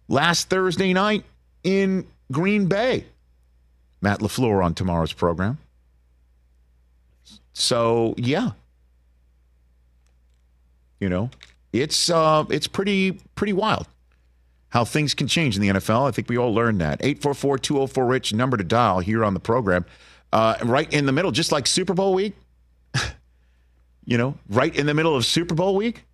last 0.09 0.51
Thursday 0.51 0.93
night 0.93 1.25
in 1.65 2.07
Green 2.31 2.67
Bay. 2.67 3.07
Matt 4.01 4.19
LaFleur 4.19 4.63
on 4.63 4.75
tomorrow's 4.75 5.13
program. 5.13 5.59
So, 7.53 8.15
yeah. 8.19 8.51
You 11.01 11.09
know, 11.09 11.31
it's 11.73 12.11
uh 12.11 12.45
it's 12.51 12.66
pretty 12.66 13.12
pretty 13.35 13.53
wild 13.53 13.87
how 14.73 14.87
things 14.87 15.12
can 15.12 15.27
change 15.27 15.55
in 15.55 15.61
the 15.61 15.68
NFL. 15.68 16.09
I 16.09 16.12
think 16.12 16.31
we 16.31 16.39
all 16.39 16.55
learned 16.55 16.81
that. 16.81 16.99
844-204-RICH, 17.03 18.33
number 18.33 18.57
to 18.57 18.64
dial 18.64 19.01
here 19.01 19.23
on 19.23 19.35
the 19.35 19.41
program. 19.41 19.85
Uh, 20.33 20.57
right 20.64 20.91
in 20.91 21.05
the 21.05 21.12
middle, 21.12 21.31
just 21.31 21.53
like 21.53 21.66
Super 21.66 21.93
Bowl 21.93 22.14
week, 22.14 22.35
you 24.07 24.16
know, 24.16 24.35
right 24.49 24.75
in 24.75 24.87
the 24.87 24.95
middle 24.95 25.14
of 25.14 25.27
Super 25.27 25.55
Bowl 25.55 25.77
week. 25.77 26.05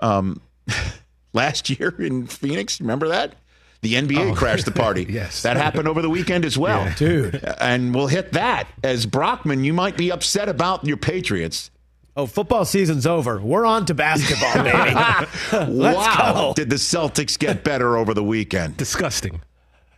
Um, 0.00 0.40
last 1.32 1.70
year 1.70 1.94
in 2.00 2.26
Phoenix, 2.26 2.80
remember 2.80 3.06
that? 3.08 3.34
The 3.82 3.94
NBA 3.94 4.32
Oh, 4.32 4.34
crashed 4.34 4.64
the 4.64 4.72
party. 4.72 5.06
yes. 5.08 5.42
That 5.42 5.56
happened 5.56 5.86
over 5.86 6.02
the 6.02 6.10
weekend 6.10 6.44
as 6.44 6.58
well. 6.58 6.80
Yeah. 6.84 6.94
Dude. 6.96 7.44
And 7.60 7.94
we'll 7.94 8.08
hit 8.08 8.32
that. 8.32 8.66
As 8.82 9.06
Brockman, 9.06 9.62
you 9.62 9.72
might 9.72 9.96
be 9.96 10.10
upset 10.10 10.48
about 10.48 10.84
your 10.84 10.96
Patriots. 10.96 11.70
Oh, 12.16 12.26
football 12.26 12.64
season's 12.64 13.06
over. 13.06 13.40
We're 13.40 13.64
on 13.64 13.86
to 13.86 13.94
basketball, 13.94 14.54
baby. 14.64 15.70
Let's 15.72 15.96
wow. 15.96 16.32
go. 16.32 16.54
Did 16.54 16.70
the 16.70 16.76
Celtics 16.76 17.38
get 17.38 17.62
better 17.62 17.96
over 17.96 18.14
the 18.14 18.24
weekend? 18.24 18.76
Disgusting. 18.76 19.42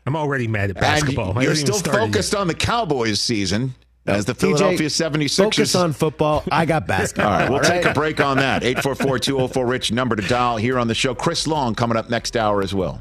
I'm 0.05 0.17
already 0.17 0.47
mad 0.47 0.71
at 0.71 0.77
basketball. 0.77 1.39
I 1.39 1.43
you're 1.43 1.55
still 1.55 1.75
started 1.75 2.01
yet. 2.01 2.07
focused 2.09 2.35
on 2.35 2.49
the 2.49 2.55
Cowboys 2.55 3.21
season 3.21 3.75
as 4.07 4.25
the 4.25 4.35
TJ, 4.35 4.41
Philadelphia 4.41 4.89
76ers. 4.89 5.37
Focus 5.37 5.75
on 5.75 5.93
football. 5.93 6.43
I 6.51 6.67
got 6.67 6.87
basketball. 6.87 7.33
All 7.33 7.39
right, 7.39 7.49
we'll 7.49 7.59
all 7.59 7.65
take 7.65 7.85
a 7.85 7.95
break 7.95 8.21
on 8.21 8.37
that. 8.39 8.65
844 8.65 9.19
204 9.21 9.67
Rich, 9.67 9.93
number 9.93 10.17
to 10.17 10.23
dial 10.23 10.57
here 10.57 10.79
on 10.79 10.89
the 10.89 10.95
show. 10.95 11.15
Chris 11.15 11.47
Long 11.47 11.75
coming 11.75 11.97
up 11.97 12.11
next 12.11 12.37
hour 12.37 12.63
as 12.63 12.75
well. 12.75 13.01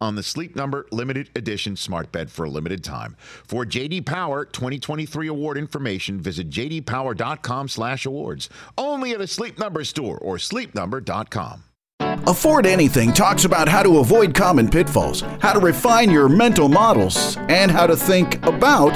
on 0.00 0.14
the 0.16 0.22
Sleep 0.22 0.56
Number 0.56 0.86
limited 0.90 1.30
edition 1.34 1.76
smart 1.76 2.12
bed 2.12 2.30
for 2.30 2.44
a 2.44 2.50
limited 2.50 2.84
time. 2.84 3.16
For 3.44 3.64
JD 3.64 4.06
Power 4.06 4.44
2023 4.44 5.26
award 5.28 5.58
information, 5.58 6.20
visit 6.20 6.50
jdpower.com/awards. 6.50 8.48
Only 8.76 9.12
at 9.12 9.20
a 9.20 9.26
Sleep 9.26 9.58
Number 9.58 9.84
store 9.84 10.18
or 10.18 10.36
sleepnumber.com. 10.36 11.64
Afford 12.26 12.66
Anything 12.66 13.12
talks 13.12 13.44
about 13.44 13.68
how 13.68 13.82
to 13.82 13.98
avoid 13.98 14.34
common 14.34 14.68
pitfalls, 14.68 15.20
how 15.40 15.52
to 15.52 15.60
refine 15.60 16.10
your 16.10 16.28
mental 16.28 16.68
models, 16.68 17.36
and 17.48 17.70
how 17.70 17.86
to 17.86 17.96
think 17.96 18.44
about 18.46 18.94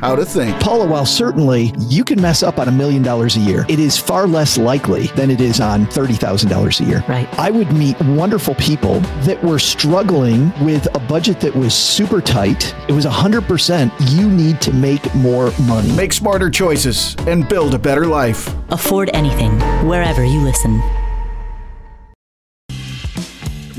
how 0.00 0.14
to 0.16 0.24
think. 0.24 0.58
Paula, 0.60 0.86
while 0.86 1.06
certainly 1.06 1.72
you 1.78 2.04
can 2.04 2.20
mess 2.20 2.42
up 2.42 2.58
on 2.58 2.68
a 2.68 2.72
million 2.72 3.02
dollars 3.02 3.36
a 3.36 3.40
year, 3.40 3.66
it 3.68 3.78
is 3.78 3.98
far 3.98 4.26
less 4.26 4.58
likely 4.58 5.08
than 5.08 5.30
it 5.30 5.40
is 5.40 5.60
on 5.60 5.86
$30,000 5.86 6.80
a 6.80 6.84
year. 6.84 7.04
Right. 7.08 7.28
I 7.38 7.50
would 7.50 7.72
meet 7.72 8.00
wonderful 8.02 8.54
people 8.54 9.00
that 9.22 9.42
were 9.42 9.58
struggling 9.58 10.52
with 10.64 10.86
a 10.94 11.00
budget 11.00 11.40
that 11.40 11.54
was 11.54 11.74
super 11.74 12.20
tight. 12.20 12.74
It 12.88 12.92
was 12.92 13.06
100% 13.06 13.92
you 14.16 14.28
need 14.30 14.60
to 14.62 14.72
make 14.72 15.14
more 15.14 15.52
money. 15.62 15.90
Make 15.92 16.12
smarter 16.12 16.50
choices 16.50 17.16
and 17.26 17.48
build 17.48 17.74
a 17.74 17.78
better 17.78 18.06
life. 18.06 18.54
Afford 18.70 19.10
anything, 19.14 19.58
wherever 19.86 20.24
you 20.24 20.40
listen. 20.40 20.82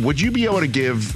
Would 0.04 0.22
you 0.22 0.32
be 0.32 0.46
able 0.46 0.62
to 0.62 0.68
give 0.68 1.16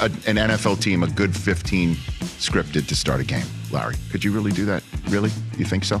a, 0.00 0.04
an 0.04 0.36
NFL 0.36 0.80
team 0.80 1.02
a 1.02 1.06
good 1.06 1.34
15 1.34 1.94
scripted 1.94 2.86
to 2.88 2.96
start 2.96 3.20
a 3.20 3.24
game, 3.24 3.46
Larry? 3.70 3.96
Could 4.10 4.24
you 4.24 4.32
really 4.32 4.52
do 4.52 4.64
that? 4.66 4.82
Really? 5.08 5.30
You 5.56 5.64
think 5.64 5.84
so? 5.84 6.00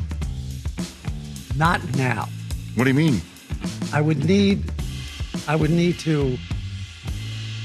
Not 1.56 1.80
now. 1.96 2.28
What 2.74 2.84
do 2.84 2.90
you 2.90 2.94
mean? 2.94 3.20
I 3.92 4.00
would 4.00 4.24
need 4.24 4.70
I 5.48 5.56
would 5.56 5.70
need 5.70 5.98
to 6.00 6.36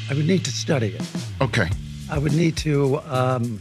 I 0.10 0.14
would 0.14 0.28
need 0.28 0.44
to 0.46 0.52
study 0.52 0.88
it. 0.88 1.04
Okay. 1.42 1.70
I 2.10 2.18
would 2.18 2.34
need 2.34 2.58
to 2.58 3.00
um, 3.06 3.60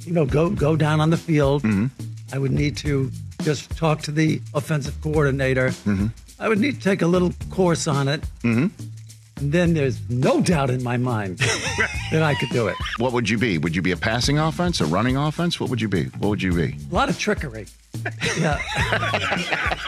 you 0.00 0.12
know 0.12 0.26
go 0.26 0.50
go 0.50 0.76
down 0.76 1.00
on 1.00 1.10
the 1.10 1.16
field. 1.16 1.62
Mm-hmm. 1.62 1.86
I 2.32 2.38
would 2.38 2.52
need 2.52 2.76
to 2.78 3.10
just 3.42 3.76
talk 3.76 4.02
to 4.02 4.10
the 4.10 4.40
offensive 4.54 5.00
coordinator. 5.02 5.68
Mm-hmm. 5.68 6.06
I 6.38 6.48
would 6.48 6.58
need 6.58 6.76
to 6.76 6.80
take 6.80 7.02
a 7.02 7.06
little 7.06 7.32
course 7.50 7.86
on 7.86 8.08
it. 8.08 8.22
Mm-hmm. 8.42 8.68
And 9.40 9.52
then 9.52 9.72
there's 9.72 9.98
no 10.10 10.42
doubt 10.42 10.68
in 10.68 10.82
my 10.82 10.98
mind 10.98 11.38
that 12.12 12.22
I 12.22 12.34
could 12.34 12.50
do 12.50 12.68
it. 12.68 12.76
What 12.98 13.12
would 13.12 13.28
you 13.28 13.38
be? 13.38 13.56
Would 13.56 13.74
you 13.74 13.80
be 13.80 13.90
a 13.90 13.96
passing 13.96 14.38
offense, 14.38 14.80
a 14.82 14.84
running 14.84 15.16
offense? 15.16 15.58
What 15.58 15.70
would 15.70 15.80
you 15.80 15.88
be? 15.88 16.04
What 16.18 16.28
would 16.28 16.42
you 16.42 16.52
be? 16.52 16.76
A 16.90 16.94
lot 16.94 17.08
of 17.08 17.18
trickery. 17.18 17.66
Yeah. 18.38 18.58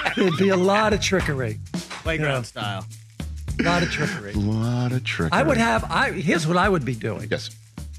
There'd 0.17 0.39
be 0.39 0.49
a 0.49 0.57
lot 0.57 0.95
of 0.95 1.01
trickery. 1.03 1.59
Playground 1.73 2.45
style. 2.45 2.87
A 3.61 3.63
lot 3.63 3.83
of 3.83 3.91
trickery. 3.91 4.33
A 4.33 4.39
lot 4.39 4.93
of 4.93 5.05
trickery. 5.05 5.39
I 5.39 5.43
would 5.43 5.59
have 5.59 5.85
I 5.91 6.13
here's 6.13 6.47
what 6.47 6.57
I 6.57 6.69
would 6.69 6.85
be 6.85 6.95
doing. 6.95 7.29
Yes. 7.31 7.51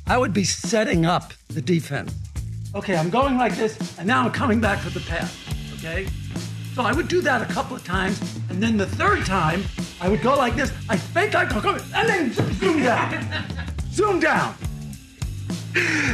I 0.07 0.17
would 0.17 0.33
be 0.33 0.43
setting 0.43 1.05
up 1.05 1.33
the 1.49 1.61
defense. 1.61 2.13
Okay, 2.75 2.97
I'm 2.97 3.11
going 3.11 3.37
like 3.37 3.55
this, 3.55 3.99
and 3.99 4.07
now 4.07 4.25
I'm 4.25 4.31
coming 4.31 4.59
back 4.59 4.79
for 4.79 4.89
the 4.89 4.99
pass. 5.01 5.37
Okay? 5.75 6.07
So 6.73 6.81
I 6.81 6.91
would 6.91 7.07
do 7.07 7.21
that 7.21 7.41
a 7.47 7.53
couple 7.53 7.75
of 7.75 7.83
times, 7.83 8.19
and 8.49 8.61
then 8.61 8.77
the 8.77 8.87
third 8.87 9.25
time, 9.25 9.63
I 10.01 10.09
would 10.09 10.21
go 10.21 10.35
like 10.35 10.55
this. 10.55 10.71
I 10.89 10.97
fake 10.97 11.35
I 11.35 11.45
go, 11.45 11.77
and 11.93 12.09
then 12.09 12.33
zoom 12.33 12.81
down. 12.81 13.45
zoom 13.91 14.19
down. 14.19 14.55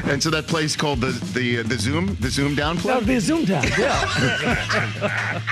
And 0.05 0.21
so 0.23 0.29
that 0.29 0.47
play's 0.47 0.75
called 0.75 1.01
the 1.01 1.11
the 1.33 1.59
uh, 1.59 1.63
the 1.63 1.77
zoom 1.77 2.15
the 2.19 2.29
zoom 2.29 2.55
down 2.55 2.77
play. 2.77 2.91
That 2.93 2.99
would 2.99 3.07
be 3.07 3.15
a 3.15 3.21
zoom 3.21 3.45
down. 3.45 3.63
Yeah. 3.77 5.41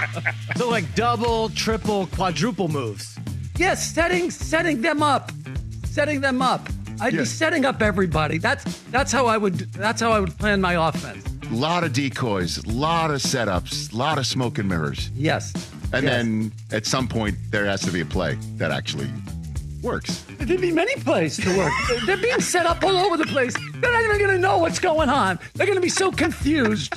So 0.57 0.69
like 0.69 0.93
double, 0.95 1.49
triple, 1.49 2.07
quadruple 2.07 2.67
moves. 2.67 3.17
yes, 3.57 3.93
setting 3.93 4.31
setting 4.31 4.81
them 4.81 5.03
up, 5.03 5.31
setting 5.85 6.19
them 6.21 6.41
up. 6.41 6.67
I'd 6.99 7.13
be 7.13 7.25
setting 7.25 7.63
up 7.65 7.81
everybody. 7.81 8.39
That's 8.39 8.63
that's 8.91 9.11
how 9.11 9.27
I 9.27 9.37
would 9.37 9.71
that's 9.73 10.01
how 10.01 10.11
I 10.11 10.19
would 10.19 10.37
plan 10.37 10.59
my 10.61 10.87
offense. 10.87 11.23
A 11.49 11.53
lot 11.55 11.83
of 11.83 11.93
decoys, 11.93 12.57
a 12.57 12.69
lot 12.69 13.09
of 13.11 13.21
setups, 13.21 13.93
a 13.93 13.95
lot 13.95 14.17
of 14.17 14.25
smoke 14.27 14.57
and 14.57 14.67
mirrors. 14.67 15.09
Yes. 15.15 15.53
And 15.93 16.03
Yes. 16.03 16.11
then 16.11 16.51
at 16.71 16.85
some 16.85 17.07
point 17.07 17.37
there 17.51 17.65
has 17.65 17.81
to 17.81 17.91
be 17.91 18.01
a 18.01 18.05
play 18.05 18.37
that 18.57 18.71
actually 18.71 19.09
works. 19.81 20.23
There'd 20.39 20.59
be 20.59 20.71
many 20.71 20.95
plays 21.01 21.37
to 21.37 21.57
work. 21.57 21.71
They're 22.05 22.17
being 22.17 22.41
set 22.41 22.65
up 22.65 22.83
all 22.83 22.97
over 22.97 23.15
the 23.15 23.25
place. 23.25 23.55
They're 23.75 23.91
not 23.93 24.03
even 24.03 24.17
going 24.17 24.31
to 24.31 24.37
know 24.39 24.57
what's 24.57 24.79
going 24.79 25.09
on. 25.09 25.39
They're 25.55 25.65
going 25.65 25.77
to 25.77 25.81
be 25.81 25.89
so 25.89 26.11
confused. 26.11 26.93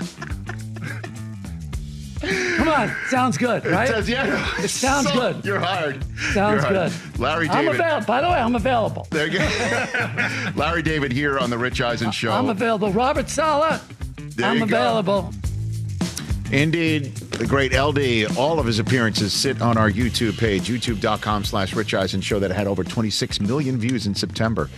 Come 2.56 2.68
on, 2.68 2.94
sounds 3.08 3.38
good, 3.38 3.64
right? 3.64 3.88
It, 3.88 3.92
says, 3.92 4.08
yeah, 4.08 4.46
It 4.58 4.68
sounds 4.68 5.06
So- 5.08 5.14
good. 5.14 5.44
You're 5.44 5.58
hired. 5.60 6.04
Sounds 6.34 6.62
You're 6.62 6.72
hired. 6.74 6.92
good. 6.92 7.20
Larry 7.20 7.48
David. 7.48 7.68
I'm 7.68 7.74
available. 7.74 8.06
By 8.06 8.20
the 8.20 8.28
way, 8.28 8.34
I'm 8.34 8.54
available. 8.56 9.06
There 9.10 9.26
you 9.26 9.38
go. 9.38 10.50
Larry 10.56 10.82
David 10.82 11.12
here 11.12 11.38
on 11.38 11.48
the 11.48 11.56
Rich 11.56 11.80
Eisen 11.80 12.10
Show. 12.10 12.30
I'm 12.32 12.50
available. 12.50 12.92
Robert 12.92 13.30
Saleh, 13.30 13.80
There 14.36 14.46
I'm 14.48 14.58
go. 14.58 14.64
available. 14.64 15.30
Indeed, 16.52 17.19
the 17.40 17.46
great 17.46 17.72
LD. 17.72 18.36
All 18.36 18.58
of 18.58 18.66
his 18.66 18.80
appearances 18.80 19.32
sit 19.32 19.62
on 19.62 19.78
our 19.78 19.90
YouTube 19.90 20.38
page, 20.38 20.68
youtube.com 20.68 21.44
slash 21.44 21.74
Rich 21.74 21.94
Eisen 21.94 22.20
Show 22.20 22.38
that 22.38 22.50
had 22.50 22.66
over 22.66 22.84
26 22.84 23.40
million 23.40 23.78
views 23.78 24.06
in 24.06 24.14
September. 24.14 24.68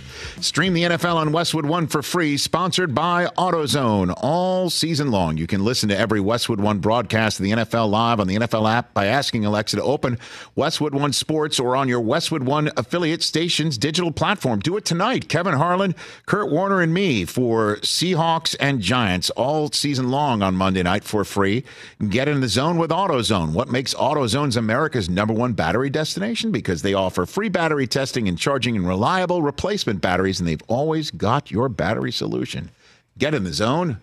Stream 0.41 0.73
the 0.73 0.85
NFL 0.85 1.17
on 1.17 1.33
Westwood 1.33 1.67
One 1.67 1.89
for 1.89 2.03
free, 2.03 2.37
sponsored 2.37 2.95
by 2.95 3.27
AutoZone 3.37 4.15
all 4.17 4.71
season 4.71 5.11
long. 5.11 5.39
You 5.39 5.49
can 5.49 5.65
listen 5.65 5.89
to 5.89 5.99
every 5.99 6.21
Westwood 6.21 6.61
One 6.61 6.79
broadcast 6.79 7.41
of 7.41 7.45
the 7.45 7.51
NFL 7.51 7.91
live 7.91 8.21
on 8.21 8.29
the 8.29 8.37
NFL 8.37 8.73
app 8.73 8.95
by 8.95 9.07
asking 9.07 9.45
Alexa 9.45 9.79
to 9.79 9.83
open 9.83 10.21
Westwood 10.55 10.95
One 10.95 11.13
Sports 11.13 11.59
or 11.59 11.75
on 11.75 11.89
your 11.89 12.01
Westwood 12.01 12.45
One 12.45 12.71
affiliate 12.77 13.25
station's 13.25 13.77
digital 13.77 14.13
platform. 14.13 14.61
Do 14.61 14.77
it 14.77 14.85
tonight. 14.85 15.29
Kevin 15.29 15.55
Harlan, 15.55 15.97
Kurt 16.27 16.53
Warner, 16.53 16.81
and 16.81 16.95
me 16.95 17.25
for 17.25 17.79
Seahawks 17.79 18.55
and 18.61 18.81
Giants 18.81 19.31
all 19.31 19.69
season 19.73 20.13
long 20.13 20.43
on 20.43 20.55
Monday 20.55 20.85
night 20.85 21.03
for 21.03 21.25
free. 21.25 21.65
Get 22.09 22.29
in 22.29 22.41
the 22.41 22.52
zone 22.53 22.77
with 22.77 22.91
AutoZone. 22.91 23.53
What 23.53 23.71
makes 23.71 23.95
AutoZone's 23.95 24.57
America's 24.57 25.09
number 25.09 25.33
one 25.33 25.55
battery 25.55 25.89
destination? 25.91 26.53
Because 26.53 26.83
they 26.83 26.93
offer 26.95 27.25
free 27.25 27.49
battery 27.49 27.87
testing 27.87 28.29
and 28.29 28.39
charging 28.39 28.77
and 28.77 28.87
reliable 28.87 29.43
replacement 29.43 30.01
batteries, 30.01 30.39
and 30.39 30.49
they've 30.49 30.63
always 30.69 31.11
got 31.11 31.51
your 31.51 31.69
battery 31.69 32.13
solution. 32.13 32.71
Get 33.17 33.35
in 33.35 33.45
the 33.45 33.53
zone. 33.53 33.99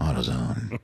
AutoZone. 0.00 0.78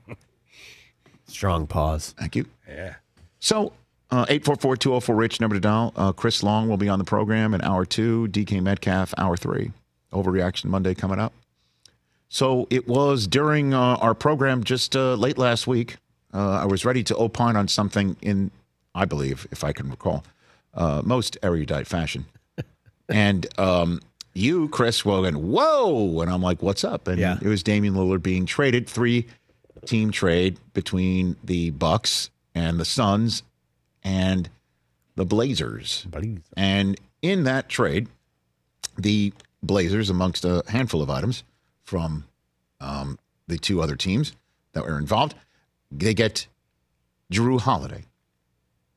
Strong 1.28 1.68
pause. 1.68 2.14
Thank 2.18 2.34
you. 2.34 2.46
Yeah. 2.68 2.96
So, 3.38 3.72
uh, 4.10 4.26
844-204-RICH, 4.26 5.40
number 5.40 5.54
to 5.54 5.60
dial. 5.60 5.92
Uh, 5.94 6.12
Chris 6.12 6.42
Long 6.42 6.68
will 6.68 6.76
be 6.76 6.88
on 6.88 6.98
the 6.98 7.04
program 7.04 7.54
in 7.54 7.62
hour 7.62 7.84
two. 7.84 8.26
DK 8.28 8.60
Metcalf, 8.60 9.14
hour 9.16 9.36
three. 9.36 9.70
Overreaction 10.12 10.64
Monday 10.66 10.94
coming 10.94 11.20
up. 11.20 11.32
So 12.28 12.66
it 12.70 12.88
was 12.88 13.26
during 13.26 13.74
uh, 13.74 13.96
our 13.96 14.14
program 14.14 14.64
just 14.64 14.96
uh, 14.96 15.14
late 15.14 15.38
last 15.38 15.66
week. 15.66 15.96
Uh, 16.32 16.50
I 16.62 16.64
was 16.64 16.84
ready 16.84 17.02
to 17.04 17.16
opine 17.16 17.56
on 17.56 17.68
something 17.68 18.16
in, 18.22 18.50
I 18.94 19.04
believe, 19.04 19.46
if 19.50 19.64
I 19.64 19.72
can 19.72 19.90
recall, 19.90 20.24
uh, 20.74 21.02
most 21.04 21.36
erudite 21.42 21.86
fashion. 21.86 22.26
and 23.08 23.46
um, 23.58 24.00
you, 24.34 24.68
Chris, 24.68 25.04
were 25.04 25.20
going, 25.22 25.50
whoa. 25.50 26.20
And 26.20 26.30
I'm 26.30 26.42
like, 26.42 26.62
what's 26.62 26.84
up? 26.84 27.08
And 27.08 27.18
Yeah. 27.18 27.38
it 27.40 27.48
was 27.48 27.62
Damian 27.62 27.94
Lillard 27.94 28.22
being 28.22 28.46
traded, 28.46 28.88
three 28.88 29.26
team 29.86 30.10
trade 30.12 30.58
between 30.74 31.36
the 31.42 31.70
Bucks 31.70 32.30
and 32.54 32.78
the 32.78 32.84
Suns 32.84 33.42
and 34.02 34.48
the 35.16 35.24
Blazers. 35.24 36.06
And 36.56 36.98
in 37.22 37.44
that 37.44 37.68
trade, 37.68 38.08
the 38.96 39.32
Blazers, 39.62 40.10
amongst 40.10 40.44
a 40.44 40.62
handful 40.68 41.02
of 41.02 41.10
items 41.10 41.42
from 41.82 42.24
um, 42.80 43.18
the 43.46 43.58
two 43.58 43.82
other 43.82 43.96
teams 43.96 44.32
that 44.72 44.84
were 44.84 44.96
involved, 44.98 45.34
they 45.90 46.14
get 46.14 46.46
Jrue 47.32 47.60
Holiday. 47.60 48.04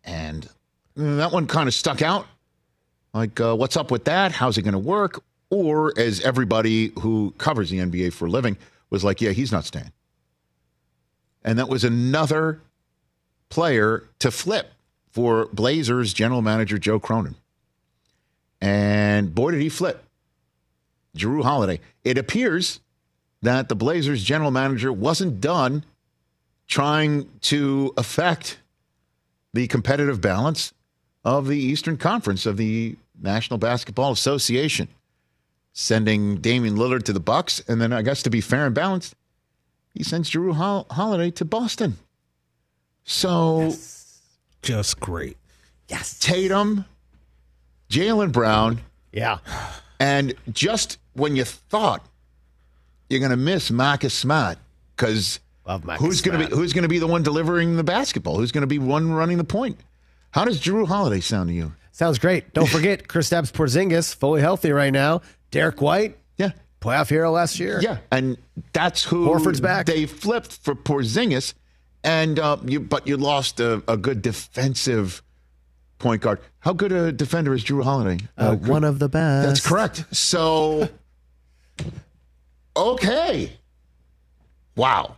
And 0.04 0.48
that 0.96 1.32
one 1.32 1.48
kind 1.48 1.68
of 1.68 1.74
stuck 1.74 2.02
out. 2.02 2.28
Like, 3.14 3.40
uh, 3.40 3.56
what's 3.56 3.78
up 3.78 3.92
with 3.92 4.06
that? 4.06 4.32
How's 4.32 4.58
it 4.58 4.64
going 4.64 4.74
to 4.74 4.80
work? 4.80 5.24
Or 5.50 5.94
as 5.98 6.20
everybody 6.22 6.92
who 7.00 7.34
covers 7.38 7.70
the 7.70 7.78
NBA 7.78 8.14
for 8.14 8.26
a 8.26 8.30
living 8.30 8.58
was 8.90 9.04
like, 9.04 9.22
yeah, 9.22 9.32
he's 9.32 9.52
not 9.52 9.66
staying. 9.66 9.92
And 11.44 11.60
that 11.60 11.70
was 11.70 11.84
another 11.84 12.62
player 13.50 14.04
to 14.20 14.32
flip 14.32 14.72
for 15.12 15.48
Blazers 15.54 16.14
general 16.14 16.42
manager 16.42 16.78
Joe 16.80 17.00
Cronin. 17.00 17.36
And 18.62 19.36
boy, 19.36 19.52
did 19.52 19.62
he 19.62 19.70
flip. 19.70 20.04
Jrue 21.16 21.44
Holiday. 21.44 21.80
It 22.04 22.18
appears 22.18 22.80
that 23.44 23.70
the 23.70 23.76
Blazers 23.76 24.24
general 24.24 24.52
manager 24.52 24.92
wasn't 24.92 25.40
done 25.40 25.84
trying 26.74 27.30
to 27.40 27.94
affect 27.98 28.58
the 29.54 29.68
competitive 29.68 30.20
balance 30.20 30.74
of 31.24 31.46
the 31.46 31.56
Eastern 31.56 31.98
Conference 31.98 32.48
of 32.48 32.58
the 32.58 32.96
National 33.22 33.60
Basketball 33.60 34.12
Association, 34.12 34.88
sending 35.74 36.38
Damian 36.38 36.76
Lillard 36.76 37.04
to 37.04 37.14
the 37.14 37.20
Bucks, 37.20 37.62
and 37.68 37.80
then 37.80 37.94
I 37.94 38.02
guess 38.02 38.24
to 38.24 38.32
be 38.32 38.42
fair 38.42 38.66
and 38.66 38.74
balanced, 38.74 39.14
he 39.94 40.02
sends 40.02 40.32
Jrue 40.32 40.56
Hol- 40.56 40.88
Holiday 40.90 41.30
to 41.30 41.46
Boston. 41.46 41.98
So 43.04 43.72
just 44.64 45.00
great. 45.00 45.38
Yes. 45.90 46.18
Tatum, 46.18 46.86
Jaylen 47.88 48.32
Brown. 48.32 48.82
Yeah. 49.12 49.38
And 50.00 50.34
just 50.52 50.98
when 51.14 51.36
you 51.36 51.44
thought 51.44 52.04
you're 53.12 53.20
going 53.20 53.30
to 53.30 53.38
miss 53.38 53.70
Marcus 53.70 54.16
Smart, 54.16 54.58
because 54.96 55.40
who's 56.00 56.22
going 56.22 56.40
to 56.40 56.48
be 56.48 56.56
who's 56.56 56.74
going 56.74 56.84
to 56.84 56.90
be 56.90 57.00
the 57.00 57.08
one 57.08 57.24
delivering 57.24 57.78
the 57.78 57.84
basketball? 57.84 58.38
Who's 58.38 58.52
going 58.52 58.62
to 58.62 58.68
be 58.68 58.80
one 58.80 59.12
running 59.12 59.38
the 59.38 59.44
point? 59.44 59.80
How 60.32 60.46
does 60.46 60.60
Jrue 60.62 60.88
Holiday 60.88 61.20
sound 61.20 61.50
to 61.50 61.54
you? 61.54 61.74
Sounds 61.92 62.20
great. 62.20 62.54
Don't 62.54 62.70
forget, 62.70 63.08
Chris 63.08 63.30
Kristaps 63.30 63.52
Porzingis, 63.52 64.14
fully 64.16 64.42
healthy 64.42 64.72
right 64.72 64.92
now. 64.92 65.22
Derrick 65.52 65.82
White, 65.82 66.18
yeah, 66.38 66.52
playoff 66.82 67.10
hero 67.10 67.32
last 67.32 67.60
year. 67.60 67.80
Yeah, 67.82 67.98
and 68.12 68.38
that's 68.74 69.04
who 69.04 69.28
Horford's 69.28 69.62
back. 69.62 69.86
They 69.86 70.06
flipped 70.06 70.58
for 70.64 70.76
Porzingis, 70.76 71.54
and 72.04 72.40
uh, 72.40 72.58
you 72.66 72.80
but 72.80 73.08
you 73.08 73.18
lost 73.18 73.60
a, 73.60 73.84
a 73.88 73.96
good 73.96 74.22
defensive 74.22 75.22
point 76.00 76.22
guard. 76.22 76.40
How 76.60 76.74
good 76.74 76.92
a 76.92 77.12
defender 77.12 77.54
is 77.54 77.64
Jrue 77.64 77.84
Holiday? 77.84 78.24
Uh, 78.38 78.56
one 78.56 78.84
of 78.84 79.00
the 79.00 79.10
best. 79.10 79.48
That's 79.48 79.68
correct. 79.68 80.06
So, 80.16 80.90
okay, 82.76 83.54
wow. 84.76 85.16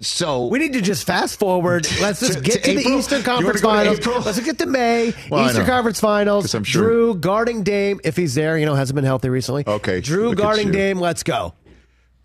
So 0.00 0.46
we 0.46 0.58
need 0.60 0.74
to 0.74 0.80
just 0.80 1.04
fast 1.06 1.38
forward. 1.38 1.86
Let's 2.00 2.20
just 2.20 2.34
To- 2.34 2.40
get 2.40 2.62
to 2.64 2.74
to, 2.74 2.82
the 2.82 2.88
Eastern 2.90 3.22
Conference 3.22 3.62
wanna 3.62 3.84
go 3.84 3.94
to 3.96 4.00
Finals. 4.02 4.26
Let's 4.26 4.40
get 4.40 4.58
to 4.58 4.66
May. 4.66 5.12
Well, 5.28 5.46
Eastern. 5.46 5.66
Conference 5.66 5.98
Finals. 6.00 6.54
I'm 6.54 6.62
sure- 6.64 7.14
Jrue 7.14 7.20
guarding 7.20 7.64
Dame 7.64 8.00
if 8.04 8.16
he's 8.16 8.34
there. 8.34 8.56
You 8.58 8.66
know, 8.66 8.74
hasn't 8.74 8.94
been 8.94 9.04
healthy 9.04 9.28
recently. 9.28 9.64
Okay, 9.66 10.00
Jrue 10.00 10.36
guarding. 10.36 10.70
Dame. 10.70 11.00
Let's 11.00 11.22
go. 11.22 11.54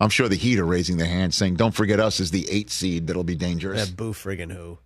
I'm 0.00 0.10
sure 0.10 0.28
the 0.28 0.36
Heat 0.36 0.58
are 0.58 0.64
raising 0.66 0.96
their 0.98 1.06
hand 1.08 1.34
saying, 1.34 1.54
don't 1.54 1.74
forget 1.74 1.98
us 2.00 2.20
as 2.20 2.30
the 2.30 2.48
eight 2.50 2.70
seed 2.70 3.06
that'll 3.06 3.24
be 3.24 3.36
dangerous. 3.36 3.88
Yeah, 3.88 3.94
boo 3.94 4.12
friggin' 4.12 4.52
who. 4.52 4.78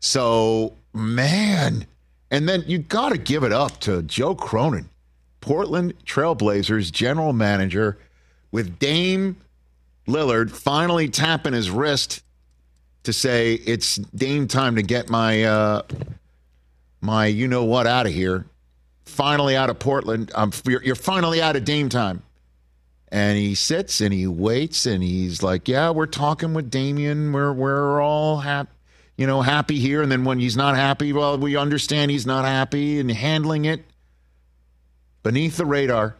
So, 0.00 0.74
man. 0.94 1.86
And 2.30 2.48
then 2.48 2.64
you 2.66 2.78
got 2.78 3.10
to 3.10 3.18
give 3.18 3.44
it 3.44 3.52
up 3.52 3.80
to 3.80 4.02
Joe 4.02 4.34
Cronin, 4.34 4.88
Portland 5.40 5.94
Trailblazers 6.04 6.90
general 6.92 7.32
manager, 7.32 7.98
with 8.50 8.78
Dame 8.78 9.36
Lillard 10.06 10.50
finally 10.50 11.08
tapping 11.08 11.52
his 11.52 11.70
wrist 11.70 12.22
to 13.02 13.12
say 13.12 13.54
it's 13.54 13.96
Dame 13.96 14.48
time 14.48 14.76
to 14.76 14.82
get 14.82 15.08
my 15.08 15.44
uh, 15.44 15.82
my 17.00 17.26
you 17.26 17.48
know 17.48 17.64
what 17.64 17.86
out 17.86 18.06
of 18.06 18.12
here. 18.12 18.46
Finally 19.04 19.56
out 19.56 19.70
of 19.70 19.78
Portland. 19.78 20.32
I'm, 20.34 20.52
you're, 20.66 20.82
you're 20.82 20.94
finally 20.96 21.40
out 21.40 21.54
of 21.56 21.64
Dame 21.64 21.88
time. 21.88 22.22
And 23.08 23.38
he 23.38 23.54
sits 23.54 24.00
and 24.00 24.12
he 24.12 24.26
waits 24.26 24.84
and 24.84 25.02
he's 25.02 25.42
like, 25.42 25.68
"Yeah, 25.68 25.90
we're 25.90 26.06
talking 26.06 26.54
with 26.54 26.70
Damian. 26.70 27.32
We're 27.32 27.52
we're 27.52 28.02
all 28.02 28.38
happy, 28.38 28.70
you 29.16 29.28
know, 29.28 29.42
happy 29.42 29.78
here." 29.78 30.02
And 30.02 30.10
then 30.10 30.24
when 30.24 30.40
he's 30.40 30.56
not 30.56 30.74
happy, 30.74 31.12
well, 31.12 31.38
we 31.38 31.56
understand 31.56 32.10
he's 32.10 32.26
not 32.26 32.44
happy 32.44 32.98
and 32.98 33.08
handling 33.10 33.64
it 33.64 33.84
beneath 35.22 35.56
the 35.56 35.66
radar. 35.66 36.16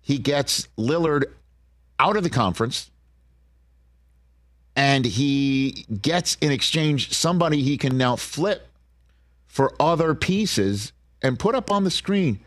He 0.00 0.18
gets 0.18 0.68
Lillard 0.78 1.24
out 1.98 2.16
of 2.16 2.22
the 2.22 2.30
conference 2.30 2.90
and 4.76 5.04
he 5.04 5.86
gets 6.00 6.36
in 6.40 6.52
exchange 6.52 7.12
somebody 7.12 7.62
he 7.62 7.76
can 7.76 7.98
now 7.98 8.14
flip 8.14 8.68
for 9.46 9.74
other 9.80 10.14
pieces 10.14 10.92
and 11.22 11.38
put 11.38 11.54
up 11.54 11.70
on 11.70 11.84
the 11.84 11.90
screen 11.90 12.38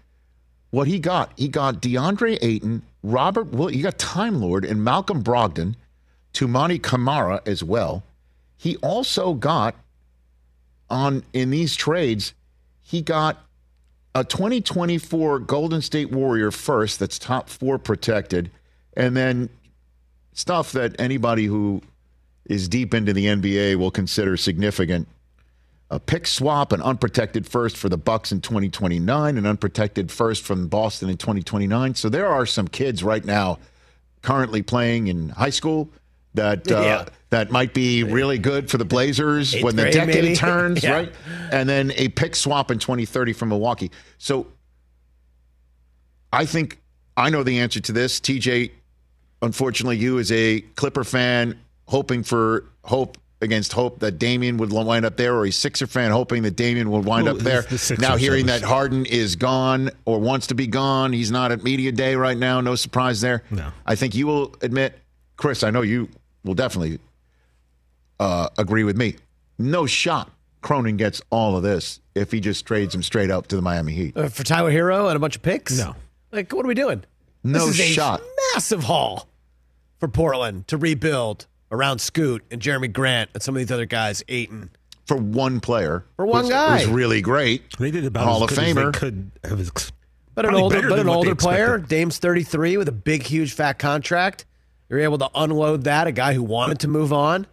what 0.71 0.87
he 0.87 0.97
got. 0.97 1.33
He 1.37 1.47
got 1.47 1.81
DeAndre 1.81 2.39
Ayton, 2.41 2.81
Robert 3.03 3.51
Will, 3.51 3.67
he 3.67 3.81
got 3.81 3.99
Time 3.99 4.41
Lord 4.41 4.65
and 4.65 4.83
Malcolm 4.83 5.21
Brogdon, 5.21 5.75
Toumani 6.33 6.81
Camara 6.81 7.41
as 7.45 7.63
well. 7.63 8.03
He 8.57 8.77
also 8.77 9.33
got 9.33 9.75
on 10.89 11.23
in 11.33 11.51
these 11.51 11.75
trades, 11.75 12.33
he 12.81 13.01
got 13.01 13.45
a 14.13 14.23
2024 14.23 15.39
Golden 15.39 15.81
State 15.81 16.11
Warrior 16.11 16.51
first 16.51 16.99
that's 16.99 17.17
top 17.17 17.49
four 17.49 17.77
protected, 17.77 18.51
and 18.95 19.15
then 19.15 19.49
stuff 20.33 20.71
that 20.73 20.99
anybody 20.99 21.45
who 21.45 21.81
is 22.45 22.67
deep 22.67 22.93
into 22.93 23.13
the 23.13 23.25
NBA 23.25 23.75
will 23.75 23.91
consider 23.91 24.37
significant. 24.37 25.07
A 25.89 25.99
pick 25.99 26.25
swap, 26.25 26.71
an 26.71 26.81
unprotected 26.81 27.45
first 27.45 27.75
for 27.75 27.89
the 27.89 27.97
Bucks 27.97 28.31
in 28.31 28.39
2029, 28.41 29.37
an 29.37 29.45
unprotected 29.45 30.09
first 30.09 30.43
from 30.43 30.67
Boston 30.67 31.09
in 31.09 31.17
2029. 31.17 31.95
So 31.95 32.07
there 32.07 32.27
are 32.27 32.45
some 32.45 32.67
kids 32.69 33.03
right 33.03 33.23
now 33.25 33.59
currently 34.21 34.61
playing 34.61 35.07
in 35.07 35.29
high 35.29 35.49
school 35.49 35.89
that 36.33 36.71
uh, 36.71 36.79
Yeah. 36.81 37.05
that 37.31 37.51
might 37.51 37.73
be 37.73 38.03
really 38.03 38.37
good 38.37 38.69
for 38.71 38.77
the 38.77 38.85
Blazers 38.85 39.53
Eighth 39.53 39.63
when 39.65 39.75
the 39.75 39.91
decade 39.91 40.23
maybe? 40.23 40.35
turns, 40.37 40.81
Yeah. 40.81 40.91
right? 40.93 41.13
And 41.51 41.67
then 41.67 41.91
a 41.97 42.07
pick 42.07 42.37
swap 42.37 42.71
in 42.71 42.79
2030 42.79 43.33
from 43.33 43.49
Milwaukee. 43.49 43.91
So 44.17 44.47
I 46.31 46.45
think 46.45 46.79
I 47.17 47.29
know 47.29 47.43
the 47.43 47.59
answer 47.59 47.81
to 47.81 47.91
this. 47.91 48.19
TJ, 48.21 48.71
unfortunately, 49.41 49.97
you 49.97 50.19
as 50.19 50.31
a 50.31 50.61
Clipper 50.75 51.03
fan, 51.03 51.59
hoping 51.87 52.23
for 52.23 52.65
hope 52.83 53.17
against 53.43 53.73
hope 53.73 53.99
that 53.99 54.19
Damian 54.19 54.57
would 54.57 54.71
wind 54.71 55.03
up 55.03 55.17
there, 55.17 55.33
or 55.35 55.45
a 55.45 55.51
Sixer 55.51 55.87
fan 55.87 56.11
hoping 56.11 56.43
that 56.43 56.55
Damian 56.55 56.91
would 56.91 57.05
wind 57.05 57.25
Well, 57.25 57.37
up 57.37 57.41
there. 57.41 57.63
the 57.63 57.97
Now 57.99 58.15
hearing 58.15 58.43
are- 58.45 58.59
that 58.59 58.61
Harden 58.61 59.05
is 59.07 59.35
gone 59.35 59.89
or 60.05 60.19
wants 60.19 60.47
to 60.47 60.55
be 60.55 60.67
gone, 60.67 61.11
he's 61.11 61.31
not 61.31 61.51
at 61.51 61.63
media 61.63 61.91
day 61.91 62.15
right 62.15 62.37
now. 62.37 62.61
No 62.61 62.75
surprise 62.75 63.19
there. 63.21 63.41
No. 63.49 63.71
I 63.85 63.95
think 63.95 64.13
you 64.13 64.27
will 64.27 64.55
admit, 64.61 64.99
Chris. 65.37 65.63
I 65.63 65.71
know 65.71 65.81
you 65.81 66.07
will 66.43 66.53
definitely 66.53 66.99
uh, 68.19 68.49
agree 68.59 68.83
with 68.83 68.95
me. 68.97 69.15
No 69.57 69.85
shot. 69.87 70.29
Cronin 70.61 70.95
gets 70.97 71.21
all 71.31 71.57
of 71.57 71.63
this 71.63 71.99
if 72.13 72.31
he 72.31 72.39
just 72.39 72.67
trades 72.67 72.93
him 72.93 73.01
straight 73.01 73.31
up 73.31 73.47
to 73.47 73.55
the 73.55 73.61
Miami 73.63 73.93
Heat. 73.93 74.15
Uh, 74.15 74.29
for 74.29 74.43
Tyler 74.43 74.71
Herro 74.71 75.07
and 75.07 75.15
a 75.15 75.19
bunch 75.19 75.35
of 75.35 75.41
picks? 75.41 75.75
No. 75.79 75.95
Like, 76.31 76.53
what 76.53 76.63
are 76.63 76.67
we 76.67 76.75
doing? 76.75 77.03
No 77.43 77.65
this 77.65 77.79
is 77.79 77.85
shot. 77.87 78.21
A 78.21 78.25
massive 78.53 78.83
haul 78.83 79.27
for 80.01 80.09
Portland 80.09 80.67
to 80.67 80.75
rebuild 80.77 81.45
around 81.71 81.99
Scoot 81.99 82.43
and 82.51 82.61
Jerami 82.61 82.91
Grant 82.91 83.29
and 83.33 83.41
some 83.41 83.55
of 83.55 83.59
these 83.59 83.71
other 83.71 83.85
guys, 83.85 84.21
Ayton. 84.27 84.69
for 85.05 85.15
one 85.15 85.59
player. 85.61 86.03
For 86.17 86.25
one 86.25 86.43
who's- 86.43 86.53
guy. 86.53 86.79
Who's 86.79 86.87
really 86.87 87.21
great. 87.21 87.63
They 87.77 87.91
did 87.91 88.03
about 88.05 88.25
Hall 88.25 88.43
as 88.43 88.43
of 88.43 88.49
good 88.49 88.59
as 88.59 88.75
they 88.75 88.81
Famer. 88.81 88.93
could 88.93 89.31
have 89.45 89.59
ex- 89.67 89.91
But 90.35 90.45
an 90.45 90.51
probably 90.51 90.63
older, 90.77 90.89
but 90.89 90.99
an 90.99 91.07
older 91.09 91.35
player, 91.35 91.75
expected. 91.75 91.89
Dame's 91.89 92.17
33 92.17 92.77
with 92.77 92.87
a 92.89 92.91
big, 92.93 93.23
huge, 93.23 93.53
fat 93.53 93.73
contract. 93.79 94.45
You're 94.89 94.99
able 94.99 95.17
to 95.19 95.29
unload 95.35 95.83
that. 95.85 96.07
A 96.07 96.11
guy 96.11 96.33
who 96.33 96.43
wanted 96.43 96.79
to 96.81 96.87
move 96.87 97.13
on 97.13 97.47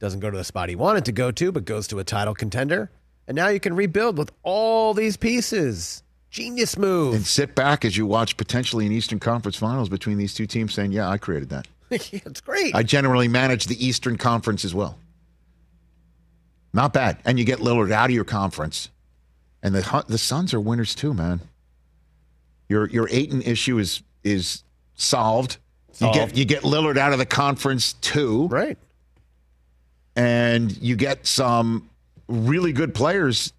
doesn't 0.00 0.20
go 0.20 0.30
to 0.30 0.36
the 0.36 0.44
spot 0.44 0.68
he 0.68 0.74
wanted 0.76 1.04
to 1.04 1.12
go 1.12 1.30
to, 1.30 1.52
but 1.52 1.64
goes 1.64 1.86
to 1.88 1.98
a 2.00 2.04
title 2.04 2.34
contender. 2.34 2.90
And 3.28 3.36
now 3.36 3.48
you 3.48 3.60
can 3.60 3.74
rebuild 3.76 4.18
with 4.18 4.32
all 4.42 4.94
these 4.94 5.16
pieces. 5.16 6.02
Genius 6.30 6.76
move. 6.78 7.14
And 7.14 7.26
sit 7.26 7.54
back 7.54 7.84
as 7.84 7.96
you 7.96 8.06
watch 8.06 8.36
potentially 8.36 8.86
an 8.86 8.92
Eastern 8.92 9.18
Conference 9.20 9.56
Finals 9.56 9.88
between 9.88 10.18
these 10.18 10.34
two 10.34 10.46
teams 10.46 10.72
saying, 10.74 10.90
yeah, 10.92 11.08
I 11.08 11.18
created 11.18 11.50
that. 11.50 11.68
it's 12.12 12.40
great. 12.40 12.74
I 12.74 12.82
generally 12.82 13.28
manage 13.28 13.66
the 13.66 13.84
Eastern 13.84 14.16
Conference 14.16 14.64
as 14.64 14.74
well. 14.74 14.98
Not 16.72 16.92
bad. 16.92 17.18
And 17.24 17.38
you 17.38 17.44
get 17.44 17.58
Lillard 17.58 17.92
out 17.92 18.06
of 18.06 18.14
your 18.14 18.24
conference. 18.24 18.88
And 19.62 19.74
the 19.74 20.04
the 20.08 20.18
Suns 20.18 20.54
are 20.54 20.60
winners 20.60 20.94
too, 20.94 21.14
man. 21.14 21.40
Your 22.68 22.88
your 22.88 23.08
Ayton 23.10 23.42
issue 23.42 23.78
is 23.78 24.02
is 24.24 24.64
solved. 24.94 25.58
You 25.90 26.06
Solved. 26.06 26.14
get 26.14 26.36
you 26.36 26.44
get 26.44 26.62
Lillard 26.62 26.96
out 26.96 27.12
of 27.12 27.18
the 27.18 27.26
conference 27.26 27.92
too. 27.94 28.48
Right. 28.48 28.78
And 30.16 30.76
you 30.78 30.96
get 30.96 31.26
some 31.26 31.88
really 32.28 32.72
good 32.72 32.94
players 32.94 33.52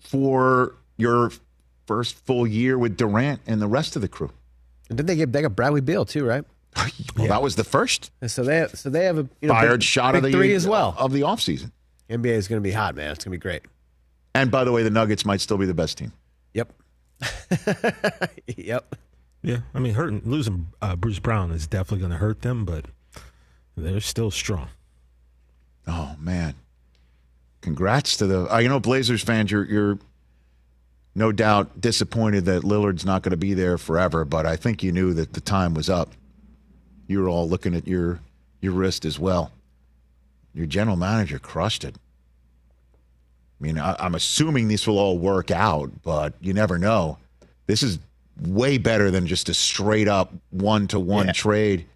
for 0.00 0.74
your 0.96 1.30
first 1.86 2.16
full 2.26 2.46
year 2.46 2.76
with 2.78 2.96
Durant 2.96 3.40
and 3.46 3.62
the 3.62 3.68
rest 3.68 3.96
of 3.96 4.02
the 4.02 4.08
crew. 4.08 4.30
And 4.88 4.98
then 4.98 5.06
they 5.06 5.16
get 5.16 5.32
they 5.32 5.42
got 5.42 5.56
Bradley 5.56 5.80
Beal 5.80 6.04
too, 6.04 6.24
right? 6.26 6.44
Well, 7.16 7.28
that 7.28 7.42
was 7.42 7.56
the 7.56 7.64
first 7.64 8.12
And 8.20 8.30
so 8.30 8.44
they 8.44 8.66
so 8.74 8.88
they 8.88 9.04
have 9.04 9.18
a 9.18 9.28
you 9.40 9.48
know, 9.48 9.54
fired 9.54 9.80
big- 9.80 9.82
shot 9.82 10.12
big 10.12 10.24
of 10.24 10.30
the 10.30 10.36
three 10.36 10.54
as 10.54 10.66
well. 10.66 10.94
of 10.96 11.12
the 11.12 11.22
offseason. 11.22 11.72
NBA 12.08 12.26
is 12.26 12.48
going 12.48 12.60
to 12.62 12.66
be 12.66 12.72
hot, 12.72 12.94
man. 12.94 13.10
It's 13.12 13.24
going 13.24 13.32
to 13.32 13.38
be 13.38 13.40
great. 13.40 13.62
And 14.34 14.50
by 14.50 14.64
the 14.64 14.72
way, 14.72 14.82
the 14.82 14.90
Nuggets 14.90 15.24
might 15.24 15.40
still 15.40 15.58
be 15.58 15.66
the 15.66 15.74
best 15.74 15.98
team. 15.98 16.12
Yep. 16.54 16.72
yep. 18.56 18.94
Yeah, 19.42 19.58
I 19.74 19.78
mean, 19.78 19.94
hurting 19.94 20.22
losing 20.24 20.68
uh, 20.82 20.96
Bruce 20.96 21.18
Brown 21.18 21.50
is 21.50 21.66
definitely 21.66 21.98
going 22.00 22.12
to 22.12 22.18
hurt 22.18 22.42
them, 22.42 22.64
but 22.64 22.86
they're 23.76 24.00
still 24.00 24.30
strong. 24.30 24.68
Oh 25.86 26.14
man! 26.18 26.54
Congrats 27.62 28.16
to 28.18 28.26
the. 28.26 28.52
Uh, 28.54 28.58
you 28.58 28.68
know, 28.68 28.80
Blazers 28.80 29.22
fans, 29.22 29.50
you're 29.50 29.64
you're 29.64 29.98
no 31.14 31.32
doubt 31.32 31.80
disappointed 31.80 32.44
that 32.44 32.62
Lillard's 32.62 33.04
not 33.04 33.22
going 33.22 33.30
to 33.30 33.36
be 33.38 33.54
there 33.54 33.78
forever. 33.78 34.24
But 34.26 34.44
I 34.46 34.56
think 34.56 34.82
you 34.82 34.92
knew 34.92 35.14
that 35.14 35.32
the 35.32 35.40
time 35.40 35.74
was 35.74 35.88
up. 35.88 36.10
You 37.10 37.22
were 37.22 37.28
all 37.28 37.48
looking 37.48 37.74
at 37.74 37.88
your 37.88 38.20
your 38.60 38.72
wrist 38.72 39.04
as 39.04 39.18
well. 39.18 39.50
Your 40.54 40.66
general 40.66 40.96
manager 40.96 41.40
crushed 41.40 41.82
it. 41.82 41.96
I 41.96 43.64
mean, 43.64 43.78
I, 43.80 43.96
I'm 43.98 44.14
assuming 44.14 44.68
these 44.68 44.86
will 44.86 44.96
all 44.96 45.18
work 45.18 45.50
out, 45.50 45.90
but 46.04 46.34
you 46.40 46.52
never 46.52 46.78
know. 46.78 47.18
This 47.66 47.82
is 47.82 47.98
way 48.40 48.78
better 48.78 49.10
than 49.10 49.26
just 49.26 49.48
a 49.48 49.54
straight 49.54 50.06
up 50.06 50.32
one 50.50 50.86
to 50.86 51.00
one 51.00 51.32
trade. 51.32 51.86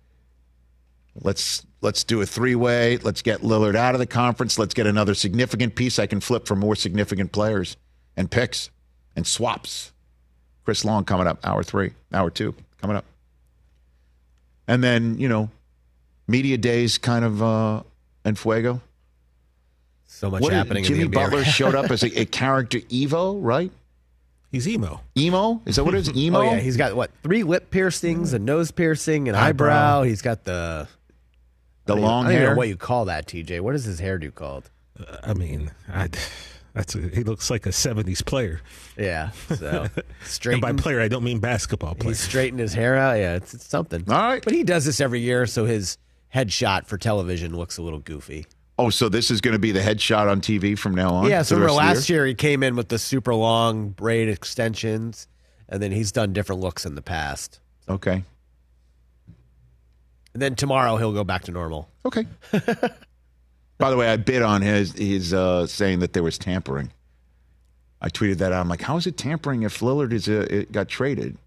Let's 1.14 1.64
let's 1.80 2.02
do 2.02 2.20
a 2.20 2.26
three 2.26 2.56
way. 2.56 2.98
Let's 2.98 3.22
get 3.22 3.42
Lillard 3.42 3.76
out 3.76 3.94
of 3.94 4.00
the 4.00 4.06
conference. 4.06 4.58
Let's 4.58 4.74
get 4.74 4.88
another 4.88 5.14
significant 5.14 5.76
piece 5.76 6.00
I 6.00 6.08
can 6.08 6.18
flip 6.18 6.44
for 6.44 6.56
more 6.56 6.74
significant 6.74 7.30
players 7.30 7.76
and 8.16 8.28
picks 8.28 8.68
and 9.14 9.24
swaps. 9.24 9.92
Chris 10.64 10.84
Long 10.84 11.04
coming 11.04 11.28
up, 11.28 11.38
hour 11.46 11.62
three, 11.62 11.92
hour 12.12 12.30
two 12.30 12.56
coming 12.80 12.96
up. 12.96 13.04
And 14.66 14.82
then, 14.82 15.18
you 15.18 15.28
know, 15.28 15.50
media 16.26 16.56
days 16.56 16.98
kind 16.98 17.24
of 17.24 17.42
uh 17.42 17.82
en 18.24 18.34
fuego. 18.34 18.80
So 20.06 20.30
much 20.30 20.42
What 20.42 20.50
did- 20.50 20.56
happening. 20.56 20.84
Jimmy 20.84 21.04
the 21.04 21.08
Butler 21.10 21.44
showed 21.58 21.74
up 21.74 21.90
as 21.90 22.02
a, 22.02 22.20
a 22.20 22.24
character 22.24 22.78
Evo, 22.80 23.38
right? 23.42 23.72
He's 24.52 24.68
emo. 24.68 25.00
Emo? 25.18 25.60
Is 25.66 25.76
that 25.76 25.84
what 25.84 25.94
it 25.94 25.98
is? 26.08 26.16
Emo? 26.16 26.38
Oh 26.38 26.42
yeah, 26.52 26.60
he's 26.60 26.76
got 26.76 26.94
what 26.94 27.10
three 27.24 27.42
lip 27.42 27.70
piercings, 27.70 28.32
a 28.32 28.38
nose 28.38 28.70
piercing, 28.70 29.28
an 29.28 29.34
Eyebrow. 29.34 29.66
eyebrow. 29.66 30.02
He's 30.04 30.22
got 30.22 30.44
the 30.44 30.86
the 31.86 31.94
I 31.94 31.96
even- 31.96 32.04
long 32.08 32.26
I 32.26 32.28
don't 32.32 32.38
hair. 32.40 32.50
know 32.50 32.56
what 32.56 32.68
you 32.68 32.76
call 32.76 33.06
that, 33.06 33.26
TJ. 33.26 33.60
What 33.60 33.74
is 33.74 33.84
his 33.84 34.00
hairdo 34.00 34.32
called? 34.34 34.70
Uh, 34.98 35.16
I 35.24 35.34
mean, 35.34 35.72
I, 35.92 36.08
that's 36.74 36.94
a, 36.96 36.98
he 36.98 37.22
looks 37.22 37.50
like 37.50 37.66
a 37.66 37.70
'70s 37.70 38.24
player. 38.24 38.60
Yeah, 38.98 39.30
so 39.48 39.54
straight. 39.56 39.96
And 39.96 40.04
straighten. 40.24 40.60
by 40.60 40.72
player, 40.72 41.00
I 41.00 41.08
don't 41.08 41.24
mean 41.24 41.38
basketball 41.38 41.94
player. 41.94 42.10
He 42.10 42.14
straightened 42.14 42.60
his 42.60 42.74
hair 42.74 42.96
out. 42.96 43.16
Yeah, 43.16 43.36
it's, 43.36 43.54
it's 43.54 43.66
something. 43.66 44.04
All 44.08 44.16
right. 44.16 44.42
But 44.42 44.52
he 44.52 44.64
does 44.64 44.84
this 44.84 45.00
every 45.00 45.20
year, 45.20 45.46
so 45.46 45.66
his 45.66 45.98
headshot 46.34 46.86
for 46.86 46.98
television 46.98 47.56
looks 47.56 47.78
a 47.78 47.82
little 47.82 48.00
goofy. 48.00 48.46
Oh, 48.76 48.90
so 48.90 49.08
this 49.08 49.30
is 49.30 49.40
going 49.40 49.52
to 49.52 49.60
be 49.60 49.70
the 49.70 49.80
headshot 49.80 50.28
on 50.28 50.40
TV 50.40 50.76
from 50.76 50.96
now 50.96 51.14
on? 51.14 51.30
yeah, 51.30 51.42
so 51.42 51.54
remember 51.54 51.74
rest 51.74 51.78
of 51.78 51.86
the 51.86 51.94
last 51.94 52.10
year 52.10 52.26
he 52.26 52.34
came 52.34 52.64
in 52.64 52.74
with 52.74 52.88
the 52.88 52.98
super 52.98 53.32
long 53.32 53.90
braid 53.90 54.28
extensions, 54.28 55.28
and 55.68 55.80
then 55.80 55.92
he's 55.92 56.10
done 56.10 56.32
different 56.32 56.60
looks 56.60 56.84
in 56.84 56.96
the 56.96 57.02
past. 57.02 57.60
Okay. 57.88 58.24
And 60.32 60.42
then 60.42 60.56
tomorrow 60.56 60.96
he'll 60.96 61.12
go 61.12 61.22
back 61.22 61.44
to 61.44 61.52
normal. 61.52 61.88
Okay. 62.04 62.26
By 63.78 63.90
the 63.90 63.96
way, 63.96 64.08
I 64.08 64.16
bid 64.16 64.42
on 64.42 64.62
his 64.62 64.92
his 64.92 65.34
uh, 65.34 65.66
saying 65.66 66.00
that 66.00 66.12
there 66.12 66.22
was 66.22 66.38
tampering. 66.38 66.92
I 68.00 68.08
tweeted 68.08 68.38
that 68.38 68.52
out. 68.52 68.60
I'm 68.60 68.68
like, 68.68 68.82
how 68.82 68.96
is 68.96 69.06
it 69.06 69.16
tampering 69.16 69.62
if 69.62 69.80
Lillard 69.80 70.12
is 70.12 70.28
uh, 70.28 70.46
it 70.50 70.72
got 70.72 70.88
traded? 70.88 71.38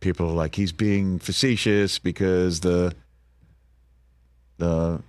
People 0.00 0.30
are 0.30 0.34
like, 0.34 0.54
he's 0.54 0.72
being 0.72 1.18
facetious 1.18 1.98
because 1.98 2.60
the 2.60 2.94
the 4.56 5.02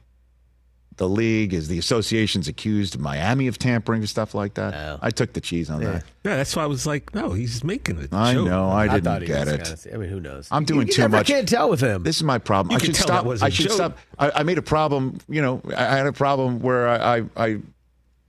the 1.01 1.09
league 1.09 1.51
is 1.51 1.67
the 1.67 1.79
association's 1.79 2.47
accused 2.47 2.99
Miami 2.99 3.47
of 3.47 3.57
tampering 3.57 4.01
and 4.01 4.09
stuff 4.09 4.35
like 4.35 4.53
that. 4.53 4.75
Oh. 4.75 4.99
I 5.01 5.09
took 5.09 5.33
the 5.33 5.41
cheese 5.41 5.67
on 5.71 5.81
that. 5.83 6.03
Yeah, 6.23 6.35
that's 6.35 6.55
why 6.55 6.61
I 6.61 6.67
was 6.67 6.85
like, 6.85 7.15
no, 7.15 7.31
he's 7.31 7.63
making 7.63 7.97
it. 7.99 8.13
I 8.13 8.35
know. 8.35 8.69
I 8.69 8.87
didn't 8.87 9.25
get 9.25 9.47
it. 9.47 9.63
gonna- 9.63 9.95
I 9.95 9.97
mean, 9.97 10.09
who 10.11 10.19
knows? 10.19 10.47
I'm 10.51 10.63
doing 10.63 10.85
you 10.85 10.93
too 10.93 11.01
never 11.01 11.17
much. 11.17 11.25
Can't 11.25 11.49
tell 11.49 11.71
with 11.71 11.81
him. 11.81 12.03
This 12.03 12.17
is 12.17 12.23
my 12.23 12.37
problem. 12.37 12.73
You 12.73 12.75
I 12.75 12.79
can 12.81 12.85
should 12.89 12.95
tell 12.97 13.07
stop. 13.07 13.23
that 13.23 13.27
was 13.29 13.41
I 13.41 13.47
a 13.47 13.49
should 13.49 13.63
joke. 13.69 13.75
stop. 13.75 13.97
I, 14.19 14.29
I 14.35 14.43
made 14.43 14.59
a 14.59 14.61
problem. 14.61 15.17
You 15.27 15.41
know, 15.41 15.61
I 15.75 15.87
I 15.87 15.97
had 15.97 16.05
a 16.05 16.13
problem 16.13 16.59
where 16.59 16.87
I, 16.87 17.17
I, 17.17 17.23
I 17.35 17.57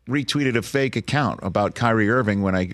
retweeted 0.09 0.57
a 0.57 0.63
fake 0.63 0.97
account 0.97 1.41
about 1.43 1.75
Kyrie 1.75 2.09
Irving 2.09 2.41
when 2.41 2.57
I 2.57 2.71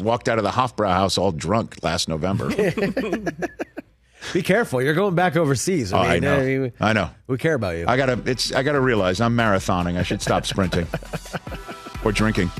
walked 0.00 0.30
out 0.30 0.38
of 0.38 0.44
the 0.44 0.50
Hofbrau 0.52 0.88
house 0.88 1.18
all 1.18 1.30
drunk 1.30 1.76
last 1.82 2.08
November. 2.08 2.48
Be 4.32 4.42
careful. 4.42 4.82
You're 4.82 4.94
going 4.94 5.14
back 5.14 5.36
overseas. 5.36 5.92
Oh, 5.92 5.98
I, 5.98 6.06
I 6.06 6.14
mean, 6.20 6.24
uh, 6.24 6.36
know. 6.36 6.44
mean, 6.44 6.72
I 6.80 6.92
know. 6.92 7.10
we 7.26 7.38
care 7.38 7.54
about 7.54 7.76
you. 7.76 7.84
I 7.88 7.96
gotta. 7.96 8.20
It's. 8.26 8.52
I 8.52 8.62
gotta 8.62 8.80
realize 8.80 9.20
I'm 9.20 9.36
marathoning. 9.36 9.96
I 9.98 10.02
should 10.02 10.22
stop 10.22 10.46
sprinting 10.46 10.86
or 12.04 12.12
drinking. 12.12 12.50